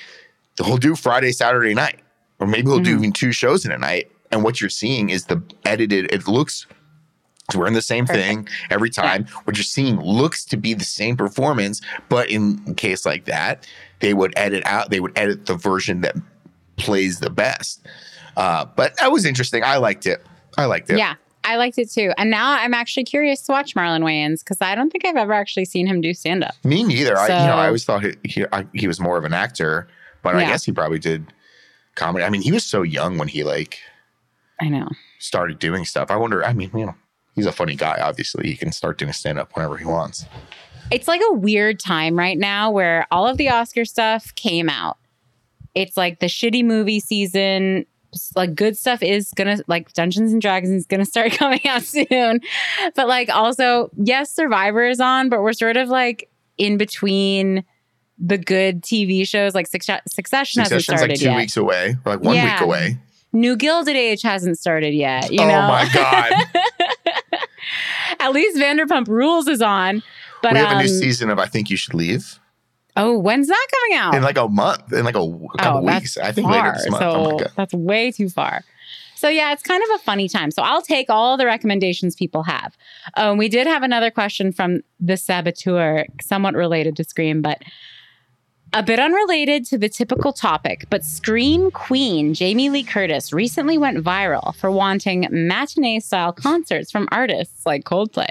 they'll 0.64 0.78
do 0.78 0.96
Friday, 0.96 1.32
Saturday 1.32 1.74
night, 1.74 2.00
or 2.40 2.48
maybe 2.48 2.68
they'll 2.68 2.80
do 2.80 2.96
Mhm. 2.96 3.00
even 3.00 3.12
two 3.14 3.32
shows 3.32 3.66
in 3.66 3.72
a 3.72 3.78
night. 3.78 4.12
And 4.32 4.44
what 4.44 4.62
you're 4.62 4.70
seeing 4.70 5.10
is 5.10 5.26
the 5.26 5.42
edited, 5.66 6.12
it 6.14 6.28
looks 6.28 6.66
we're 7.56 7.68
in 7.68 7.74
the 7.74 7.82
same 7.82 8.06
thing 8.06 8.48
every 8.70 8.90
time. 8.90 9.26
What 9.44 9.58
you're 9.58 9.64
seeing 9.66 10.00
looks 10.00 10.46
to 10.46 10.56
be 10.58 10.74
the 10.74 10.86
same 10.86 11.18
performance, 11.18 11.82
but 12.08 12.30
in 12.30 12.62
a 12.68 12.74
case 12.74 13.06
like 13.06 13.26
that, 13.26 13.68
they 14.00 14.14
would 14.14 14.32
edit 14.38 14.64
out, 14.66 14.90
they 14.90 15.02
would 15.02 15.12
edit 15.18 15.48
the 15.48 15.56
version 15.56 16.00
that 16.02 16.16
plays 16.78 17.20
the 17.20 17.30
best. 17.30 17.86
Uh, 18.38 18.66
but 18.78 18.96
that 18.98 19.12
was 19.12 19.26
interesting. 19.26 19.64
I 19.66 19.78
liked 19.78 20.06
it. 20.06 20.26
I 20.58 20.64
liked 20.66 20.90
it. 20.92 20.98
Yeah, 20.98 21.16
I 21.44 21.58
liked 21.58 21.78
it 21.78 21.92
too. 21.92 22.14
And 22.18 22.30
now 22.32 22.52
I'm 22.54 22.74
actually 22.74 23.04
curious 23.04 23.42
to 23.42 23.52
watch 23.52 23.76
Marlon 23.76 24.02
Wayans 24.02 24.40
because 24.40 24.62
I 24.62 24.74
don't 24.74 24.90
think 24.90 25.06
I've 25.06 25.18
ever 25.18 25.34
actually 25.34 25.66
seen 25.66 25.88
him 25.88 26.00
do 26.00 26.14
stand 26.14 26.46
up. 26.46 26.54
Me 26.64 26.84
neither. 26.84 27.18
I, 27.18 27.24
you 27.28 27.48
know, 27.48 27.56
I 27.58 27.66
always 27.66 27.84
thought 27.84 28.04
he, 28.04 28.14
he, 28.24 28.46
I, 28.54 28.66
he 28.74 28.88
was 28.88 29.02
more 29.02 29.18
of 29.18 29.26
an 29.26 29.34
actor, 29.34 29.90
but 30.22 30.36
I 30.36 30.46
guess 30.46 30.64
he 30.64 30.72
probably 30.72 31.00
did 31.00 31.26
comedy. 31.96 32.24
I 32.24 32.30
mean, 32.30 32.42
he 32.42 32.52
was 32.52 32.64
so 32.64 32.82
young 32.82 33.18
when 33.18 33.28
he 33.28 33.44
like 33.44 33.80
I 34.60 34.70
know. 34.70 34.88
started 35.20 35.60
doing 35.60 35.86
stuff. 35.86 36.12
I 36.12 36.16
wonder. 36.16 36.44
I 36.46 36.54
mean, 36.54 36.72
you 36.76 36.86
know, 36.86 36.96
he's 37.36 37.46
a 37.46 37.52
funny 37.52 37.76
guy. 37.76 38.00
Obviously, 38.02 38.48
he 38.48 38.56
can 38.56 38.72
start 38.72 38.98
doing 38.98 39.14
stand 39.14 39.40
up 39.40 39.56
whenever 39.56 39.78
he 39.78 39.86
wants. 39.86 40.26
It's 40.92 41.08
like 41.08 41.22
a 41.30 41.34
weird 41.34 41.80
time 41.80 42.18
right 42.18 42.38
now 42.38 42.70
where 42.70 43.08
all 43.12 43.28
of 43.28 43.38
the 43.38 43.50
Oscar 43.50 43.86
stuff 43.86 44.36
came 44.36 44.70
out. 44.70 44.98
It's 45.74 45.96
like 45.96 46.20
the 46.20 46.26
shitty 46.26 46.66
movie 46.66 47.00
season. 47.00 47.86
Like 48.36 48.56
good 48.56 48.78
stuff 48.78 49.02
is 49.02 49.32
gonna 49.38 49.60
like 49.68 49.94
Dungeons 49.94 50.34
and 50.34 50.42
Dragons 50.42 50.72
is 50.72 50.86
gonna 50.86 51.06
start 51.16 51.32
coming 51.32 51.66
out 51.66 51.84
soon. 51.84 52.42
But 52.96 53.08
like 53.08 53.30
also, 53.30 53.90
yes, 53.96 54.34
Survivor 54.36 54.84
is 54.84 55.00
on, 55.00 55.30
but 55.30 55.42
we're 55.42 55.54
sort 55.54 55.78
of 55.78 55.88
like 55.88 56.30
in 56.58 56.78
between 56.78 57.64
the 58.22 58.38
good 58.38 58.82
TV 58.82 59.28
shows. 59.28 59.54
Like 59.56 59.68
Succession, 59.68 60.04
Succession 60.08 60.62
hasn't 60.62 60.84
started 60.84 61.10
like 61.10 61.20
two 61.20 61.26
yet. 61.26 61.38
weeks 61.38 61.58
away, 61.58 61.96
or 62.06 62.14
like 62.14 62.22
one 62.22 62.36
week 62.36 62.62
away. 62.62 62.98
New 63.34 63.56
Gilded 63.56 63.96
Age 63.96 64.22
hasn't 64.22 64.60
started 64.60 64.94
yet. 64.94 65.32
You 65.32 65.42
oh 65.42 65.48
know, 65.48 65.68
my 65.68 65.90
god! 65.94 66.34
at 68.20 68.32
least 68.32 68.58
Vanderpump 68.58 69.08
Rules 69.08 69.48
is 69.48 69.62
on. 69.62 70.04
But 70.42 70.54
we 70.54 70.60
have 70.60 70.72
um, 70.72 70.78
a 70.80 70.82
new 70.82 70.88
season 70.88 71.30
of 71.30 71.40
I 71.40 71.46
Think 71.46 71.70
You 71.70 71.78
Should 71.78 71.94
Leave 71.94 72.40
oh, 72.98 73.18
when's 73.18 73.48
that 73.48 73.68
coming 73.72 74.00
out? 74.00 74.16
in 74.16 74.24
like 74.24 74.38
a 74.38 74.48
month, 74.48 74.92
in 74.94 75.06
like 75.06 75.16
a, 75.16 75.22
a 75.22 75.58
couple 75.58 75.90
Oh, 75.90 75.94
weeks. 75.94 76.18
I 76.18 76.32
think 76.32 76.48
later 76.48 76.74
this 76.74 76.90
month. 76.90 77.02
So 77.02 77.38
oh 77.42 77.48
that's 77.56 77.74
way 77.74 78.12
too 78.12 78.30
far. 78.30 78.64
So 79.16 79.30
yeah, 79.30 79.54
it's 79.54 79.62
kind 79.62 79.84
of 79.84 79.90
a 79.96 80.04
funny 80.04 80.28
time. 80.28 80.50
So 80.50 80.64
I'll 80.64 80.82
take 80.82 81.08
all 81.10 81.38
the 81.38 81.46
recommendations 81.46 82.16
people 82.16 82.44
have. 82.44 82.76
Um, 83.16 83.38
we 83.38 83.50
did 83.50 83.68
have 83.68 83.84
another 83.84 84.10
question 84.10 84.52
from 84.52 84.82
the 85.00 85.16
saboteur, 85.16 86.06
somewhat 86.22 86.56
related 86.56 86.96
to 86.98 87.04
Scream, 87.04 87.42
but 87.42 87.62
a 88.74 88.82
bit 88.82 89.00
unrelated 89.00 89.66
to 89.66 89.78
the 89.78 89.90
typical 89.90 90.32
topic, 90.32 90.86
but 90.90 91.04
Scream 91.04 91.72
Queen 91.72 92.34
Jamie 92.34 92.70
Lee 92.70 92.84
Curtis 92.84 93.34
recently 93.34 93.78
went 93.78 93.98
viral 93.98 94.56
for 94.56 94.72
wanting 94.72 95.28
matinee 95.30 96.00
style 96.00 96.32
concerts 96.32 96.90
from 96.90 97.08
artists 97.12 97.66
like 97.66 97.84
Coldplay. 97.84 98.30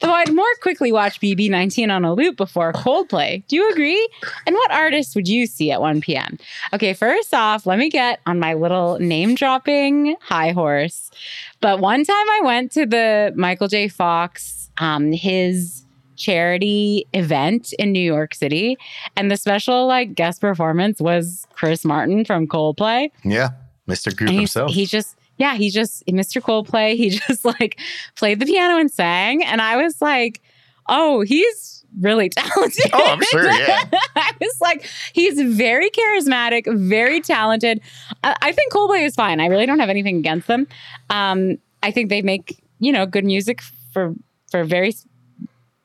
Though 0.00 0.12
I'd 0.12 0.34
more 0.34 0.44
quickly 0.62 0.90
watch 0.90 1.20
BB19 1.20 1.94
on 1.94 2.04
a 2.04 2.12
loop 2.12 2.36
before 2.36 2.72
Coldplay. 2.72 3.46
Do 3.46 3.54
you 3.54 3.70
agree? 3.70 4.08
And 4.46 4.54
what 4.54 4.72
artists 4.72 5.14
would 5.14 5.28
you 5.28 5.46
see 5.46 5.70
at 5.70 5.80
1 5.80 6.00
p.m.? 6.00 6.38
Okay, 6.72 6.92
first 6.92 7.32
off, 7.32 7.64
let 7.64 7.78
me 7.78 7.88
get 7.88 8.20
on 8.26 8.40
my 8.40 8.54
little 8.54 8.98
name 8.98 9.36
dropping 9.36 10.16
high 10.20 10.50
horse. 10.50 11.10
But 11.60 11.78
one 11.78 12.04
time 12.04 12.16
I 12.16 12.40
went 12.42 12.72
to 12.72 12.84
the 12.84 13.32
Michael 13.36 13.68
J. 13.68 13.88
Fox, 13.88 14.70
um, 14.78 15.12
his 15.12 15.84
charity 16.18 17.06
event 17.14 17.72
in 17.78 17.92
New 17.92 18.00
York 18.00 18.34
City. 18.34 18.76
And 19.16 19.30
the 19.30 19.36
special 19.36 19.86
like 19.86 20.14
guest 20.14 20.40
performance 20.40 21.00
was 21.00 21.46
Chris 21.52 21.84
Martin 21.84 22.24
from 22.24 22.46
Coldplay. 22.46 23.10
Yeah. 23.24 23.50
Mr. 23.88 24.14
Group 24.14 24.30
And 24.30 24.38
himself. 24.38 24.70
He 24.70 24.84
just 24.84 25.16
yeah, 25.38 25.54
he 25.54 25.70
just 25.70 26.04
Mr. 26.06 26.42
Coldplay, 26.42 26.96
he 26.96 27.10
just 27.28 27.44
like 27.44 27.80
played 28.16 28.40
the 28.40 28.46
piano 28.46 28.78
and 28.78 28.90
sang. 28.90 29.44
And 29.44 29.62
I 29.62 29.82
was 29.82 30.02
like, 30.02 30.42
oh, 30.88 31.22
he's 31.22 31.84
really 32.00 32.28
talented. 32.36 32.90
Oh, 32.92 33.04
I'm 33.06 33.22
sure, 33.22 33.44
yeah. 33.44 33.84
I 34.16 34.32
was 34.40 34.60
like, 34.60 34.86
he's 35.12 35.40
very 35.40 35.90
charismatic, 35.90 36.64
very 36.88 37.20
talented. 37.20 37.80
I, 38.22 38.36
I 38.42 38.52
think 38.52 38.72
Coldplay 38.72 39.06
is 39.06 39.14
fine. 39.14 39.40
I 39.40 39.46
really 39.46 39.66
don't 39.66 39.78
have 39.78 39.88
anything 39.88 40.18
against 40.18 40.48
them. 40.48 40.66
Um, 41.10 41.58
I 41.82 41.90
think 41.90 42.10
they 42.10 42.22
make, 42.22 42.62
you 42.80 42.92
know, 42.92 43.06
good 43.06 43.24
music 43.24 43.62
for 43.92 44.14
for 44.50 44.64
very 44.64 44.94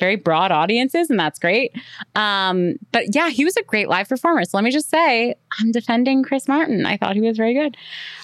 very 0.04 0.18
broad 0.18 0.52
audiences, 0.52 1.10
and 1.10 1.18
that's 1.18 1.40
great. 1.40 1.72
Um, 2.16 2.76
but 2.92 3.16
yeah, 3.16 3.30
he 3.30 3.46
was 3.46 3.56
a 3.56 3.64
great 3.64 3.88
live 3.88 4.10
performer. 4.10 4.44
So 4.44 4.58
let 4.58 4.64
me 4.66 4.72
just 4.72 4.90
say, 4.90 5.36
I'm 5.60 5.72
defending 5.72 6.24
Chris 6.24 6.48
Martin. 6.48 6.86
I 6.86 6.98
thought 6.98 7.16
he 7.16 7.22
was 7.22 7.38
very 7.38 7.54
good. 7.54 7.78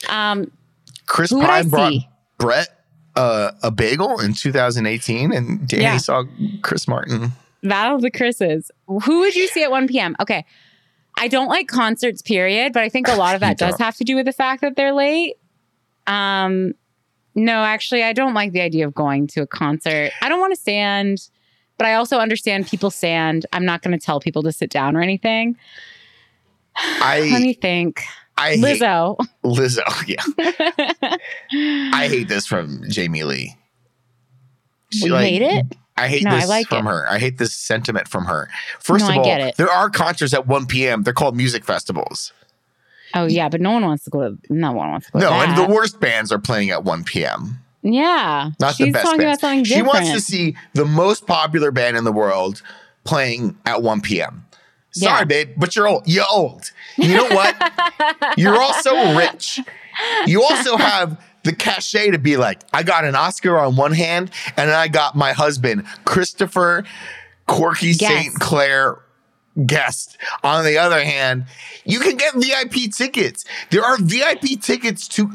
Um, 0.09 0.51
Chris 1.05 1.29
who 1.29 1.37
would 1.39 1.49
I 1.49 1.61
Pine 1.61 1.69
brought? 1.69 1.93
Brett 2.37 2.67
uh, 3.15 3.51
a 3.63 3.71
bagel 3.71 4.19
in 4.19 4.33
2018, 4.33 5.31
and 5.33 5.67
Danny 5.67 5.83
Yeah. 5.83 5.97
saw 5.97 6.23
Chris 6.61 6.87
Martin. 6.87 7.31
Battle 7.63 7.95
of 7.95 8.01
the 8.01 8.11
Chris's. 8.11 8.71
Who 8.87 9.19
would 9.21 9.35
you 9.35 9.47
see 9.47 9.63
at 9.63 9.71
1 9.71 9.87
p.m.? 9.87 10.15
Okay. 10.19 10.45
I 11.17 11.27
don't 11.27 11.47
like 11.47 11.67
concerts, 11.67 12.21
period, 12.21 12.71
but 12.73 12.83
I 12.83 12.89
think 12.89 13.07
a 13.07 13.15
lot 13.15 13.35
of 13.35 13.41
that 13.45 13.57
does 13.57 13.77
have 13.79 13.95
to 13.97 14.03
do 14.03 14.15
with 14.15 14.25
the 14.25 14.31
fact 14.33 14.61
that 14.61 14.75
they're 14.75 14.93
late. 14.93 15.35
Um, 16.07 16.73
no, 17.35 17.63
actually, 17.63 18.03
I 18.03 18.13
don't 18.13 18.33
like 18.33 18.51
the 18.53 18.61
idea 18.61 18.87
of 18.87 18.93
going 18.93 19.27
to 19.27 19.41
a 19.41 19.47
concert. 19.47 20.11
I 20.21 20.29
don't 20.29 20.39
want 20.39 20.53
to 20.53 20.59
stand, 20.59 21.29
but 21.79 21.87
I 21.87 21.95
also 21.95 22.19
understand 22.19 22.67
people 22.67 22.91
stand. 22.91 23.47
I'm 23.53 23.65
not 23.65 23.81
going 23.81 23.97
to 23.97 24.05
tell 24.05 24.19
people 24.19 24.43
to 24.43 24.51
sit 24.51 24.69
down 24.69 24.95
or 24.95 25.01
anything. 25.01 25.57
I 26.75 27.21
Let 27.31 27.33
I 27.33 27.39
me 27.39 27.53
think. 27.53 28.03
I 28.37 28.51
hate 28.55 28.79
Lizzo. 28.81 29.17
Lizzo. 29.43 30.07
Yeah, 30.07 31.17
I 31.93 32.07
hate 32.07 32.27
this 32.27 32.45
from 32.45 32.83
Jamie 32.89 33.23
Lee. 33.23 33.55
You 34.91 35.15
hate 35.15 35.41
it? 35.41 35.65
I 35.97 36.07
hate 36.07 36.23
No, 36.23 36.31
I 36.31 36.39
this 36.41 36.49
like 36.49 36.67
from 36.67 36.87
it. 36.87 36.89
her. 36.89 37.05
I 37.09 37.19
hate 37.19 37.37
this 37.37 37.53
sentiment 37.53 38.07
from 38.07 38.25
her. 38.25 38.49
First 38.79 39.05
No, 39.05 39.11
of 39.11 39.25
I 39.25 39.41
all, 39.41 39.51
there 39.57 39.69
are 39.69 39.89
concerts 39.89 40.33
at 40.33 40.47
1 40.47 40.67
p.m. 40.67 41.03
They're 41.03 41.13
called 41.13 41.35
music 41.35 41.65
festivals. 41.65 42.31
Oh 43.13 43.25
yeah, 43.25 43.49
but 43.49 43.59
no 43.59 43.71
one 43.71 43.83
wants 43.83 44.03
to 44.05 44.09
go. 44.09 44.37
No 44.49 44.71
one 44.71 44.89
wants 44.91 45.07
to 45.07 45.11
go. 45.13 45.19
No, 45.19 45.29
to 45.29 45.35
and 45.35 45.57
the 45.57 45.73
worst 45.73 45.99
bands 45.99 46.31
are 46.31 46.39
playing 46.39 46.69
at 46.69 46.83
1 46.85 47.03
p.m. 47.03 47.59
yeah, 47.81 48.51
Not 48.59 48.75
she's 48.75 48.87
the 48.87 48.91
best 48.93 49.05
talking 49.05 49.19
bands. 49.19 49.39
about 49.39 49.49
something 49.49 49.63
She 49.63 49.81
wants 49.81 50.11
to 50.11 50.19
see 50.21 50.55
the 50.73 50.85
most 50.85 51.25
popular 51.25 51.71
band 51.71 51.97
in 51.97 52.03
the 52.03 52.11
world 52.11 52.61
playing 53.03 53.57
at 53.65 53.81
1 53.81 54.01
p.m. 54.01 54.45
Sorry, 54.91 55.19
Yeah. 55.19 55.23
babe, 55.25 55.49
but 55.57 55.75
you're 55.75 55.87
old. 55.87 56.03
You're 56.07 56.25
old. 56.31 56.71
You 56.97 57.15
know 57.15 57.27
what? 57.29 58.35
you're 58.37 58.59
also 58.61 59.15
rich. 59.15 59.59
You 60.25 60.43
also 60.43 60.77
have 60.77 61.23
the 61.43 61.53
cachet 61.55 62.11
to 62.11 62.17
be 62.19 62.37
like, 62.37 62.61
I 62.73 62.83
got 62.83 63.05
an 63.05 63.15
Oscar 63.15 63.57
on 63.57 63.75
one 63.75 63.93
hand, 63.93 64.31
and 64.57 64.71
I 64.71 64.87
got 64.87 65.15
my 65.15 65.31
husband, 65.33 65.85
Christopher 66.05 66.83
Corky 67.47 67.93
St. 67.93 68.33
Clair 68.35 68.97
guest. 69.65 70.17
On 70.43 70.63
the 70.65 70.77
other 70.77 71.03
hand, 71.03 71.45
you 71.85 71.99
can 71.99 72.17
get 72.17 72.33
VIP 72.35 72.91
tickets. 72.95 73.45
There 73.71 73.83
are 73.83 73.97
VIP 73.97 74.59
tickets 74.61 75.07
to 75.09 75.31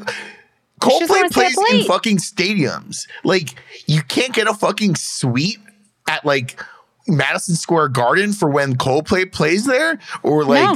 Coldplay 0.81 1.09
wanna 1.09 1.29
stay 1.31 1.45
up 1.47 1.53
plays 1.53 1.81
in 1.81 1.87
fucking 1.87 2.17
stadiums. 2.17 3.07
Like 3.23 3.55
you 3.87 4.01
can't 4.03 4.33
get 4.33 4.47
a 4.47 4.53
fucking 4.53 4.95
suite 4.95 5.59
at 6.07 6.25
like 6.25 6.61
Madison 7.07 7.55
Square 7.55 7.89
Garden 7.89 8.33
for 8.33 8.49
when 8.49 8.75
Coldplay 8.75 9.31
plays 9.31 9.65
there 9.65 9.99
or 10.23 10.43
like 10.43 10.63
No. 10.63 10.75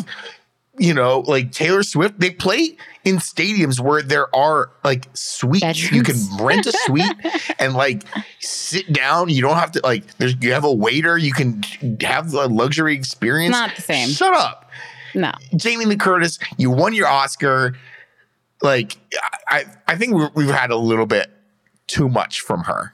you 0.77 0.93
know, 0.93 1.19
like 1.27 1.51
Taylor 1.51 1.83
Swift, 1.83 2.19
they 2.19 2.29
play 2.31 2.77
in 3.03 3.17
stadiums 3.17 3.79
where 3.79 4.01
there 4.01 4.33
are 4.35 4.71
like 4.83 5.07
suites. 5.13 5.91
You 5.91 6.03
can 6.03 6.15
rent 6.39 6.65
a 6.65 6.71
suite 6.85 7.11
and 7.59 7.73
like 7.73 8.03
sit 8.39 8.91
down. 8.93 9.29
You 9.29 9.41
don't 9.41 9.57
have 9.57 9.71
to 9.73 9.81
like. 9.83 10.17
There's 10.17 10.35
you 10.39 10.53
have 10.53 10.63
a 10.63 10.73
waiter. 10.73 11.17
You 11.17 11.33
can 11.33 11.61
have 12.01 12.33
a 12.33 12.45
luxury 12.47 12.95
experience. 12.95 13.51
Not 13.51 13.75
the 13.75 13.81
same. 13.81 14.09
Shut 14.09 14.33
up, 14.33 14.69
no. 15.13 15.31
Jamie 15.55 15.85
Lee 15.85 15.97
Curtis. 15.97 16.39
You 16.57 16.71
won 16.71 16.93
your 16.93 17.07
Oscar. 17.07 17.75
Like 18.61 18.97
I, 19.49 19.65
I 19.87 19.95
think 19.95 20.13
we- 20.15 20.29
we've 20.43 20.53
had 20.53 20.71
a 20.71 20.75
little 20.77 21.05
bit 21.05 21.29
too 21.87 22.09
much 22.09 22.41
from 22.41 22.63
her 22.65 22.91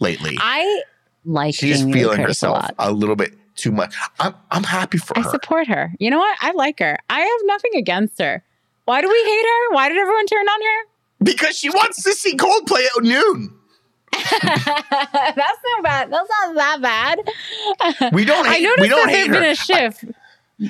lately. 0.00 0.36
I 0.40 0.82
like 1.24 1.54
She's 1.54 1.80
Jamie 1.80 1.92
feeling 1.92 2.20
herself 2.20 2.64
a 2.78 2.90
a 2.90 2.92
little 2.92 3.16
bit 3.16 3.34
too 3.56 3.72
much. 3.72 3.94
I'm 4.20 4.34
I'm 4.50 4.62
happy 4.64 4.98
for 4.98 5.18
I 5.18 5.22
her. 5.22 5.28
I 5.28 5.32
support 5.32 5.66
her. 5.68 5.92
You 5.98 6.10
know 6.10 6.18
what? 6.18 6.38
I 6.40 6.52
like 6.52 6.78
her. 6.78 6.98
I 7.10 7.20
have 7.20 7.40
nothing 7.44 7.72
against 7.76 8.18
her. 8.20 8.42
Why 8.84 9.00
do 9.02 9.08
we 9.08 9.22
hate 9.24 9.44
her? 9.44 9.74
Why 9.74 9.88
did 9.88 9.98
everyone 9.98 10.26
turn 10.26 10.46
on 10.48 10.60
her? 10.62 10.88
because 11.20 11.58
she 11.58 11.68
wants 11.68 12.00
to 12.04 12.12
see 12.12 12.36
Coldplay 12.36 12.84
at 12.96 13.02
noon. 13.02 13.52
That's 14.12 14.66
not 14.66 15.82
bad. 15.82 16.10
That's 16.12 16.28
not 16.40 16.54
that 16.54 16.78
bad. 16.80 18.12
We 18.12 18.24
don't 18.24 18.46
I 18.46 18.54
hate- 18.54 18.62
noticed 18.62 18.80
we 18.82 18.88
don't 18.88 19.06
that 19.06 19.14
hate 19.14 19.30
there's 19.30 19.36
been 19.36 19.42
her. 19.42 19.50
a 19.50 19.54
shift. 19.90 20.04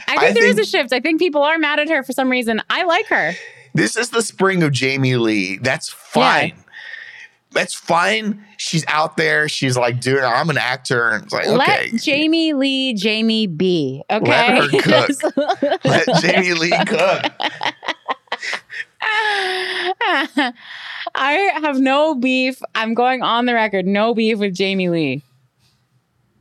I 0.08 0.18
think 0.18 0.22
I 0.22 0.32
there 0.32 0.44
is 0.46 0.56
think- 0.56 0.66
a 0.66 0.70
shift. 0.70 0.92
I 0.92 1.00
think 1.00 1.18
people 1.20 1.42
are 1.42 1.58
mad 1.58 1.78
at 1.80 1.88
her 1.90 2.02
for 2.02 2.12
some 2.12 2.30
reason. 2.30 2.60
I 2.70 2.84
like 2.84 3.06
her. 3.06 3.32
This 3.78 3.96
is 3.96 4.10
the 4.10 4.22
spring 4.22 4.64
of 4.64 4.72
Jamie 4.72 5.14
Lee. 5.14 5.58
That's 5.58 5.88
fine. 5.88 6.54
That's 7.52 7.74
fine. 7.74 8.44
She's 8.56 8.84
out 8.88 9.16
there. 9.16 9.48
She's 9.48 9.76
like, 9.76 10.00
dude, 10.00 10.18
I'm 10.18 10.50
an 10.50 10.58
actor. 10.58 11.10
And 11.10 11.24
it's 11.24 11.32
like, 11.32 11.46
okay. 11.46 11.90
Let 11.92 12.02
Jamie 12.02 12.54
Lee 12.54 12.92
Jamie 12.94 13.46
B. 13.46 14.02
Okay. 14.10 14.28
Let 14.28 14.70
her 14.70 14.80
cook. 14.82 15.84
Let 15.84 16.06
Jamie 16.20 16.54
Lee 16.54 16.72
cook. 16.86 17.32
I 21.14 21.50
have 21.62 21.78
no 21.78 22.16
beef. 22.16 22.60
I'm 22.74 22.94
going 22.94 23.22
on 23.22 23.46
the 23.46 23.54
record. 23.54 23.86
No 23.86 24.12
beef 24.12 24.38
with 24.38 24.54
Jamie 24.54 24.88
Lee. 24.88 25.22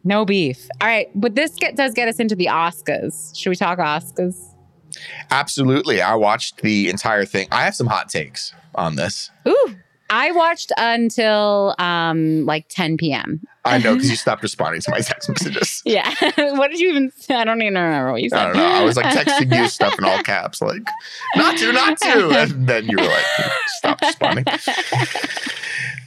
No 0.04 0.26
beef. 0.26 0.68
All 0.82 0.88
right, 0.88 1.10
but 1.14 1.36
this 1.36 1.54
get, 1.56 1.76
does 1.76 1.94
get 1.94 2.08
us 2.08 2.20
into 2.20 2.36
the 2.36 2.46
Oscars. 2.46 3.38
Should 3.38 3.50
we 3.50 3.56
talk 3.56 3.78
Oscars? 3.78 4.36
Absolutely. 5.32 6.02
I 6.02 6.16
watched 6.16 6.62
the 6.62 6.90
entire 6.90 7.26
thing. 7.26 7.48
I 7.52 7.64
have 7.64 7.76
some 7.76 7.88
hot 7.88 8.10
takes 8.10 8.54
on 8.76 8.96
this. 8.96 9.30
Ooh, 9.48 9.76
I 10.10 10.32
watched 10.32 10.72
until 10.78 11.76
um 11.80 12.46
like 12.46 12.68
10 12.70 12.98
p.m. 12.98 13.42
I 13.66 13.78
know 13.80 13.96
because 13.96 14.10
you 14.10 14.16
stopped 14.26 14.42
responding 14.44 14.80
to 14.82 14.92
my 14.92 15.00
text 15.02 15.28
messages. 15.30 15.82
Yeah. 15.86 16.10
what 16.56 16.72
did 16.72 16.80
you 16.80 16.90
even? 16.92 17.12
say? 17.12 17.36
I 17.36 17.44
don't 17.44 17.62
even 17.62 17.74
remember 17.74 18.14
what 18.14 18.22
you 18.22 18.30
said. 18.30 18.40
I 18.40 18.46
don't 18.48 18.56
know. 18.58 18.66
I 18.66 18.84
was 18.84 18.96
like 18.96 19.06
texting 19.28 19.54
you 19.58 19.68
stuff 19.68 19.98
in 19.98 20.06
all 20.06 20.24
caps, 20.24 20.62
like, 20.62 20.84
not 21.36 21.58
to, 21.58 21.74
not 21.74 21.98
to. 22.00 22.30
And 22.30 22.68
then 22.68 22.86
you 22.88 22.96
were 22.98 23.04
like, 23.04 23.26
stop 23.80 24.00
responding. 24.02 24.46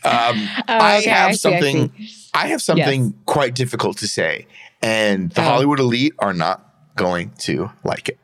Um, 0.03 0.49
Oh, 0.66 0.78
I 0.78 0.99
okay, 0.99 1.11
have 1.11 1.28
I 1.30 1.32
see, 1.32 1.49
I 1.49 1.61
something. 1.61 1.93
see. 1.99 2.11
I 2.32 2.47
have 2.47 2.62
something 2.62 3.12
quite 3.26 3.55
difficult 3.55 3.99
to 3.99 4.09
say, 4.09 4.47
and 4.80 5.30
the 5.32 5.43
Oh. 5.43 5.45
Hollywood 5.45 5.78
elite 5.80 6.14
are 6.20 6.32
not 6.32 6.64
going 6.97 7.32
to 7.41 7.70
like 7.84 8.09
it. 8.09 8.18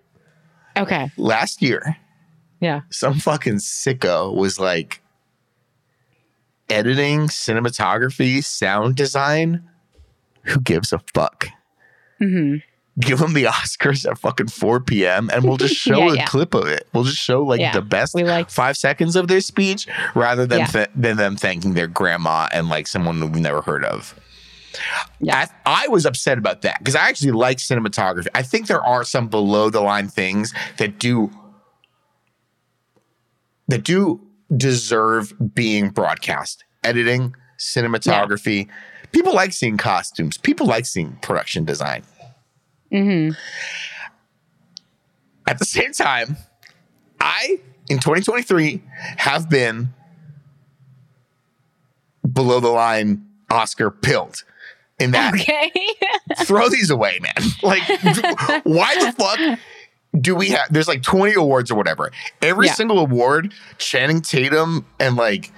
Okay. 0.76 1.10
Last 1.16 1.62
year, 1.62 1.96
Yeah. 2.60 2.82
some 2.90 3.18
fucking 3.18 3.56
sicko 3.56 4.34
was 4.34 4.58
like 4.58 5.00
editing, 6.68 7.28
cinematography, 7.28 8.42
sound 8.44 8.96
design. 8.96 9.62
Who 10.44 10.60
gives 10.60 10.92
a 10.92 11.00
fuck? 11.14 11.48
hmm 12.18 12.56
Give 12.98 13.18
them 13.18 13.34
the 13.34 13.44
Oscars 13.44 14.10
at 14.10 14.16
fucking 14.16 14.48
4 14.48 14.80
p.m. 14.80 15.28
and 15.30 15.44
we'll 15.44 15.58
just 15.58 15.74
show 15.86 15.98
Yeah, 15.98 16.12
a 16.12 16.16
yeah. 16.16 16.24
clip 16.24 16.54
of 16.54 16.66
it. 16.66 16.88
We'll 16.94 17.04
just 17.04 17.18
show 17.18 17.42
like 17.42 17.60
Yeah, 17.60 17.72
the 17.72 17.82
best 17.82 18.14
we 18.14 18.24
like- 18.24 18.48
five 18.48 18.76
seconds 18.78 19.16
of 19.16 19.28
their 19.28 19.42
speech 19.42 19.86
rather 20.14 20.46
than 20.46 20.66
th- 20.66 20.88
than 20.96 21.18
them 21.18 21.36
thanking 21.36 21.74
their 21.74 21.88
grandma 21.88 22.48
and 22.52 22.70
like 22.70 22.86
someone 22.86 23.20
we've 23.20 23.34
never 23.42 23.60
heard 23.60 23.84
of. 23.84 24.18
Yeah. 25.20 25.46
I, 25.64 25.84
I 25.84 25.88
was 25.88 26.04
upset 26.04 26.38
about 26.38 26.62
that 26.62 26.78
because 26.78 26.94
I 26.94 27.08
actually 27.08 27.32
like 27.32 27.58
cinematography. 27.58 28.26
I 28.34 28.42
think 28.42 28.66
there 28.66 28.82
are 28.82 29.04
some 29.04 29.28
below 29.28 29.70
the 29.70 29.80
line 29.80 30.08
things 30.08 30.52
that 30.78 30.98
do 30.98 31.30
that 33.68 33.82
do 33.82 34.20
deserve 34.56 35.32
being 35.54 35.90
broadcast. 35.90 36.64
Editing, 36.84 37.34
cinematography. 37.58 38.68
People 39.12 39.34
like 39.34 39.52
seeing 39.52 39.76
costumes. 39.76 40.36
People 40.36 40.66
like 40.66 40.86
seeing 40.86 41.16
production 41.22 41.64
design. 41.64 42.02
hmm 42.92 43.30
At 45.48 45.58
the 45.58 45.64
same 45.64 45.92
time, 45.92 46.36
I 47.20 47.60
in 47.88 47.98
2023 47.98 48.82
have 49.16 49.48
been 49.48 49.94
below 52.30 52.60
the 52.60 52.68
line 52.68 53.26
Oscar 53.50 53.90
pilled 53.90 54.44
in 54.98 55.10
that 55.12 55.34
Okay. 55.34 55.70
throw 56.44 56.68
these 56.68 56.90
away, 56.90 57.18
man. 57.20 57.34
Like, 57.62 57.82
why 58.64 58.94
the 58.98 59.12
fuck 59.18 59.58
do 60.20 60.34
we 60.34 60.48
have? 60.50 60.72
There's 60.72 60.88
like 60.88 61.02
20 61.02 61.34
awards 61.34 61.70
or 61.70 61.74
whatever. 61.74 62.10
Every 62.42 62.66
Yeah. 62.66 62.72
single 62.74 62.98
award, 62.98 63.52
Channing 63.78 64.20
Tatum 64.22 64.86
and 64.98 65.16
like 65.16 65.52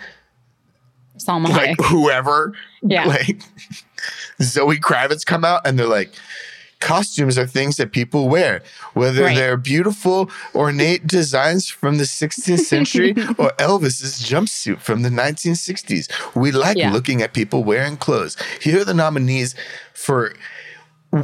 Salma 1.18 1.48
like 1.48 1.76
Hayek. 1.78 1.84
whoever, 1.86 2.52
Yeah. 2.82 3.04
like 3.06 3.40
Zoe 4.42 4.78
Kravitz 4.78 5.24
come 5.26 5.44
out 5.44 5.66
and 5.66 5.78
they're 5.78 5.86
like. 5.86 6.12
Costumes 6.80 7.36
are 7.36 7.46
things 7.46 7.76
that 7.76 7.90
people 7.92 8.28
wear, 8.28 8.62
whether 8.94 9.24
Right. 9.24 9.36
they're 9.36 9.56
beautiful, 9.56 10.30
ornate 10.54 11.06
designs 11.06 11.68
from 11.68 11.98
the 11.98 12.04
16th 12.06 12.60
century 12.60 13.10
or 13.38 13.50
Elvis's 13.58 14.22
jumpsuit 14.22 14.80
from 14.80 15.02
the 15.02 15.08
1960s. 15.10 16.08
We 16.36 16.52
like 16.52 16.76
Yeah. 16.76 16.92
looking 16.92 17.20
at 17.20 17.32
people 17.32 17.64
wearing 17.64 17.96
clothes. 17.96 18.36
Here 18.60 18.80
are 18.80 18.84
the 18.84 18.94
nominees 18.94 19.54
for 19.92 20.34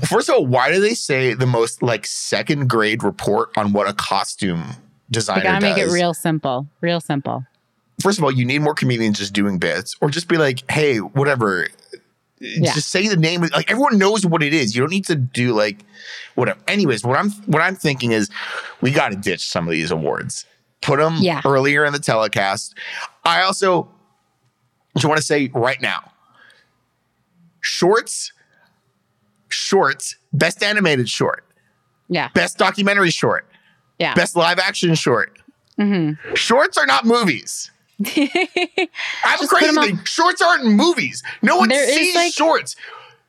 First 0.09 0.31
of 0.31 0.37
all, 0.37 0.47
why 0.47 0.73
do 0.73 0.81
they 0.81 0.95
say 0.95 1.35
the 1.35 1.47
most 1.47 1.83
like 1.83 2.07
second 2.07 2.69
grade 2.71 3.03
report 3.05 3.51
on 3.57 3.73
what 3.75 3.87
a 3.87 3.93
costume 3.93 4.77
designer 5.11 5.41
We 5.41 5.45
gotta 5.45 5.61
make 5.67 5.77
it 5.77 5.91
real 5.93 6.15
simple. 6.15 6.67
Real 6.81 7.01
simple. 7.03 7.45
First 8.03 8.17
of 8.19 8.25
all, 8.25 8.31
you 8.33 8.47
need 8.47 8.61
more 8.63 8.73
comedians 8.75 9.19
just 9.19 9.35
doing 9.35 9.59
bits, 9.59 9.95
or 10.01 10.09
just 10.09 10.27
be 10.27 10.37
like, 10.39 10.69
"Hey, 10.71 10.99
whatever." 10.99 11.69
Just 12.63 12.91
say 12.91 13.09
the 13.09 13.17
name. 13.17 13.43
Like 13.43 13.71
everyone 13.71 13.99
knows 13.99 14.27
what 14.27 14.43
it 14.43 14.53
is. 14.55 14.75
You 14.75 14.83
don't 14.83 14.91
need 14.91 15.07
to 15.07 15.15
do 15.17 15.53
like 15.55 15.85
whatever. 16.35 16.59
Anyways, 16.69 17.05
what 17.05 17.19
I'm 17.19 17.31
what 17.47 17.63
I'm 17.63 17.75
thinking 17.77 18.13
is 18.13 18.29
we 18.81 18.91
got 18.91 19.11
to 19.11 19.17
ditch 19.17 19.47
some 19.49 19.67
of 19.67 19.73
these 19.73 19.91
awards. 19.91 20.45
Put 20.83 20.99
them 20.99 21.17
Yeah. 21.21 21.41
earlier 21.45 21.85
in 21.85 21.93
the 21.93 21.99
telecast. 21.99 22.75
I 23.25 23.43
also 23.43 23.89
just 24.95 25.07
want 25.07 25.19
to 25.19 25.25
say 25.25 25.51
right 25.55 25.81
now, 25.81 26.13
shorts, 27.61 28.33
shorts, 29.49 30.17
best 30.33 30.63
animated 30.63 31.09
short, 31.09 31.45
Yeah. 32.09 32.29
best 32.35 32.59
documentary 32.59 33.11
short, 33.11 33.49
Yeah. 33.99 34.15
best 34.15 34.37
live 34.37 34.59
action 34.59 34.95
short. 34.95 35.39
Mm-hmm. 35.79 36.35
Shorts 36.35 36.77
are 36.79 36.87
not 36.87 37.05
movies. 37.05 37.71
I 38.07 38.89
have 39.23 39.41
a 39.41 39.43
Just 39.45 39.51
crazy 39.51 39.77
thing. 39.81 40.01
Shorts 40.05 40.43
aren't 40.43 40.65
movies. 40.67 41.23
No 41.43 41.57
one 41.59 41.69
There 41.69 41.87
sees 41.89 42.15
like- 42.15 42.33
shorts. 42.33 42.77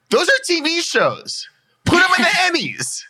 Those 0.10 0.28
are 0.30 0.40
TV 0.50 0.82
shows. 0.82 1.48
Put 1.86 1.98
them 2.00 2.10
in 2.18 2.24
the 2.24 2.30
Emmys. 2.60 3.04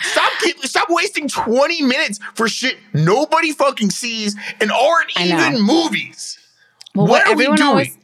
Stop 0.00 0.32
keep, 0.40 0.58
stop 0.64 0.88
wasting 0.88 1.28
20 1.28 1.82
minutes 1.82 2.20
for 2.34 2.48
shit 2.48 2.76
nobody 2.94 3.50
fucking 3.52 3.90
sees 3.90 4.36
and 4.60 4.70
aren't 4.70 5.10
even 5.18 5.60
movies. 5.60 6.38
Well, 6.94 7.06
what 7.08 7.26
what, 7.26 7.28
are 7.28 7.36
we 7.36 7.46
doing? 7.46 7.62
always 7.62 7.98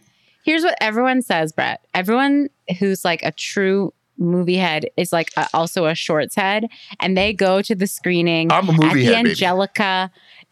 here's 0.44 0.64
what 0.64 0.76
everyone 0.80 1.22
says, 1.22 1.52
Brett. 1.52 1.80
Everyone 1.94 2.48
who's 2.80 3.04
like 3.04 3.22
a 3.22 3.30
true 3.30 3.92
movie 4.16 4.56
head 4.56 4.86
is 4.96 5.12
like 5.12 5.30
a, 5.36 5.46
also 5.54 5.86
a 5.86 5.94
shorts 5.94 6.34
head, 6.34 6.66
and 6.98 7.16
they 7.16 7.32
go 7.32 7.62
to 7.62 7.74
the 7.74 7.86
screening 7.86 8.50
I'm 8.50 8.68
a 8.68 8.72
at 8.72 8.78
movie 8.80 9.06
the 9.06 9.14
head, 9.14 9.24
baby. 9.24 9.34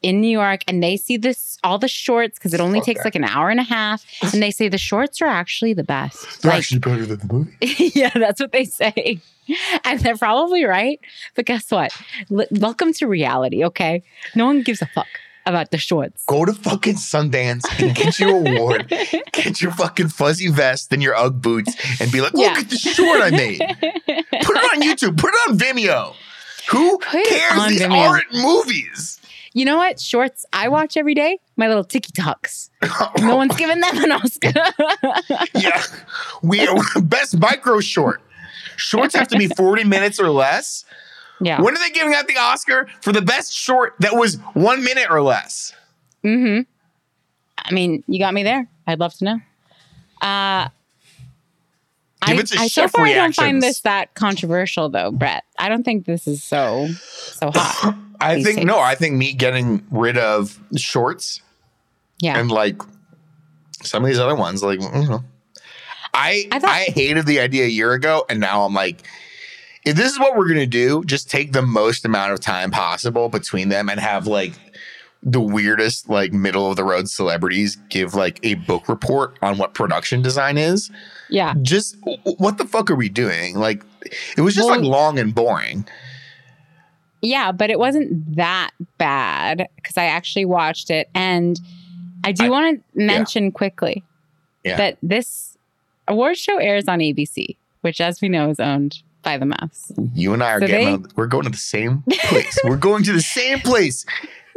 In 0.02 0.20
New 0.20 0.28
York, 0.30 0.60
and 0.68 0.82
they 0.82 0.96
see 0.96 1.16
this 1.16 1.58
all 1.64 1.78
the 1.78 1.88
shorts 1.88 2.38
because 2.38 2.52
it 2.54 2.60
only 2.60 2.78
Fuck 2.80 2.86
takes 2.86 2.98
that. 3.00 3.06
like 3.06 3.14
an 3.16 3.24
hour 3.24 3.48
and 3.50 3.58
a 3.58 3.64
half, 3.64 4.04
and 4.32 4.42
they 4.42 4.50
say 4.50 4.68
the 4.68 4.78
shorts 4.78 5.20
are 5.22 5.26
actually 5.26 5.72
the 5.74 5.82
best. 5.84 6.42
They're 6.42 6.50
Like, 6.52 6.58
actually 6.58 6.80
better 6.80 7.06
than 7.06 7.18
the 7.26 7.32
movie. 7.34 7.56
yeah, 7.94 8.10
that's 8.14 8.40
what 8.40 8.52
they 8.52 8.64
say. 8.64 9.20
And 9.84 9.98
they're 10.00 10.16
probably 10.16 10.64
right. 10.64 11.00
But 11.34 11.46
guess 11.46 11.70
what? 11.70 11.96
L- 12.30 12.46
welcome 12.52 12.92
to 12.94 13.06
reality, 13.06 13.64
okay? 13.64 14.02
No 14.34 14.46
one 14.46 14.62
gives 14.62 14.82
a 14.82 14.86
fuck 14.86 15.06
about 15.46 15.70
the 15.70 15.78
shorts. 15.78 16.24
Go 16.26 16.44
to 16.44 16.52
fucking 16.52 16.96
Sundance 16.96 17.62
and 17.80 17.94
get 17.96 18.18
your 18.18 18.30
award. 18.30 18.88
Get 19.32 19.60
your 19.62 19.70
fucking 19.72 20.08
fuzzy 20.08 20.48
vest 20.50 20.92
and 20.92 21.00
your 21.02 21.14
Ugg 21.16 21.40
boots 21.40 21.74
and 22.00 22.10
be 22.10 22.20
like, 22.20 22.34
look 22.34 22.42
Yeah. 22.44 22.58
at 22.58 22.68
the 22.68 22.76
short 22.76 23.20
I 23.22 23.30
made. 23.30 23.58
Put 23.60 24.56
it 24.56 24.76
on 24.76 24.82
YouTube. 24.88 25.16
Put 25.16 25.30
it 25.32 25.50
on 25.50 25.56
Vimeo. 25.58 26.14
Who 26.70 26.98
Put 26.98 27.24
cares? 27.26 27.68
These 27.68 27.80
Vimeo. 27.82 28.08
aren't 28.08 28.32
movies. 28.34 29.20
You 29.56 29.64
know 29.64 29.78
what? 29.78 29.98
Shorts 29.98 30.44
I 30.52 30.68
watch 30.68 30.98
every 30.98 31.14
day. 31.14 31.38
My 31.56 31.66
little 31.66 31.82
TikToks. 31.82 32.68
No 33.20 33.36
one's 33.36 33.56
giving 33.56 33.80
them 33.80 34.04
an 34.04 34.12
Oscar. 34.12 34.52
yeah. 35.54 35.82
We 36.42 36.60
are 36.66 36.76
best 37.00 37.38
micro 37.38 37.80
short. 37.80 38.20
Shorts 38.76 39.14
have 39.14 39.28
to 39.28 39.38
be 39.38 39.46
40 39.56 39.84
minutes 39.84 40.20
or 40.20 40.28
less. 40.28 40.84
yeah. 41.40 41.58
When 41.62 41.74
are 41.74 41.78
they 41.78 41.88
giving 41.88 42.12
out 42.12 42.26
the 42.28 42.36
Oscar 42.36 42.86
for 43.00 43.12
the 43.14 43.22
best 43.22 43.50
short 43.50 43.94
that 44.00 44.14
was 44.14 44.34
one 44.52 44.84
minute 44.84 45.06
or 45.08 45.22
less? 45.22 45.72
Mm-hmm. 46.22 46.60
I 47.56 47.72
mean, 47.72 48.04
you 48.06 48.18
got 48.18 48.34
me 48.34 48.42
there. 48.42 48.68
I'd 48.86 49.00
love 49.00 49.14
to 49.14 49.24
know. 49.24 49.40
Uh 50.20 50.68
I, 52.26 52.42
I 52.58 52.68
so 52.68 52.88
far 52.88 53.04
I 53.06 53.14
don't 53.14 53.34
find 53.34 53.62
this 53.62 53.80
that 53.80 54.14
controversial 54.14 54.88
though, 54.88 55.10
Brett. 55.10 55.44
I 55.58 55.68
don't 55.68 55.84
think 55.84 56.06
this 56.06 56.26
is 56.26 56.42
so 56.42 56.88
so 56.88 57.50
hot. 57.54 57.96
I 58.20 58.42
think, 58.42 58.56
days. 58.58 58.64
no, 58.64 58.80
I 58.80 58.94
think 58.94 59.14
me 59.16 59.34
getting 59.34 59.86
rid 59.90 60.16
of 60.16 60.58
shorts 60.76 61.42
Yeah. 62.18 62.38
and 62.38 62.50
like 62.50 62.80
some 63.82 64.02
of 64.02 64.08
these 64.08 64.18
other 64.18 64.34
ones, 64.34 64.62
like, 64.62 64.80
you 64.80 64.88
know. 64.88 65.24
I, 66.14 66.48
I 66.50 66.60
I, 66.64 66.84
hated 66.94 67.26
the 67.26 67.40
idea 67.40 67.64
a 67.66 67.68
year 67.68 67.92
ago, 67.92 68.24
and 68.30 68.40
now 68.40 68.62
I'm 68.62 68.72
like, 68.72 69.06
if 69.84 69.96
this 69.96 70.12
is 70.12 70.18
what 70.18 70.34
we're 70.34 70.48
gonna 70.48 70.66
do, 70.66 71.04
just 71.04 71.30
take 71.30 71.52
the 71.52 71.60
most 71.60 72.06
amount 72.06 72.32
of 72.32 72.40
time 72.40 72.70
possible 72.70 73.28
between 73.28 73.68
them 73.68 73.90
and 73.90 74.00
have 74.00 74.26
like 74.26 74.54
the 75.28 75.40
weirdest, 75.40 76.08
like 76.08 76.32
middle 76.32 76.70
of 76.70 76.76
the 76.76 76.84
road 76.84 77.08
celebrities 77.10 77.76
give 77.90 78.14
like 78.14 78.38
a 78.44 78.54
book 78.54 78.88
report 78.88 79.36
on 79.42 79.58
what 79.58 79.74
production 79.74 80.22
design 80.22 80.56
is. 80.56 80.88
yeah. 81.28 81.52
Just 81.62 81.96
what 82.38 82.58
the 82.58 82.64
fuck 82.64 82.90
are 82.92 82.94
we 82.94 83.08
doing? 83.08 83.56
Like, 83.56 83.82
it 84.36 84.42
was 84.42 84.54
just 84.54 84.68
Well- 84.68 84.78
like 84.80 84.86
long 84.88 85.18
and 85.18 85.34
boring. 85.34 85.84
Yeah, 87.22 87.50
but 87.50 87.70
it 87.70 87.78
wasn't 87.78 88.36
that 88.36 88.70
bad 88.98 89.66
because 89.76 89.96
I 89.96 90.04
actually 90.04 90.44
watched 90.44 90.90
it. 90.90 91.08
And 91.14 91.58
I 92.24 92.30
do 92.32 92.50
want 92.50 92.80
to 92.80 92.84
mention 93.04 93.50
quickly 93.50 94.04
Yeah. 94.64 94.76
that 94.76 94.98
this 95.02 95.56
award 96.06 96.36
show 96.36 96.58
airs 96.58 96.86
on 96.86 97.00
ABC, 97.00 97.56
which, 97.80 98.00
as 98.00 98.20
we 98.20 98.28
know, 98.28 98.50
is 98.50 98.60
owned 98.60 98.98
by 99.22 99.38
the 99.38 99.46
Mouse. 99.46 99.90
You 100.14 100.34
and 100.34 100.42
I 100.44 100.52
are 100.52 100.60
So 100.60 100.66
getting 100.68 100.86
they- 100.86 100.92
on, 100.92 101.06
we're 101.16 101.26
going 101.26 101.44
to 101.44 101.50
the 101.50 101.56
same 101.56 102.04
place. 102.28 102.56
we're 102.64 102.76
going 102.76 103.02
to 103.04 103.12
the 103.12 103.20
same 103.20 103.58
place. 103.60 104.04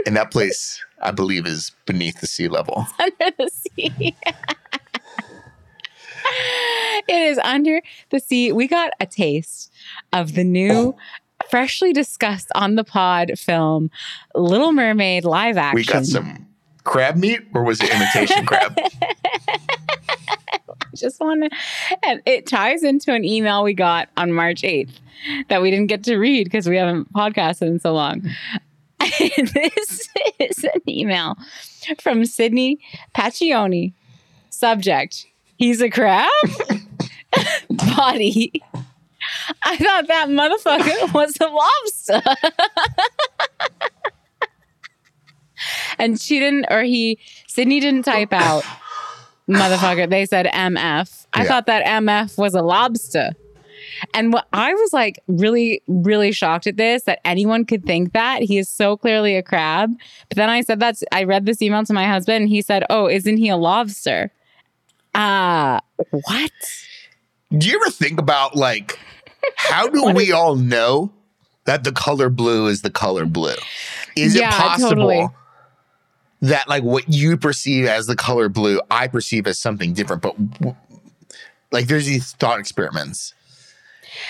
And 0.06 0.16
that 0.16 0.32
place, 0.32 0.84
I 1.02 1.12
believe, 1.12 1.45
is 1.45 1.72
beneath 1.86 2.22
the 2.22 2.28
sea 2.28 2.47
level. 2.47 2.88
under 3.00 3.36
the 3.38 3.50
sea. 3.50 4.16
it 7.08 7.28
is 7.28 7.38
under 7.39 7.82
the 8.10 8.20
sea. 8.20 8.52
We 8.52 8.68
got 8.68 8.91
a 9.00 9.06
taste 9.06 9.72
of 10.14 10.36
the 10.36 10.43
new, 10.43 10.95
freshly 11.50 11.93
discussed 11.93 12.50
on 12.56 12.76
the 12.76 12.84
pod 12.84 13.38
film, 13.38 13.91
Little 14.36 14.72
Mermaid 14.72 15.26
live 15.26 15.58
action. 15.58 15.76
We 15.76 15.86
got 15.86 16.06
some 16.06 16.47
crab 16.84 17.16
meat, 17.18 17.41
or 17.54 17.64
was 17.64 17.82
it 17.82 17.89
imitation 17.89 18.45
crab? 18.45 18.78
just 20.95 21.20
want 21.20 21.43
to, 21.43 21.50
and 22.04 22.22
it 22.26 22.45
ties 22.45 22.84
into 22.84 23.14
an 23.14 23.24
email 23.24 23.64
we 23.64 23.74
got 23.74 24.10
on 24.18 24.34
March 24.34 24.62
8th 24.62 25.00
that 25.50 25.62
we 25.62 25.72
didn't 25.72 25.88
get 25.88 26.04
to 26.06 26.18
read 26.18 26.45
because 26.45 26.68
we 26.68 26.78
haven't 26.78 27.12
podcasted 27.14 27.68
in 27.68 27.80
so 27.80 27.93
long. 27.93 28.24
this 29.54 30.10
is 30.39 30.64
an 30.64 30.82
email 30.88 31.36
from 32.02 32.26
Sydney 32.26 32.80
Paccioni. 33.16 33.93
Subject 34.50 35.26
He's 35.58 35.82
a 35.82 35.89
crab? 35.89 36.30
Body. 37.70 38.52
I 39.64 39.76
thought 39.78 40.08
that 40.08 40.28
motherfucker 40.30 41.14
was 41.14 41.36
a 41.41 41.47
lobster. 41.47 42.22
and 45.97 46.20
she 46.20 46.39
didn't, 46.39 46.66
or 46.70 46.84
he, 46.84 47.20
Sydney 47.47 47.80
didn't 47.82 48.04
type 48.04 48.32
out 48.34 48.64
motherfucker. 49.50 50.10
They 50.10 50.26
said 50.26 50.45
MF. 50.47 51.26
I 51.34 51.43
Yeah. 51.43 51.47
thought 51.47 51.66
that 51.66 51.86
MF 51.86 52.38
was 52.38 52.54
a 52.56 52.62
lobster. 52.62 53.32
And 54.14 54.32
what 54.34 54.47
I 54.54 54.74
was 54.74 54.93
like 54.93 55.20
really, 55.28 55.82
really 55.88 56.32
shocked 56.32 56.68
at 56.68 56.78
this 56.78 57.04
that 57.04 57.20
anyone 57.26 57.66
could 57.66 57.86
think 57.86 58.14
that 58.14 58.41
he 58.41 58.58
is 58.58 58.70
so 58.70 58.95
clearly 58.97 59.36
a 59.36 59.43
crab. 59.43 59.91
But 60.30 60.36
then 60.36 60.50
I 60.50 60.62
said 60.62 60.80
that's 60.80 61.04
I 61.12 61.24
read 61.24 61.45
this 61.45 61.62
email 61.62 61.84
to 61.84 61.93
my 61.93 62.06
husband 62.08 62.41
and 62.43 62.50
he 62.50 62.62
said, 62.62 62.84
Oh, 62.89 63.08
isn't 63.08 63.38
he 63.38 63.50
a 63.50 63.58
lobster? 63.58 64.32
Uh 65.16 65.80
what? 66.12 66.52
Do 67.58 67.68
you 67.68 67.80
ever 67.82 67.89
think 67.91 68.20
about 68.20 68.56
like 68.56 69.00
how 69.56 69.88
do 69.88 70.06
we 70.14 70.32
all 70.32 70.56
know 70.56 71.12
that 71.66 71.84
the 71.84 71.91
color 71.91 72.30
blue 72.30 72.68
is 72.68 72.82
the 72.82 72.91
color 72.91 73.26
blue? 73.26 73.54
Is 74.16 74.36
Yeah, 74.36 74.50
it 74.50 74.54
possible 74.54 74.89
totally. 74.89 75.28
that 76.41 76.68
like 76.68 76.84
what 76.84 77.06
you 77.10 77.38
perceive 77.38 77.86
as 77.86 78.06
the 78.08 78.16
color 78.16 78.50
blue, 78.50 78.82
I 78.91 79.08
perceive 79.08 79.47
as 79.47 79.60
something 79.60 79.93
different. 79.93 80.22
But 80.22 80.36
like 81.72 81.88
there's 81.88 82.06
these 82.06 82.32
thought 82.34 82.60
experiments. 82.60 83.34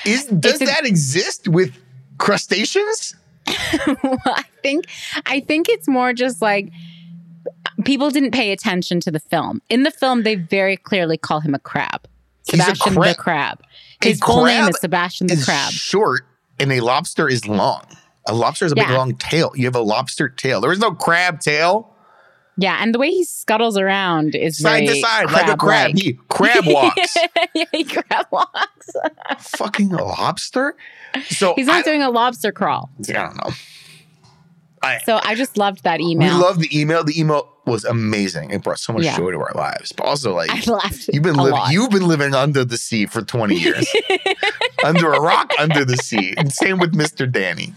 Is 0.05 0.25
does 0.25 0.61
a- 0.61 0.65
that 0.65 0.85
exist 0.85 1.47
with 1.47 1.73
crustaceans? 2.17 3.15
well, 4.03 4.17
I 4.25 4.43
think 4.61 4.85
I 5.25 5.39
think 5.39 5.67
it's 5.69 5.87
more 5.87 6.13
just 6.13 6.41
like 6.41 6.71
people 7.85 8.09
didn't 8.11 8.31
pay 8.31 8.51
attention 8.51 8.99
to 9.01 9.11
the 9.11 9.19
film. 9.19 9.61
In 9.69 9.83
the 9.83 9.91
film, 9.91 10.23
they 10.23 10.35
very 10.35 10.77
clearly 10.77 11.17
call 11.17 11.39
him 11.39 11.53
a 11.55 11.59
crab. 11.59 12.05
A 12.47 12.51
Sebastian 12.51 12.93
crab. 12.95 13.15
the 13.15 13.21
crab. 13.21 13.61
A 14.03 14.07
His 14.09 14.19
full 14.19 14.45
name 14.45 14.67
is 14.69 14.79
Sebastian 14.79 15.27
the 15.27 15.33
Is 15.33 15.45
crab. 15.45 15.71
short 15.71 16.25
and 16.59 16.71
a 16.71 16.79
lobster 16.81 17.27
is 17.27 17.47
long. 17.47 17.83
A 18.27 18.33
lobster 18.33 18.65
has 18.65 18.71
a 18.73 18.75
big 18.75 18.89
long 18.89 19.15
tail. 19.15 19.51
You 19.55 19.65
have 19.65 19.75
a 19.75 19.81
lobster 19.81 20.29
tail. 20.29 20.61
There 20.61 20.71
is 20.71 20.79
no 20.79 20.91
crab 20.91 21.39
tail. 21.39 21.88
Yeah, 22.59 22.77
and 22.81 22.93
the 22.93 22.99
way 22.99 23.09
he 23.11 23.23
scuttles 23.23 23.77
around 23.77 24.35
is 24.35 24.57
Side 24.59 24.85
to 24.87 24.95
side, 24.99 25.31
like 25.31 25.47
a 25.47 25.55
crab. 25.55 25.91
He 25.97 26.19
crab 26.27 26.65
walks. 26.67 27.15
yeah, 27.55 27.63
he 27.71 27.85
crab 27.85 28.25
walks. 28.31 28.89
Fucking 29.39 29.89
lobster. 29.89 30.75
So 31.29 31.53
He's 31.55 31.69
I, 31.69 31.77
not 31.77 31.85
doing 31.85 32.01
a 32.01 32.09
lobster 32.09 32.51
crawl. 32.51 32.89
I 33.07 33.13
don't 33.13 33.37
know. 33.37 33.51
I 34.81 34.99
So 35.05 35.19
I 35.23 35.35
just 35.35 35.57
loved 35.57 35.83
that 35.83 36.01
email. 36.01 36.35
we 36.37 36.41
love 36.43 36.59
the 36.59 36.69
email. 36.79 37.03
The 37.03 37.19
email 37.19 37.49
was 37.65 37.85
amazing. 37.85 38.49
It 38.51 38.63
brought 38.63 38.79
so 38.79 38.93
much 38.93 39.03
Yeah. 39.03 39.15
joy 39.17 39.31
to 39.31 39.37
our 39.39 39.51
lives. 39.55 39.91
But 39.91 40.05
also 40.05 40.33
like 40.35 40.49
you've 41.13 41.23
been 41.23 41.35
living 41.35 41.51
lot. 41.51 41.71
you've 41.71 41.91
been 41.91 42.07
living 42.07 42.33
under 42.33 42.65
the 42.65 42.77
sea 42.77 43.05
for 43.05 43.21
20 43.21 43.55
years. 43.55 43.87
under 44.83 45.13
a 45.13 45.19
rock 45.21 45.51
under 45.59 45.85
the 45.85 45.97
sea. 45.97 46.33
And 46.37 46.51
same 46.51 46.77
with 46.79 46.93
Mr. 46.93 47.29
Danny. 47.31 47.73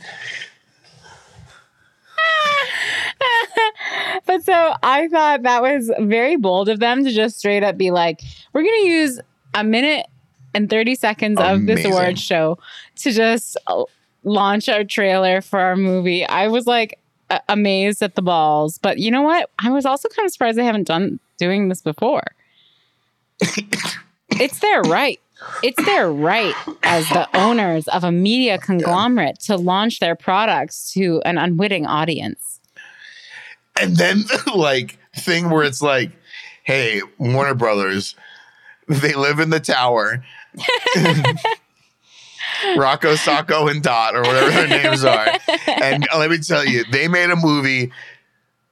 but 4.27 4.45
so 4.45 4.75
I 4.83 5.09
thought 5.09 5.43
that 5.43 5.62
was 5.62 5.91
very 6.01 6.37
bold 6.37 6.68
of 6.68 6.81
them 6.81 7.05
to 7.05 7.11
just 7.12 7.39
straight 7.39 7.62
up 7.62 7.77
be 7.77 7.91
like, 7.91 8.20
we're 8.53 8.62
going 8.62 8.83
to 8.83 8.89
use 8.89 9.20
a 9.55 9.64
minute 9.64 10.07
and 10.55 10.68
30 10.68 10.95
seconds 10.95 11.41
of 11.41 11.66
this 11.66 11.81
Amazing. 11.81 11.93
award 11.93 12.18
show 12.18 12.59
to 12.97 13.11
just 13.12 13.57
uh, 13.66 13.85
launch 14.25 14.68
our 14.68 14.85
trailer 14.85 15.41
for 15.41 15.59
our 15.59 15.77
movie. 15.77 16.27
I 16.27 16.49
was 16.49 16.66
like 16.66 16.99
a- 17.31 17.41
amazed 17.49 18.03
at 18.03 18.14
the 18.14 18.23
balls. 18.23 18.79
But 18.79 18.99
you 18.99 19.11
know 19.11 19.23
what? 19.23 19.51
I 19.59 19.70
was 19.70 19.87
also 19.87 20.09
kind 20.09 20.27
of 20.27 20.33
surprised 20.33 20.59
they 20.59 20.64
haven't 20.64 20.89
done 20.89 21.18
doing 21.39 21.68
this 21.68 21.81
before. 21.81 22.25
it's 24.31 24.61
their 24.61 24.83
right. 24.83 25.20
It's 25.62 25.85
their 25.85 26.12
right 26.12 26.55
as 26.85 27.09
the 27.09 27.29
owners 27.37 27.89
of 27.89 28.05
a 28.05 28.12
media 28.12 28.59
conglomerate 28.59 29.41
to 29.41 29.57
launch 29.57 29.99
their 29.99 30.14
products 30.14 30.93
to 30.93 31.20
an 31.25 31.37
unwitting 31.37 31.85
audience. 31.85 32.51
And 33.81 33.97
then 33.97 34.25
like 34.55 34.99
thing 35.16 35.51
where 35.51 35.64
it's 35.64 35.83
like, 35.83 36.11
hey, 36.64 37.01
Warner 37.18 37.55
Brothers, 37.55 38.14
they 38.89 39.14
live 39.14 39.39
in 39.39 39.51
the 39.51 39.61
tower. 39.61 40.25
Rocco, 42.77 43.16
Sacco, 43.16 43.66
and 43.68 43.83
Dot, 43.83 44.14
or 44.14 44.23
whatever 44.23 44.51
their 44.51 44.68
names 44.68 45.05
are. 45.05 45.27
And 45.66 46.07
let 46.16 46.31
me 46.31 46.39
tell 46.39 46.64
you, 46.64 46.85
they 46.91 47.09
made 47.09 47.31
a 47.31 47.37
movie. 47.37 47.93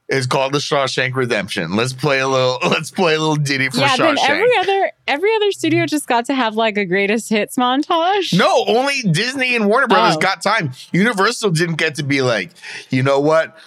It's 0.07 0.27
called 0.27 0.53
The 0.53 0.59
Shawshank 0.59 1.15
Redemption. 1.15 1.75
Let's 1.75 1.93
play 1.93 2.19
a 2.19 2.27
little. 2.27 2.57
Let's 2.69 2.91
play 2.91 3.15
a 3.15 3.19
little 3.19 3.35
ditty 3.37 3.69
for 3.69 3.79
yeah, 3.79 3.95
then 3.97 4.15
Shawshank. 4.17 4.29
every 4.29 4.57
other 4.57 4.91
every 5.07 5.35
other 5.35 5.51
studio 5.51 5.85
just 5.85 6.05
got 6.07 6.25
to 6.25 6.33
have 6.33 6.55
like 6.55 6.77
a 6.77 6.85
greatest 6.85 7.29
hits 7.29 7.55
montage. 7.57 8.37
no, 8.37 8.65
only 8.67 9.01
Disney 9.03 9.55
and 9.55 9.67
Warner 9.67 9.87
Brothers 9.87 10.17
Oh. 10.17 10.19
got 10.19 10.41
time. 10.41 10.71
Universal 10.91 11.51
didn't 11.51 11.75
get 11.75 11.95
to 11.95 12.03
be 12.03 12.21
like, 12.21 12.51
you 12.89 13.03
know 13.03 13.19
what? 13.19 13.57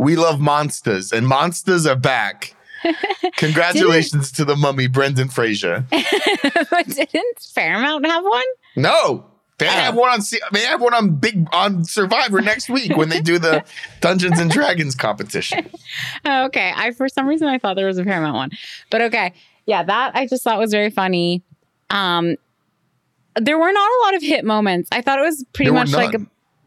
We 0.00 0.16
love 0.16 0.40
monsters, 0.40 1.12
and 1.12 1.26
monsters 1.28 1.86
are 1.86 1.94
back. 1.96 2.54
Congratulations 3.36 4.32
to 4.32 4.44
the 4.44 4.56
mummy, 4.56 4.86
Brendan 4.86 5.28
Fraser. 5.28 5.84
but 5.90 6.86
didn't 6.86 7.48
Paramount 7.54 8.06
have 8.06 8.24
one? 8.24 8.42
No, 8.76 9.26
they 9.58 9.66
Oh. 9.66 9.70
have 9.70 9.94
one 9.94 10.08
on. 10.10 10.20
They 10.52 10.60
have 10.62 10.80
one 10.80 10.94
on 10.94 11.16
Big 11.16 11.46
on 11.52 11.84
Survivor 11.84 12.40
next 12.40 12.70
week 12.70 12.96
when 12.96 13.10
they 13.10 13.20
do 13.20 13.38
the 13.38 13.62
Dungeons 14.00 14.38
and 14.40 14.50
Dragons 14.50 14.94
competition. 14.94 15.70
Oh, 16.24 16.46
okay, 16.46 16.72
I 16.74 16.92
for 16.92 17.08
some 17.08 17.26
reason 17.26 17.48
I 17.48 17.58
thought 17.58 17.76
there 17.76 17.86
was 17.86 17.98
a 17.98 18.04
Paramount 18.04 18.34
one, 18.36 18.50
but 18.90 19.02
okay, 19.02 19.34
yeah, 19.66 19.82
that 19.82 20.12
I 20.16 20.26
just 20.26 20.42
thought 20.42 20.58
was 20.58 20.72
very 20.72 20.90
funny. 20.90 21.42
Um, 21.90 22.36
there 23.36 23.58
were 23.58 23.70
not 23.72 23.90
a 23.90 23.98
lot 24.04 24.14
of 24.14 24.22
hit 24.22 24.44
moments. 24.46 24.88
I 24.92 25.02
thought 25.02 25.18
it 25.18 25.22
was 25.22 25.44
pretty 25.52 25.70
There 25.70 25.78
much 25.78 25.92
like 25.92 26.14
a. 26.14 26.20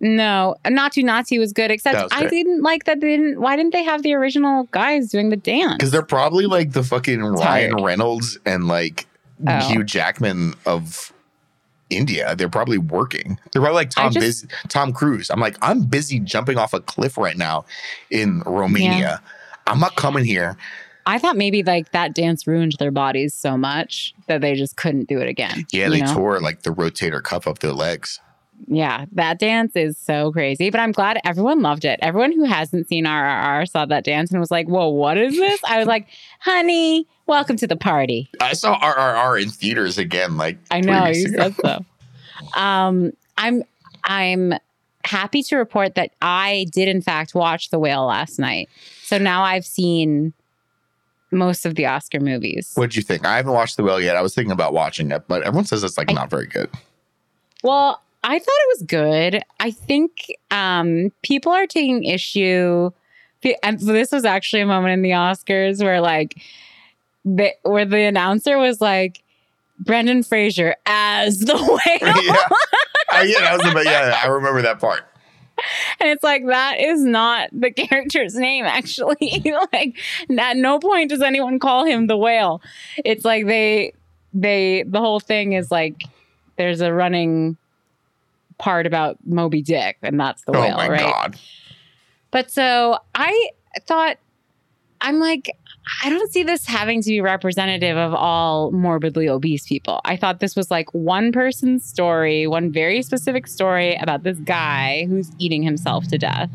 no, 0.03 0.55
Naatu 0.65 1.03
Naatu 1.03 1.39
was 1.39 1.53
good, 1.53 1.71
except 1.71 1.95
was 1.95 2.11
I 2.11 2.27
didn't 2.27 2.61
like 2.61 2.83
that 2.83 2.99
they 3.01 3.17
didn't. 3.17 3.39
Why 3.41 3.55
didn't 3.55 3.73
they 3.73 3.83
have 3.83 4.03
the 4.03 4.13
original 4.13 4.65
guys 4.71 5.09
doing 5.09 5.29
the 5.29 5.37
dance? 5.37 5.75
Because 5.77 5.91
they're 5.91 6.03
probably 6.03 6.45
like 6.45 6.73
the 6.73 6.83
fucking 6.83 7.21
Ryan 7.23 7.81
Reynolds 7.83 8.37
and 8.45 8.67
like 8.67 9.07
Oh. 9.45 9.59
Hugh 9.67 9.83
Jackman 9.83 10.53
of 10.65 11.11
India. 11.89 12.35
They're 12.35 12.49
probably 12.49 12.77
working. 12.77 13.39
They're 13.51 13.61
probably 13.61 13.75
like 13.75 13.89
Tom 13.89 14.11
just- 14.13 14.47
Biz- 14.47 14.47
Tom 14.69 14.93
Cruise. 14.93 15.29
I'm 15.29 15.39
like, 15.39 15.57
I'm 15.61 15.83
busy 15.83 16.19
jumping 16.19 16.57
off 16.57 16.73
a 16.73 16.79
cliff 16.79 17.17
right 17.17 17.35
now 17.37 17.65
in 18.09 18.41
Romania. 18.45 19.21
I'm 19.67 19.79
not 19.79 19.95
coming 19.95 20.23
here. 20.25 20.57
I 21.05 21.19
thought 21.19 21.35
maybe 21.35 21.63
like 21.63 21.91
that 21.91 22.13
dance 22.13 22.47
ruined 22.47 22.75
their 22.79 22.91
bodies 22.91 23.33
so 23.33 23.57
much 23.57 24.13
that 24.27 24.39
they 24.41 24.53
just 24.55 24.77
couldn't 24.77 25.09
do 25.09 25.19
it 25.19 25.27
again. 25.27 25.65
Yeah, 25.71 25.89
they 25.89 26.01
know? 26.01 26.13
tore 26.13 26.39
like 26.39 26.61
the 26.63 26.69
rotator 26.69 27.21
cuff 27.21 27.45
of 27.45 27.59
their 27.59 27.73
legs. 27.73 28.19
Yeah, 28.67 29.05
that 29.13 29.39
dance 29.39 29.75
is 29.75 29.97
so 29.97 30.31
crazy. 30.31 30.69
But 30.69 30.79
I'm 30.79 30.91
glad 30.91 31.19
everyone 31.25 31.61
loved 31.61 31.85
it. 31.85 31.99
Everyone 32.01 32.31
who 32.31 32.43
hasn't 32.45 32.87
seen 32.87 33.05
RRR 33.05 33.67
saw 33.69 33.85
that 33.85 34.03
dance 34.03 34.31
and 34.31 34.39
was 34.39 34.51
like, 34.51 34.67
"Whoa, 34.67 34.87
what 34.89 35.17
is 35.17 35.35
this?" 35.35 35.59
I 35.67 35.77
was 35.79 35.87
like, 35.87 36.07
"Honey, 36.39 37.05
welcome 37.27 37.57
to 37.57 37.67
the 37.67 37.75
party." 37.75 38.29
I 38.39 38.53
saw 38.53 38.79
RRR 38.79 39.41
in 39.43 39.49
theaters 39.49 39.97
again. 39.97 40.37
Like 40.37 40.57
I 40.71 40.81
know 40.81 41.07
you 41.07 41.25
ago. 41.27 41.37
said 41.37 41.55
so. 41.61 41.85
Um, 42.59 43.11
I'm 43.37 43.63
I'm 44.03 44.53
happy 45.05 45.43
to 45.43 45.55
report 45.57 45.95
that 45.95 46.11
I 46.21 46.65
did 46.71 46.87
in 46.87 47.01
fact 47.01 47.33
watch 47.35 47.69
The 47.69 47.79
Whale 47.79 48.05
last 48.05 48.37
night. 48.39 48.69
So 49.01 49.17
now 49.17 49.43
I've 49.43 49.65
seen 49.65 50.33
most 51.31 51.65
of 51.65 51.75
the 51.75 51.85
Oscar 51.85 52.19
movies. 52.19 52.71
What'd 52.75 52.95
you 52.95 53.01
think? 53.01 53.25
I 53.25 53.37
haven't 53.37 53.53
watched 53.53 53.77
The 53.77 53.83
Whale 53.83 53.99
yet. 54.01 54.15
I 54.15 54.21
was 54.21 54.35
thinking 54.35 54.51
about 54.51 54.73
watching 54.73 55.09
it, 55.11 55.23
but 55.27 55.41
everyone 55.43 55.65
says 55.65 55.83
it's 55.83 55.97
like 55.97 56.09
I- 56.11 56.13
not 56.13 56.29
very 56.29 56.47
good. 56.47 56.69
Well, 57.63 58.01
I 58.23 58.39
thought 58.39 58.47
it 58.47 58.79
was 58.79 58.83
good. 58.83 59.43
I 59.59 59.71
think 59.71 60.11
um, 60.51 61.11
people 61.21 61.51
are 61.51 61.67
taking 61.67 62.03
issue, 62.03 62.91
and 63.61 63.81
so 63.81 63.91
this 63.91 64.11
was 64.11 64.25
actually 64.25 64.61
a 64.61 64.65
moment 64.65 64.93
in 64.93 65.01
the 65.01 65.11
Oscars 65.11 65.83
where 65.83 65.99
like, 65.99 66.41
the, 67.25 67.51
where 67.63 67.85
the 67.85 68.03
announcer 68.03 68.57
was 68.57 68.79
like, 68.79 69.23
Brendan 69.79 70.23
Fraser 70.23 70.75
as 70.85 71.39
the 71.39 71.55
whale. 71.57 72.23
yeah. 72.23 72.47
Oh, 73.11 73.21
yeah, 73.21 73.39
that 73.41 73.63
was 73.63 73.73
the, 73.73 73.83
yeah, 73.83 74.19
I 74.23 74.27
remember 74.27 74.61
that 74.61 74.79
part. 74.79 75.01
And 75.99 76.09
it's 76.09 76.23
like 76.23 76.45
that 76.47 76.79
is 76.79 77.03
not 77.03 77.49
the 77.51 77.71
character's 77.71 78.35
name, 78.35 78.65
actually. 78.65 79.43
like 79.73 79.97
at 80.37 80.57
no 80.57 80.79
point 80.79 81.09
does 81.09 81.21
anyone 81.21 81.59
call 81.59 81.85
him 81.85 82.07
the 82.07 82.17
whale. 82.17 82.61
It's 83.05 83.23
like 83.23 83.45
they 83.45 83.93
they 84.33 84.83
the 84.87 84.99
whole 84.99 85.19
thing 85.19 85.53
is 85.53 85.69
like 85.69 86.03
there's 86.57 86.81
a 86.81 86.91
running 86.91 87.57
part 88.63 88.87
about 88.87 89.17
Moby 89.25 89.61
Dick, 89.61 89.97
and 90.01 90.17
that's 90.17 90.41
the 90.45 90.55
oh 90.55 90.61
whale, 90.61 90.77
my 90.77 90.87
right? 90.87 91.01
god. 91.01 91.37
But 92.31 92.49
so 92.49 92.97
I 93.13 93.49
thought 93.81 94.17
I'm 95.01 95.19
like, 95.19 95.51
I 96.01 96.09
don't 96.09 96.31
see 96.31 96.43
this 96.43 96.65
having 96.65 97.01
to 97.01 97.09
be 97.09 97.19
representative 97.19 97.97
of 97.97 98.13
all 98.13 98.71
morbidly 98.71 99.27
obese 99.27 99.67
people. 99.67 99.99
I 100.05 100.15
thought 100.15 100.39
this 100.39 100.55
was 100.55 100.71
like 100.71 100.93
one 100.93 101.33
person's 101.33 101.85
story, 101.85 102.47
one 102.47 102.71
very 102.71 103.01
specific 103.01 103.47
story 103.47 103.95
about 103.95 104.23
this 104.23 104.37
guy 104.39 105.07
who's 105.09 105.29
eating 105.39 105.61
himself 105.61 106.07
to 106.07 106.17
death. 106.17 106.49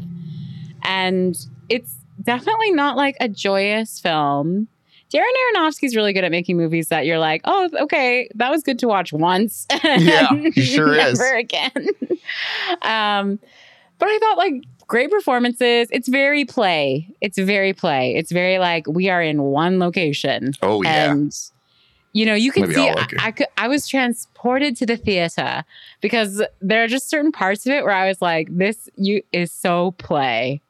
And 0.84 1.36
it's 1.68 1.94
definitely 2.22 2.72
not 2.72 2.96
like 2.96 3.16
a 3.20 3.28
joyous 3.28 4.00
film. 4.00 4.66
Darren 5.12 5.24
Aronofsky's 5.54 5.96
really 5.96 6.12
good 6.12 6.24
at 6.24 6.30
making 6.30 6.56
movies 6.56 6.88
that 6.88 7.06
you're 7.06 7.18
like, 7.18 7.40
oh, 7.44 7.70
okay, 7.80 8.28
that 8.34 8.50
was 8.50 8.62
good 8.62 8.78
to 8.80 8.88
watch 8.88 9.12
once. 9.12 9.66
Yeah, 9.84 10.34
he 10.34 10.50
sure 10.62 10.94
is. 10.94 11.18
Never 11.18 11.36
again. 11.36 11.72
um, 12.82 13.38
but 13.98 14.08
I 14.08 14.18
thought 14.18 14.36
like 14.36 14.54
great 14.86 15.10
performances. 15.10 15.88
It's 15.90 16.08
very 16.08 16.44
play. 16.44 17.08
It's 17.20 17.38
very 17.38 17.72
play. 17.72 18.14
It's 18.16 18.30
very 18.32 18.58
like 18.58 18.86
we 18.86 19.08
are 19.08 19.22
in 19.22 19.42
one 19.42 19.78
location. 19.78 20.52
Oh 20.62 20.82
yeah. 20.82 21.12
And 21.12 21.34
you 22.12 22.26
know, 22.26 22.34
you 22.34 22.52
can 22.52 22.62
Maybe 22.62 22.74
see. 22.74 22.88
I, 22.88 23.06
I 23.20 23.30
could 23.32 23.46
I 23.56 23.68
was 23.68 23.86
transported 23.88 24.76
to 24.76 24.86
the 24.86 24.96
theater 24.96 25.64
because 26.00 26.42
there 26.60 26.82
are 26.82 26.88
just 26.88 27.08
certain 27.08 27.32
parts 27.32 27.66
of 27.66 27.72
it 27.72 27.84
where 27.84 27.94
I 27.94 28.08
was 28.08 28.20
like, 28.20 28.48
this 28.50 28.88
you 28.96 29.22
is 29.32 29.52
so 29.52 29.92
play. 29.92 30.60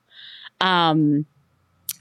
Um 0.60 1.26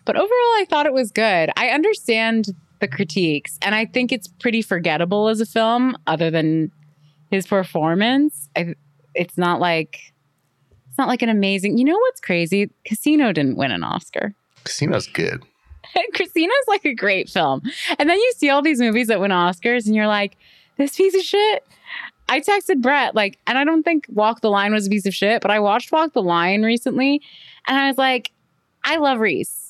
but 0.08 0.16
overall 0.16 0.32
I 0.32 0.66
thought 0.68 0.88
it 0.88 0.93
was 0.93 1.12
good. 1.12 1.51
I 1.58 1.70
understand 1.70 2.47
the 2.80 2.88
critiques 2.88 3.60
and 3.62 3.76
I 3.76 3.86
think 3.86 4.12
it's 4.12 4.28
pretty 4.28 4.62
forgettable 4.62 5.28
as 5.28 5.41
a 5.41 5.45
film 5.45 5.95
other 6.08 6.32
than 6.32 6.72
his 7.30 7.45
performance. 7.45 8.49
I, 8.55 8.74
it's 9.14 9.38
not 9.38 9.60
like 9.60 9.99
it's 10.88 10.97
not 10.97 11.10
like 11.10 11.22
an 11.22 11.30
amazing. 11.30 11.78
You 11.78 11.86
know 11.86 11.97
what's 11.97 12.22
crazy? 12.22 12.72
Casino 12.86 13.34
didn't 13.34 13.58
win 13.58 13.72
an 13.72 13.84
Oscar. 13.84 14.34
Casino's 14.64 15.08
good. 15.08 15.43
Christina's 16.16 16.55
like 16.68 16.86
a 16.86 16.95
great 16.95 17.30
film. 17.30 17.62
And 17.99 18.10
then 18.10 18.18
you 18.18 18.34
see 18.38 18.49
all 18.49 18.62
these 18.62 18.80
movies 18.80 19.08
that 19.08 19.20
win 19.20 19.32
Oscars 19.32 19.86
and 19.86 19.95
you're 19.95 20.08
like, 20.08 20.38
this 20.78 20.95
piece 20.95 21.16
of 21.16 21.22
shit. 21.22 21.66
I 22.30 22.39
texted 22.41 22.82
Brett, 22.82 23.16
like, 23.16 23.39
and 23.47 23.58
I 23.58 23.64
don't 23.64 23.84
think 23.84 24.05
Walk 24.10 24.41
the 24.41 24.49
Line 24.49 24.74
was 24.74 24.88
a 24.88 24.89
piece 24.89 25.05
of 25.05 25.14
shit, 25.14 25.41
but 25.41 25.49
I 25.49 25.60
watched 25.60 25.91
Walk 25.91 26.14
the 26.14 26.22
Line 26.22 26.64
recently 26.64 27.22
and 27.68 27.78
I 27.78 27.88
was 27.88 27.97
like, 27.97 28.32
I 28.84 28.97
love 28.97 29.20
Reese. 29.20 29.66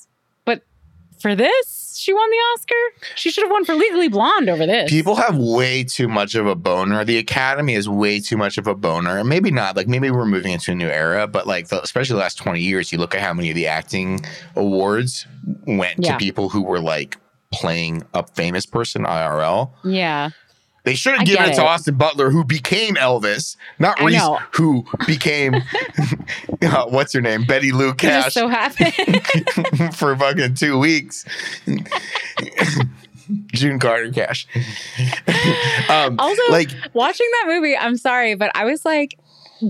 For 1.20 1.34
this, 1.34 1.96
she 1.98 2.12
won 2.12 2.30
the 2.30 2.36
Oscar. 2.36 2.74
She 3.16 3.30
should 3.30 3.42
have 3.44 3.50
won 3.50 3.64
for 3.64 3.74
Legally 3.74 4.08
Blonde 4.08 4.48
over 4.48 4.66
this. 4.66 4.88
People 4.90 5.16
have 5.16 5.36
way 5.36 5.82
too 5.84 6.06
much 6.08 6.34
of 6.36 6.46
a 6.46 6.54
boner. 6.54 7.04
The 7.04 7.18
Academy 7.18 7.74
is 7.74 7.88
way 7.88 8.20
too 8.20 8.36
much 8.36 8.56
of 8.58 8.66
a 8.66 8.74
boner. 8.74 9.24
Maybe 9.24 9.50
not. 9.50 9.74
Like 9.76 9.88
maybe 9.88 10.10
we're 10.10 10.24
moving 10.26 10.52
into 10.52 10.72
a 10.72 10.74
new 10.74 10.88
era, 10.88 11.26
but 11.26 11.46
like 11.46 11.68
the, 11.68 11.82
especially 11.82 12.14
the 12.14 12.20
last 12.20 12.36
20 12.38 12.60
years, 12.60 12.92
you 12.92 12.98
look 12.98 13.14
at 13.14 13.20
how 13.20 13.34
many 13.34 13.50
of 13.50 13.56
the 13.56 13.66
acting 13.66 14.20
awards 14.54 15.26
went 15.66 15.96
Yeah. 15.98 16.12
to 16.12 16.18
people 16.18 16.48
who 16.48 16.62
were 16.62 16.80
like 16.80 17.16
playing 17.52 18.02
a 18.14 18.24
famous 18.26 18.66
person 18.66 19.04
IRL. 19.04 19.70
yeah. 19.84 20.30
They 20.88 20.94
should 20.94 21.16
have 21.18 21.26
given 21.26 21.50
it 21.50 21.54
to. 21.56 21.64
Austin 21.64 21.96
Butler, 21.96 22.30
who 22.30 22.44
became 22.44 22.94
Elvis, 22.96 23.56
not 23.78 24.00
I 24.00 24.04
Reese, 24.06 24.16
know. 24.16 24.38
who 24.52 24.86
became 25.06 25.54
uh, 26.62 26.84
what's 26.86 27.12
her 27.12 27.20
name, 27.20 27.44
Betty 27.44 27.72
Lou 27.72 27.90
It 27.90 27.98
just 27.98 28.24
Cash, 28.24 28.34
so 28.34 28.48
happened. 28.48 29.94
for 29.94 30.16
fucking 30.16 30.54
two 30.54 30.78
weeks. 30.78 31.24
June 33.52 33.78
Carter 33.78 34.10
Cash. 34.10 34.46
um, 35.90 36.16
Also, 36.18 36.42
like 36.50 36.70
Watching 36.94 37.26
that 37.42 37.44
movie, 37.48 37.76
I'm 37.76 37.96
sorry, 37.98 38.34
but 38.34 38.50
I 38.54 38.64
was 38.64 38.84
like, 38.86 39.18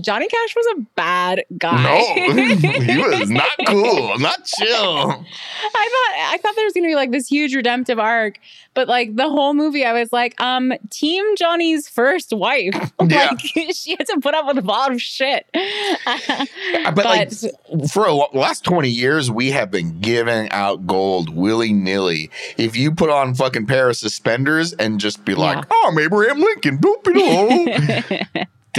Johnny 0.01 0.27
Cash 0.27 0.55
was 0.55 0.65
a 0.77 0.81
bad 0.95 1.45
guy. 1.57 1.83
no, 1.83 2.33
he 2.79 2.97
was 2.97 3.29
not 3.29 3.49
cool, 3.67 4.17
not 4.19 4.45
chill. 4.45 5.09
I 5.09 5.15
thought 5.15 6.33
I 6.33 6.37
thought 6.41 6.55
there 6.55 6.65
was 6.65 6.73
gonna 6.73 6.87
be 6.87 6.95
like 6.95 7.11
this 7.11 7.27
huge 7.27 7.55
redemptive 7.55 7.99
arc, 7.99 8.39
but 8.73 8.87
like 8.87 9.15
the 9.15 9.29
whole 9.29 9.53
movie, 9.53 9.85
I 9.85 9.93
was 9.93 10.11
like, 10.13 10.39
um, 10.41 10.73
Team 10.89 11.25
Johnny's 11.37 11.87
first 11.89 12.33
wife. 12.33 12.73
Yeah. 13.09 13.29
like 13.31 13.39
she 13.73 13.95
had 13.97 14.05
to 14.07 14.19
put 14.21 14.35
up 14.35 14.45
with 14.45 14.57
a 14.59 14.61
lot 14.67 14.91
of 14.91 15.01
shit. 15.01 15.47
But, 15.53 17.05
like 17.05 17.31
for 17.91 18.05
a, 18.05 18.13
last 18.13 18.63
20 18.63 18.87
years, 18.89 19.31
we 19.31 19.49
have 19.51 19.71
been 19.71 19.99
giving 19.99 20.49
out 20.51 20.85
gold 20.85 21.35
willy 21.35 21.73
nilly. 21.73 22.29
If 22.57 22.75
you 22.77 22.91
put 22.91 23.09
on 23.09 23.33
fucking 23.33 23.65
pair 23.65 23.89
of 23.89 23.97
suspenders 23.97 24.73
and 24.73 24.99
just 24.99 25.25
be 25.25 25.33
like, 25.33 25.57
Yeah. 25.57 25.63
oh, 25.71 25.87
I'm 25.91 25.97
Abraham 25.99 26.39
Lincoln, 26.39 26.77
boop 26.77 27.03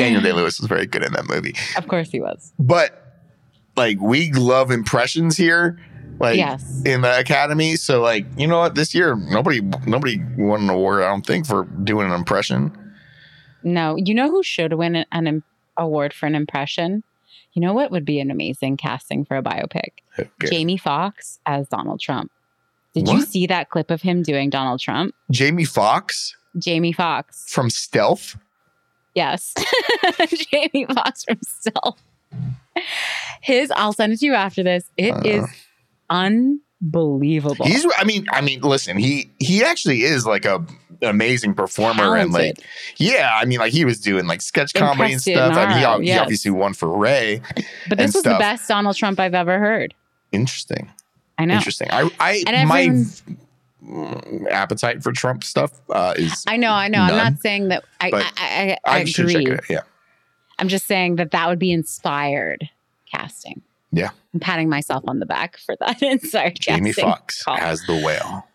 Daniel 0.01 0.23
Day 0.23 0.33
Lewis 0.33 0.59
was 0.61 0.69
very 0.69 0.87
good 0.87 1.03
in 1.05 1.13
that 1.13 1.29
movie. 1.29 1.55
of 1.77 1.89
course 1.89 2.11
he 2.11 2.21
was. 2.21 2.53
But 2.59 3.23
like, 3.77 3.99
we 4.01 4.33
love 4.33 4.71
impressions 4.71 5.37
here. 5.37 5.79
Like 6.19 6.37
Yes. 6.37 6.83
in 6.85 7.01
the 7.01 7.19
academy, 7.19 7.77
so 7.77 8.03
like 8.03 8.27
you 8.37 8.47
know 8.47 8.59
what? 8.59 8.75
This 8.75 8.95
year, 8.95 9.17
nobody 9.17 9.63
nobody 9.87 10.21
won 10.37 10.63
an 10.65 10.69
award. 10.71 11.03
I 11.03 11.09
don't 11.09 11.25
think 11.25 11.47
for 11.47 11.65
doing 11.65 12.07
an 12.09 12.13
impression. 12.13 12.77
No, 13.63 13.97
you 13.97 14.13
know 14.15 14.31
who 14.31 14.43
should 14.43 14.75
win 14.75 14.97
an, 14.97 15.07
an 15.13 15.43
award 15.79 16.13
for 16.13 16.27
an 16.27 16.35
impression? 16.35 17.05
You 17.55 17.63
know 17.63 17.73
what 17.73 17.91
would 17.91 18.05
be 18.05 18.21
an 18.21 18.31
amazing 18.31 18.77
casting 18.77 19.25
for 19.25 19.37
a 19.37 19.43
biopic? 19.43 19.93
Okay. 20.19 20.29
Jamie 20.51 20.77
Foxx 20.77 21.39
as 21.47 21.67
Donald 21.69 22.01
Trump. 22.01 22.31
Did 22.95 23.09
you 23.09 23.23
see 23.23 23.47
that 23.47 23.71
clip 23.71 23.91
of 23.91 24.03
him 24.03 24.23
doing 24.23 24.51
Donald 24.51 24.81
Trump? 24.81 25.15
Jamie 25.31 25.65
Foxx? 25.65 26.37
Jamie 26.59 26.93
Foxx. 26.93 27.45
from 27.51 27.71
Stealth. 27.71 28.37
Yes. 29.15 29.55
Jamie 30.53 30.87
Foxx 30.87 31.25
himself. 31.29 31.99
His, 33.41 33.73
I'll 33.75 33.93
send 33.93 34.13
it 34.13 34.21
to 34.21 34.27
you 34.27 34.35
after 34.35 34.63
this. 34.63 34.85
It 34.97 35.13
Uh. 35.13 35.21
is 35.25 35.45
unbelievable. 36.09 37.65
He's. 37.67 37.87
I 37.99 38.05
mean. 38.05 38.27
I 38.31 38.41
mean. 38.41 38.61
Listen. 38.61 38.97
He. 38.97 39.31
He 39.39 39.65
actually 39.65 40.03
is 40.03 40.27
like 40.27 40.45
a 40.45 40.65
amazing 41.03 41.55
performer 41.55 42.17
and 42.17 42.33
like. 42.33 42.59
Yeah. 42.97 43.31
I 43.35 43.45
mean, 43.45 43.59
like 43.59 43.73
he 43.73 43.85
was 43.85 44.01
doing 44.01 44.27
like 44.27 44.43
sketch 44.43 44.75
comedy 44.75 45.15
and 45.15 45.27
Impressed 45.27 45.29
it 45.29 45.35
stuff. 45.35 45.57
I 45.57 45.67
mean, 45.69 45.77
he, 45.79 45.83
Nara, 45.83 46.03
he 46.03 46.13
obviously 46.19 46.51
won 46.51 46.75
for 46.75 46.97
Ray. 46.97 47.41
but 47.89 47.99
this 47.99 48.07
and 48.07 48.15
was 48.15 48.23
the 48.23 48.37
best 48.39 48.69
Donald 48.69 48.97
Trump 48.97 49.19
I've 49.21 49.35
ever 49.35 49.59
heard. 49.59 49.95
Interesting. 50.33 50.91
I 51.39 51.45
know. 51.47 51.55
Interesting. 51.55 51.89
I. 51.91 52.11
I. 52.21 52.45
And 52.47 52.69
my 52.69 53.05
appetite 54.51 55.03
for 55.03 55.13
Trump 55.13 55.45
stuff 55.45 55.73
uh, 55.91 56.15
is. 56.17 56.45
I 56.47 56.57
know, 56.57 56.73
I 56.73 56.89
know. 56.89 57.01
I'm 57.01 57.17
not 57.17 57.41
saying 57.41 57.69
that 57.69 57.85
I, 58.01 58.11
I, 58.13 58.21
I, 58.37 58.77
I, 58.85 59.01
I 59.01 59.05
should 59.05 59.29
check 59.29 59.43
agree. 59.43 59.59
Yeah. 59.69 59.83
I'm 60.59 60.69
just 60.69 60.87
saying 60.87 61.17
that 61.17 61.31
that 61.31 61.49
would 61.49 61.59
be 61.59 61.73
inspired 61.73 62.69
casting. 63.11 63.63
Yeah. 63.93 64.11
I'm 64.35 64.41
patting 64.41 64.69
myself 64.69 65.05
on 65.09 65.19
the 65.19 65.27
back 65.27 65.57
for 65.57 65.75
that 65.81 66.03
inspired 66.03 66.61
Jamie 66.61 66.91
casting. 66.91 67.05
Foxx 67.05 67.43
call. 67.43 67.57
as 67.57 67.83
the 67.87 68.01
whale. 68.05 68.47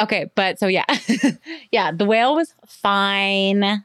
Okay, 0.00 0.30
but 0.34 0.58
so 0.58 0.66
yeah. 0.66 0.84
yeah, 1.72 1.90
the 1.90 2.04
whale 2.04 2.34
was 2.34 2.52
fine. 2.66 3.84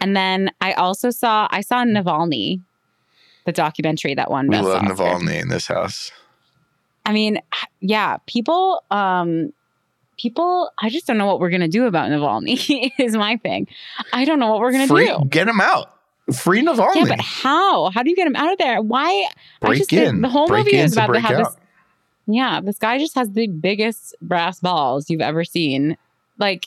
And 0.00 0.16
then 0.16 0.50
I 0.60 0.72
also 0.72 1.10
saw 1.10 1.48
I 1.50 1.60
saw 1.60 1.84
Navalny, 1.84 2.62
the 3.44 3.52
documentary 3.52 4.14
that 4.14 4.30
won 4.30 4.48
We 4.48 4.58
love 4.58 4.82
Oscar. 4.82 4.94
Navalny 4.94 5.40
in 5.40 5.48
this 5.48 5.66
house. 5.66 6.10
I 7.04 7.12
mean, 7.12 7.40
yeah, 7.80 8.16
people 8.26 8.82
um 8.90 9.52
people 10.18 10.70
I 10.78 10.90
just 10.90 11.06
don't 11.06 11.18
know 11.18 11.26
what 11.26 11.40
we're 11.40 11.50
gonna 11.50 11.68
do 11.68 11.86
about 11.86 12.10
Navalny 12.10 12.90
is 12.98 13.16
my 13.16 13.36
thing. 13.36 13.68
I 14.12 14.24
don't 14.24 14.38
know 14.38 14.50
what 14.50 14.60
we're 14.60 14.72
gonna 14.72 14.86
do. 14.86 15.24
get 15.28 15.48
him 15.48 15.60
out. 15.60 15.90
Free 16.34 16.62
Navalny. 16.62 16.94
Yeah, 16.96 17.04
but 17.08 17.20
how? 17.20 17.90
How 17.90 18.02
do 18.02 18.08
you 18.08 18.16
get 18.16 18.26
him 18.26 18.36
out 18.36 18.50
of 18.52 18.58
there? 18.58 18.80
Why? 18.80 19.28
I 19.62 19.66
break 19.66 19.78
just 19.80 19.92
in. 19.92 20.22
the 20.22 20.28
whole 20.28 20.46
break 20.46 20.64
movie 20.64 20.78
is 20.78 20.94
about 20.94 21.12
to 21.12 21.20
have 21.20 21.32
out. 21.32 21.52
this. 21.52 21.56
Yeah, 22.26 22.60
this 22.62 22.78
guy 22.78 22.98
just 22.98 23.14
has 23.16 23.30
the 23.30 23.46
biggest 23.48 24.14
brass 24.22 24.60
balls 24.60 25.10
you've 25.10 25.20
ever 25.20 25.44
seen. 25.44 25.98
Like 26.38 26.66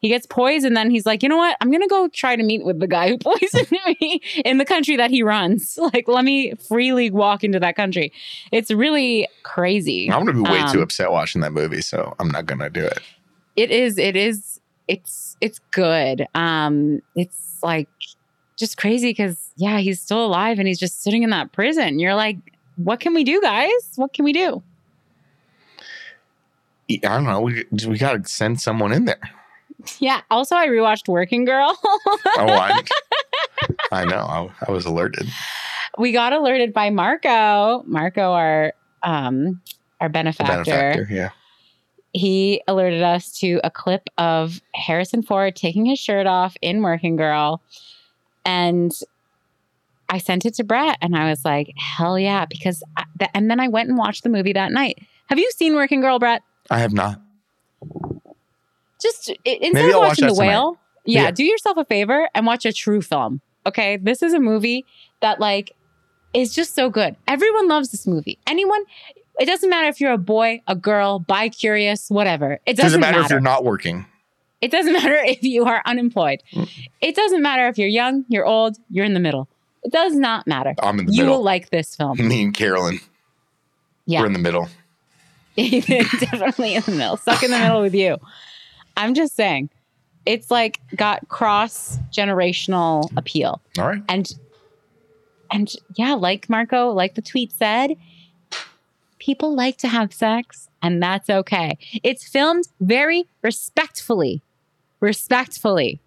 he 0.00 0.08
gets 0.08 0.26
poisoned, 0.26 0.76
then 0.76 0.90
he's 0.90 1.04
like, 1.06 1.22
you 1.22 1.28
know 1.28 1.36
what? 1.36 1.56
I'm 1.60 1.70
gonna 1.70 1.88
go 1.88 2.08
try 2.08 2.36
to 2.36 2.42
meet 2.42 2.64
with 2.64 2.78
the 2.80 2.86
guy 2.86 3.08
who 3.08 3.18
poisoned 3.24 3.70
me 4.00 4.20
in 4.44 4.58
the 4.58 4.64
country 4.64 4.96
that 4.96 5.10
he 5.10 5.22
runs. 5.22 5.78
Like, 5.92 6.06
let 6.06 6.24
me 6.24 6.52
freely 6.68 7.10
walk 7.10 7.42
into 7.44 7.58
that 7.60 7.74
country. 7.76 8.12
It's 8.52 8.70
really 8.70 9.26
crazy. 9.42 10.10
I'm 10.10 10.24
gonna 10.24 10.42
be 10.44 10.50
way 10.50 10.60
too 10.70 10.78
Um, 10.78 10.82
upset 10.82 11.10
watching 11.10 11.40
that 11.40 11.52
movie, 11.52 11.80
so 11.80 12.14
I'm 12.18 12.28
not 12.28 12.46
gonna 12.46 12.68
do 12.70 12.84
it. 12.84 12.98
It 13.56 13.70
is. 13.70 13.96
It 13.98 14.16
is. 14.16 14.60
It's. 14.86 15.36
It's 15.40 15.60
good. 15.70 16.26
Um. 16.34 17.00
It's 17.16 17.58
like 17.62 17.88
just 18.56 18.76
crazy 18.76 19.10
because 19.10 19.50
yeah, 19.56 19.78
he's 19.78 20.00
still 20.00 20.24
alive 20.24 20.58
and 20.58 20.68
he's 20.68 20.78
just 20.78 21.02
sitting 21.02 21.22
in 21.22 21.30
that 21.30 21.52
prison. 21.52 21.98
You're 21.98 22.14
like, 22.14 22.36
what 22.76 23.00
can 23.00 23.14
we 23.14 23.24
do, 23.24 23.40
guys? 23.40 23.70
What 23.96 24.12
can 24.12 24.24
we 24.24 24.32
do? 24.32 24.62
I 26.90 26.96
don't 27.02 27.24
know. 27.24 27.40
We 27.40 27.64
we 27.86 27.98
gotta 27.98 28.26
send 28.28 28.60
someone 28.60 28.92
in 28.92 29.04
there. 29.04 29.20
Yeah. 30.00 30.22
Also, 30.30 30.56
I 30.56 30.66
rewatched 30.66 31.08
Working 31.08 31.44
Girl. 31.44 31.78
Oh, 31.82 32.20
I, 32.36 32.82
I 33.92 34.04
know. 34.04 34.18
I, 34.18 34.50
I 34.66 34.72
was 34.72 34.84
alerted. 34.84 35.28
we 35.98 36.10
got 36.12 36.32
alerted 36.32 36.72
by 36.72 36.90
Marco. 36.90 37.82
Marco, 37.86 38.32
our 38.32 38.72
um 39.02 39.60
our 40.00 40.08
benefactor. 40.08 40.64
benefactor. 40.64 41.08
Yeah. 41.10 41.30
He 42.12 42.62
alerted 42.66 43.02
us 43.02 43.38
to 43.38 43.60
a 43.62 43.70
clip 43.70 44.08
of 44.18 44.60
Harrison 44.74 45.22
Ford 45.22 45.54
taking 45.54 45.86
his 45.86 45.98
shirt 45.98 46.26
off 46.26 46.56
in 46.60 46.82
Working 46.82 47.16
Girl, 47.16 47.62
and 48.44 48.90
I 50.08 50.18
sent 50.18 50.44
it 50.46 50.54
to 50.54 50.64
Brett, 50.64 50.98
and 51.00 51.14
I 51.16 51.28
was 51.30 51.44
like, 51.44 51.72
"Hell 51.76 52.18
yeah!" 52.18 52.46
Because 52.46 52.82
I, 52.96 53.04
th- 53.18 53.30
and 53.34 53.50
then 53.50 53.60
I 53.60 53.68
went 53.68 53.88
and 53.90 53.98
watched 53.98 54.22
the 54.24 54.30
movie 54.30 54.54
that 54.54 54.72
night. 54.72 54.98
Have 55.26 55.38
you 55.38 55.50
seen 55.54 55.74
Working 55.76 56.00
Girl, 56.00 56.18
Brett? 56.18 56.42
I 56.70 56.78
have 56.80 56.92
not. 56.92 57.20
Just 59.00 59.32
instead 59.44 59.90
of 59.90 59.96
watching 59.96 60.26
The 60.26 60.34
Whale, 60.34 60.78
yeah, 61.04 61.24
Yeah. 61.24 61.30
do 61.30 61.44
yourself 61.44 61.76
a 61.76 61.84
favor 61.84 62.28
and 62.34 62.46
watch 62.46 62.64
a 62.66 62.72
true 62.72 63.00
film. 63.00 63.40
Okay, 63.66 63.96
this 63.96 64.22
is 64.22 64.32
a 64.34 64.40
movie 64.40 64.84
that 65.20 65.40
like 65.40 65.74
is 66.34 66.54
just 66.54 66.74
so 66.74 66.90
good. 66.90 67.16
Everyone 67.26 67.68
loves 67.68 67.90
this 67.90 68.06
movie. 68.06 68.38
Anyone, 68.46 68.82
it 69.40 69.46
doesn't 69.46 69.70
matter 69.70 69.88
if 69.88 70.00
you're 70.00 70.12
a 70.12 70.18
boy, 70.18 70.60
a 70.66 70.74
girl, 70.76 71.18
bi 71.20 71.48
curious, 71.48 72.10
whatever. 72.10 72.58
It 72.66 72.76
doesn't, 72.76 72.86
Doesn't 72.86 73.00
matter, 73.00 73.12
matter. 73.18 73.24
if 73.24 73.30
you're 73.30 73.40
not 73.40 73.64
working. 73.64 74.04
It 74.60 74.70
doesn't 74.70 74.92
matter 75.00 75.14
if 75.14 75.42
you 75.42 75.64
are 75.64 75.80
unemployed. 75.86 76.42
Mm. 76.52 76.68
It 77.00 77.14
doesn't 77.14 77.40
matter 77.42 77.68
if 77.68 77.78
you're 77.78 77.88
young, 77.88 78.24
you're 78.28 78.44
old, 78.46 78.76
you're 78.90 79.04
in 79.04 79.14
the 79.14 79.20
middle. 79.20 79.48
It 79.84 79.92
does 79.92 80.14
not 80.16 80.46
matter. 80.46 80.74
I'm 80.82 80.98
in 80.98 81.06
the 81.06 81.12
You 81.12 81.22
middle. 81.22 81.38
will 81.38 81.44
like 81.44 81.70
this 81.70 81.94
film. 81.96 82.18
Me 82.28 82.42
and 82.42 82.52
Carolyn. 82.54 82.98
Yeah. 84.06 84.20
We're 84.20 84.26
in 84.26 84.32
the 84.32 84.38
middle. 84.40 84.68
definitely 85.56 86.74
in 86.74 86.82
the 86.82 86.92
middle, 86.92 87.16
stuck 87.16 87.42
in 87.42 87.50
the 87.50 87.58
middle 87.58 87.80
with 87.80 87.94
you. 87.94 88.16
I'm 88.98 89.14
just 89.14 89.34
saying, 89.34 89.70
it's 90.26 90.50
like 90.50 90.80
got 90.94 91.26
cross 91.28 91.98
generational 92.12 93.10
appeal, 93.16 93.62
All 93.78 93.86
right. 93.86 94.02
and 94.08 94.30
and 95.50 95.72
yeah, 95.96 96.14
like 96.14 96.50
Marco, 96.50 96.90
like 96.90 97.14
the 97.14 97.22
tweet 97.22 97.52
said, 97.52 97.96
people 99.18 99.54
like 99.54 99.78
to 99.78 99.88
have 99.88 100.12
sex, 100.12 100.68
and 100.82 101.02
that's 101.02 101.30
okay. 101.30 101.78
It's 102.02 102.28
filmed 102.28 102.64
very 102.80 103.24
respectfully, 103.42 104.42
respectfully. 105.00 106.00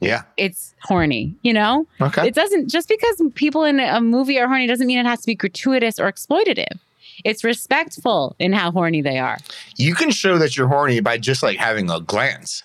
Yeah. 0.00 0.22
It's 0.36 0.74
horny, 0.82 1.34
you 1.42 1.52
know. 1.52 1.86
Okay. 2.00 2.28
It 2.28 2.34
doesn't 2.34 2.68
just 2.68 2.88
because 2.88 3.22
people 3.34 3.64
in 3.64 3.80
a 3.80 4.00
movie 4.00 4.38
are 4.38 4.46
horny 4.46 4.66
doesn't 4.66 4.86
mean 4.86 4.98
it 4.98 5.06
has 5.06 5.20
to 5.20 5.26
be 5.26 5.34
gratuitous 5.34 5.98
or 5.98 6.10
exploitative. 6.10 6.78
It's 7.24 7.44
respectful 7.44 8.34
in 8.38 8.52
how 8.52 8.70
horny 8.72 9.02
they 9.02 9.18
are. 9.18 9.38
You 9.76 9.94
can 9.94 10.10
show 10.10 10.38
that 10.38 10.56
you're 10.56 10.68
horny 10.68 11.00
by 11.00 11.18
just 11.18 11.42
like 11.42 11.58
having 11.58 11.90
a 11.90 12.00
glance. 12.00 12.62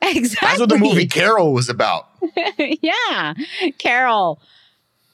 Exactly. 0.00 0.48
That's 0.48 0.60
what 0.60 0.68
the 0.68 0.78
movie 0.78 1.06
Carol 1.06 1.52
was 1.52 1.68
about. 1.68 2.08
yeah. 2.58 3.34
Carol, 3.78 4.40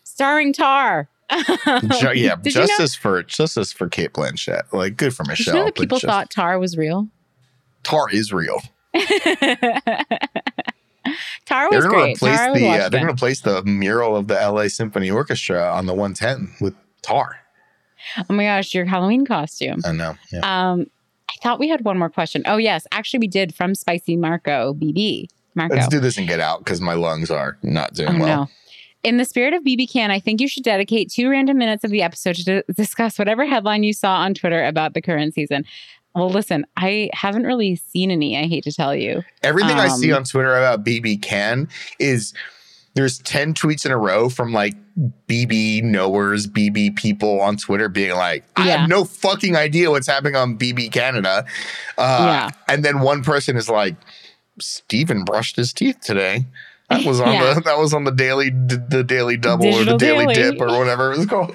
starring 0.04 0.52
Tar. 0.54 1.08
Ju- 1.30 2.12
yeah, 2.14 2.36
Did 2.36 2.54
you 2.54 2.60
know- 2.60 2.66
justice 2.66 2.94
for 2.94 3.22
justice 3.22 3.70
for 3.72 3.88
Cate 3.88 4.14
Blanchett. 4.14 4.72
Like 4.72 4.96
good 4.96 5.14
for 5.14 5.24
Michelle. 5.24 5.54
you 5.54 5.60
know 5.60 5.64
that 5.66 5.74
people 5.74 5.98
just- 5.98 6.06
thought 6.10 6.30
Tar 6.30 6.58
was 6.58 6.76
real? 6.78 7.08
Tar 7.82 8.08
is 8.10 8.32
real. 8.32 8.62
Tar 11.46 11.70
was 11.70 11.82
They're 11.82 11.90
gonna 11.90 11.90
great. 12.02 12.16
replace 12.16 12.36
Tar, 12.38 12.54
the 12.54 12.68
uh, 12.68 12.88
they're 12.88 13.00
gonna 13.00 13.12
replace 13.12 13.40
the 13.40 13.62
mural 13.64 14.16
of 14.16 14.28
the 14.28 14.34
LA 14.34 14.68
Symphony 14.68 15.10
Orchestra 15.10 15.70
on 15.72 15.86
the 15.86 15.94
110 15.94 16.54
with 16.60 16.74
Tar. 17.02 17.38
Oh 18.16 18.32
my 18.32 18.44
gosh, 18.44 18.74
your 18.74 18.84
Halloween 18.84 19.24
costume. 19.26 19.80
I 19.84 19.92
know. 19.92 20.14
Yeah. 20.32 20.40
Um, 20.70 20.86
I 21.30 21.34
thought 21.42 21.58
we 21.58 21.68
had 21.68 21.84
one 21.84 21.98
more 21.98 22.10
question. 22.10 22.42
Oh 22.46 22.56
yes, 22.56 22.86
actually 22.92 23.20
we 23.20 23.28
did 23.28 23.54
from 23.54 23.74
Spicy 23.74 24.16
Marco 24.16 24.74
BB. 24.74 25.26
Marco. 25.54 25.74
Let's 25.74 25.88
do 25.88 26.00
this 26.00 26.18
and 26.18 26.26
get 26.28 26.40
out 26.40 26.60
because 26.60 26.80
my 26.80 26.94
lungs 26.94 27.30
are 27.30 27.58
not 27.62 27.94
doing 27.94 28.20
Oh 28.20 28.24
well. 28.24 28.40
no. 28.44 28.48
In 29.04 29.16
the 29.16 29.24
spirit 29.24 29.54
of 29.54 29.62
BB 29.62 29.92
Can, 29.92 30.10
I 30.10 30.18
think 30.20 30.40
you 30.40 30.48
should 30.48 30.64
dedicate 30.64 31.10
two 31.10 31.28
random 31.30 31.56
minutes 31.58 31.84
of 31.84 31.90
the 31.90 32.02
episode 32.02 32.34
to 32.36 32.62
discuss 32.76 33.18
whatever 33.18 33.46
headline 33.46 33.82
you 33.84 33.92
saw 33.92 34.16
on 34.16 34.34
Twitter 34.34 34.64
about 34.64 34.94
the 34.94 35.00
current 35.02 35.34
season. 35.34 35.64
Well, 36.14 36.30
listen, 36.30 36.64
I 36.76 37.10
haven't 37.12 37.44
really 37.44 37.76
seen 37.76 38.10
any. 38.10 38.36
I 38.36 38.46
hate 38.48 38.64
to 38.64 38.72
tell 38.72 38.94
you. 38.96 39.22
Everything 39.44 39.76
I 39.78 39.86
see 39.88 40.10
Um, 40.10 40.18
on 40.18 40.24
Twitter 40.24 40.56
about 40.56 40.84
BB 40.84 41.22
Can 41.22 41.68
is 42.00 42.34
there's 42.98 43.18
10 43.20 43.54
tweets 43.54 43.86
in 43.86 43.92
a 43.92 43.96
row 43.96 44.28
from 44.28 44.52
like 44.52 44.74
BB 45.28 45.84
knowers, 45.84 46.48
BB 46.48 46.96
people 46.96 47.40
on 47.40 47.56
Twitter 47.56 47.88
being 47.88 48.16
like, 48.16 48.44
I 48.56 48.66
Yeah. 48.66 48.76
have 48.78 48.88
no 48.88 49.04
fucking 49.04 49.54
idea 49.54 49.88
what's 49.90 50.08
happening 50.08 50.34
on 50.34 50.58
BB 50.58 50.90
Canada. 50.90 51.44
Uh, 51.96 52.18
Yeah. 52.26 52.50
And 52.66 52.84
then 52.84 52.98
one 53.00 53.22
person 53.22 53.56
is 53.56 53.68
like, 53.68 53.94
Steven 54.60 55.22
brushed 55.24 55.54
his 55.54 55.72
teeth 55.72 56.00
today. 56.00 56.46
That 56.90 57.04
was 57.04 57.20
on 57.20 57.32
Yeah. 57.34 57.54
the 57.54 57.60
that 57.60 57.78
was 57.78 57.94
on 57.94 58.02
the 58.02 58.10
daily 58.10 58.50
the 58.50 59.04
daily 59.06 59.36
double 59.36 59.66
or 59.72 59.84
the 59.84 59.96
daily, 59.96 60.26
daily. 60.34 60.52
dip 60.52 60.60
or 60.60 60.76
whatever 60.76 61.12
it 61.12 61.18
was 61.18 61.26
called. 61.26 61.54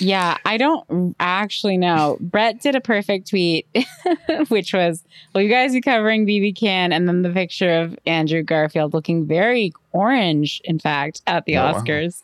Yeah, 0.00 0.38
I 0.44 0.56
don't 0.56 1.14
actually 1.20 1.76
know. 1.76 2.16
Brett 2.20 2.60
did 2.60 2.74
a 2.74 2.80
perfect 2.80 3.28
tweet, 3.28 3.66
which 4.48 4.72
was, 4.72 5.04
"Will 5.34 5.42
you 5.42 5.48
guys 5.50 5.72
be 5.72 5.80
covering 5.80 6.26
BB 6.26 6.56
Can?" 6.56 6.92
And 6.92 7.06
then 7.06 7.22
the 7.22 7.30
picture 7.30 7.70
of 7.80 7.98
Andrew 8.06 8.42
Garfield 8.42 8.94
looking 8.94 9.26
very 9.26 9.72
orange, 9.92 10.60
in 10.64 10.78
fact, 10.78 11.20
at 11.26 11.44
the 11.44 11.56
Oh, 11.58 11.64
wow. 11.64 11.74
Oscars, 11.74 12.22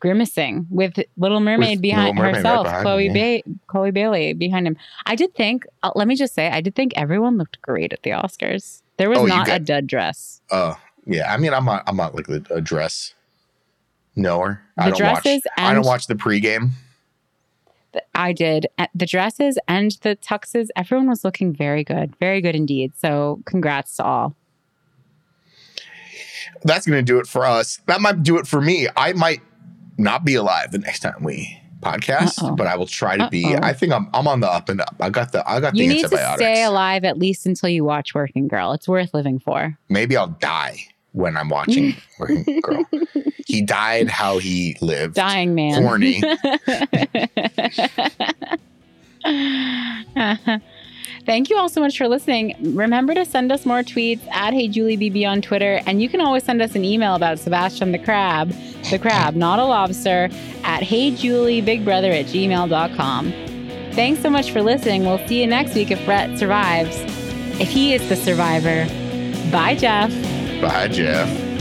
grimacing 0.00 0.66
with 0.70 0.94
Little 1.16 1.40
Mermaid 1.40 1.78
With 1.78 1.82
behind 1.82 2.16
Little 2.16 2.22
Mermaid 2.22 2.34
right 2.34 2.36
herself, 2.36 2.64
behind 2.66 2.82
Chloe 2.84 3.06
him, 3.08 3.42
ba- 3.44 3.56
Chloe 3.66 3.90
Bailey 3.90 4.32
behind 4.34 4.66
him. 4.66 4.76
I 5.06 5.14
did 5.16 5.34
think. 5.34 5.66
Uh, 5.82 5.90
let 5.94 6.06
me 6.06 6.14
just 6.14 6.34
say, 6.34 6.48
I 6.48 6.60
did 6.60 6.74
think 6.74 6.92
everyone 6.96 7.36
looked 7.38 7.60
great 7.62 7.92
at 7.92 8.02
the 8.02 8.10
Oscars. 8.10 8.82
There 8.98 9.10
was 9.10 9.18
Oh, 9.18 9.26
not 9.26 9.48
a 9.48 9.58
dud 9.58 9.86
dress. 9.86 10.40
Uh 10.50 10.74
yeah, 11.04 11.32
I 11.32 11.36
mean 11.36 11.52
I'm 11.52 11.64
not 11.64 11.82
I'm 11.86 11.96
not 11.96 12.14
like 12.14 12.28
a 12.50 12.60
dress 12.60 13.14
knower. 14.16 14.62
I 14.76 14.90
The 14.90 14.96
don't 14.96 15.12
watch 15.12 15.22
dresses 15.22 15.42
I 15.56 15.74
don't 15.74 15.86
watch 15.86 16.06
the 16.06 16.14
pregame. 16.14 16.70
I 18.14 18.32
did 18.32 18.66
Uh, 18.78 18.86
the 18.94 19.06
dresses 19.06 19.58
and 19.68 19.92
the 20.02 20.16
tuxes. 20.16 20.68
Everyone 20.76 21.08
was 21.08 21.24
looking 21.24 21.54
very 21.54 21.82
good, 21.84 22.14
very 22.20 22.40
good 22.40 22.54
indeed. 22.54 22.92
So, 22.98 23.40
congrats 23.46 23.96
to 23.96 24.04
all. 24.04 24.34
that's 26.64 26.86
going 26.86 26.98
to 26.98 27.02
do 27.02 27.18
it 27.18 27.26
for 27.26 27.44
us. 27.44 27.80
That 27.86 28.00
might 28.00 28.22
do 28.22 28.38
it 28.38 28.46
for 28.46 28.60
me. 28.60 28.88
I 28.96 29.12
might 29.12 29.40
not 29.98 30.24
be 30.24 30.34
alive 30.34 30.72
the 30.72 30.78
next 30.78 31.00
time 31.00 31.22
we 31.22 31.60
podcast, 31.80 32.42
Uh-oh. 32.42 32.56
but 32.56 32.66
I 32.66 32.76
will 32.76 32.86
try 32.86 33.16
to 33.16 33.28
be. 33.28 33.44
Uh-oh. 33.54 33.60
I 33.62 33.72
think 33.72 33.92
I'm 33.92 34.08
I'm 34.14 34.26
on 34.26 34.40
the 34.40 34.50
up 34.50 34.68
and 34.68 34.80
up. 34.80 34.96
I 35.00 35.10
got 35.10 35.32
the 35.32 35.48
I 35.48 35.60
got 35.60 35.74
the 35.74 35.80
You 35.82 35.88
need 35.88 36.02
to 36.08 36.34
stay 36.36 36.62
alive 36.64 37.04
at 37.04 37.18
least 37.18 37.46
until 37.46 37.68
you 37.68 37.84
watch 37.84 38.14
Working 38.14 38.48
Girl. 38.48 38.72
It's 38.72 38.88
worth 38.88 39.12
living 39.14 39.38
for. 39.38 39.78
Maybe 39.88 40.16
I'll 40.16 40.28
die 40.28 40.78
when 41.16 41.36
I'm 41.36 41.48
watching 41.48 41.96
Working 42.18 42.60
Girl. 42.60 42.84
He 43.46 43.62
died 43.62 44.08
how 44.08 44.38
he 44.38 44.76
lived. 44.82 45.14
Dying 45.14 45.54
man. 45.54 45.82
Horny. 45.82 46.20
Thank 51.24 51.50
you 51.50 51.56
all 51.56 51.68
so 51.68 51.80
much 51.80 51.98
for 51.98 52.06
listening. 52.06 52.54
Remember 52.76 53.14
to 53.14 53.24
send 53.24 53.50
us 53.50 53.66
more 53.66 53.80
tweets 53.80 54.24
at 54.28 54.52
Hey 54.52 54.68
Julie 54.68 54.96
HeyJulieBB 54.96 55.26
on 55.26 55.42
Twitter, 55.42 55.80
and 55.86 56.02
you 56.02 56.08
can 56.08 56.20
always 56.20 56.44
send 56.44 56.62
us 56.62 56.76
an 56.76 56.84
email 56.84 57.14
about 57.14 57.38
Sebastian 57.38 57.92
the 57.92 57.98
Crab, 57.98 58.50
the 58.90 58.98
crab, 58.98 59.34
not 59.34 59.58
a 59.58 59.64
lobster, 59.64 60.28
at 60.64 60.82
HeyJulieBigBrother 60.82 62.20
at 62.20 62.26
gmail.com. 62.26 63.32
Thanks 63.92 64.20
so 64.20 64.28
much 64.28 64.50
for 64.50 64.62
listening. 64.62 65.06
We'll 65.06 65.26
see 65.26 65.40
you 65.40 65.46
next 65.46 65.74
week 65.74 65.90
if 65.90 66.04
Brett 66.04 66.38
survives. 66.38 66.96
If 67.58 67.70
he 67.70 67.94
is 67.94 68.06
the 68.10 68.16
survivor. 68.16 68.84
Bye, 69.50 69.74
Jeff. 69.74 70.12
Bye, 70.60 70.88
Jeff. 70.88 71.55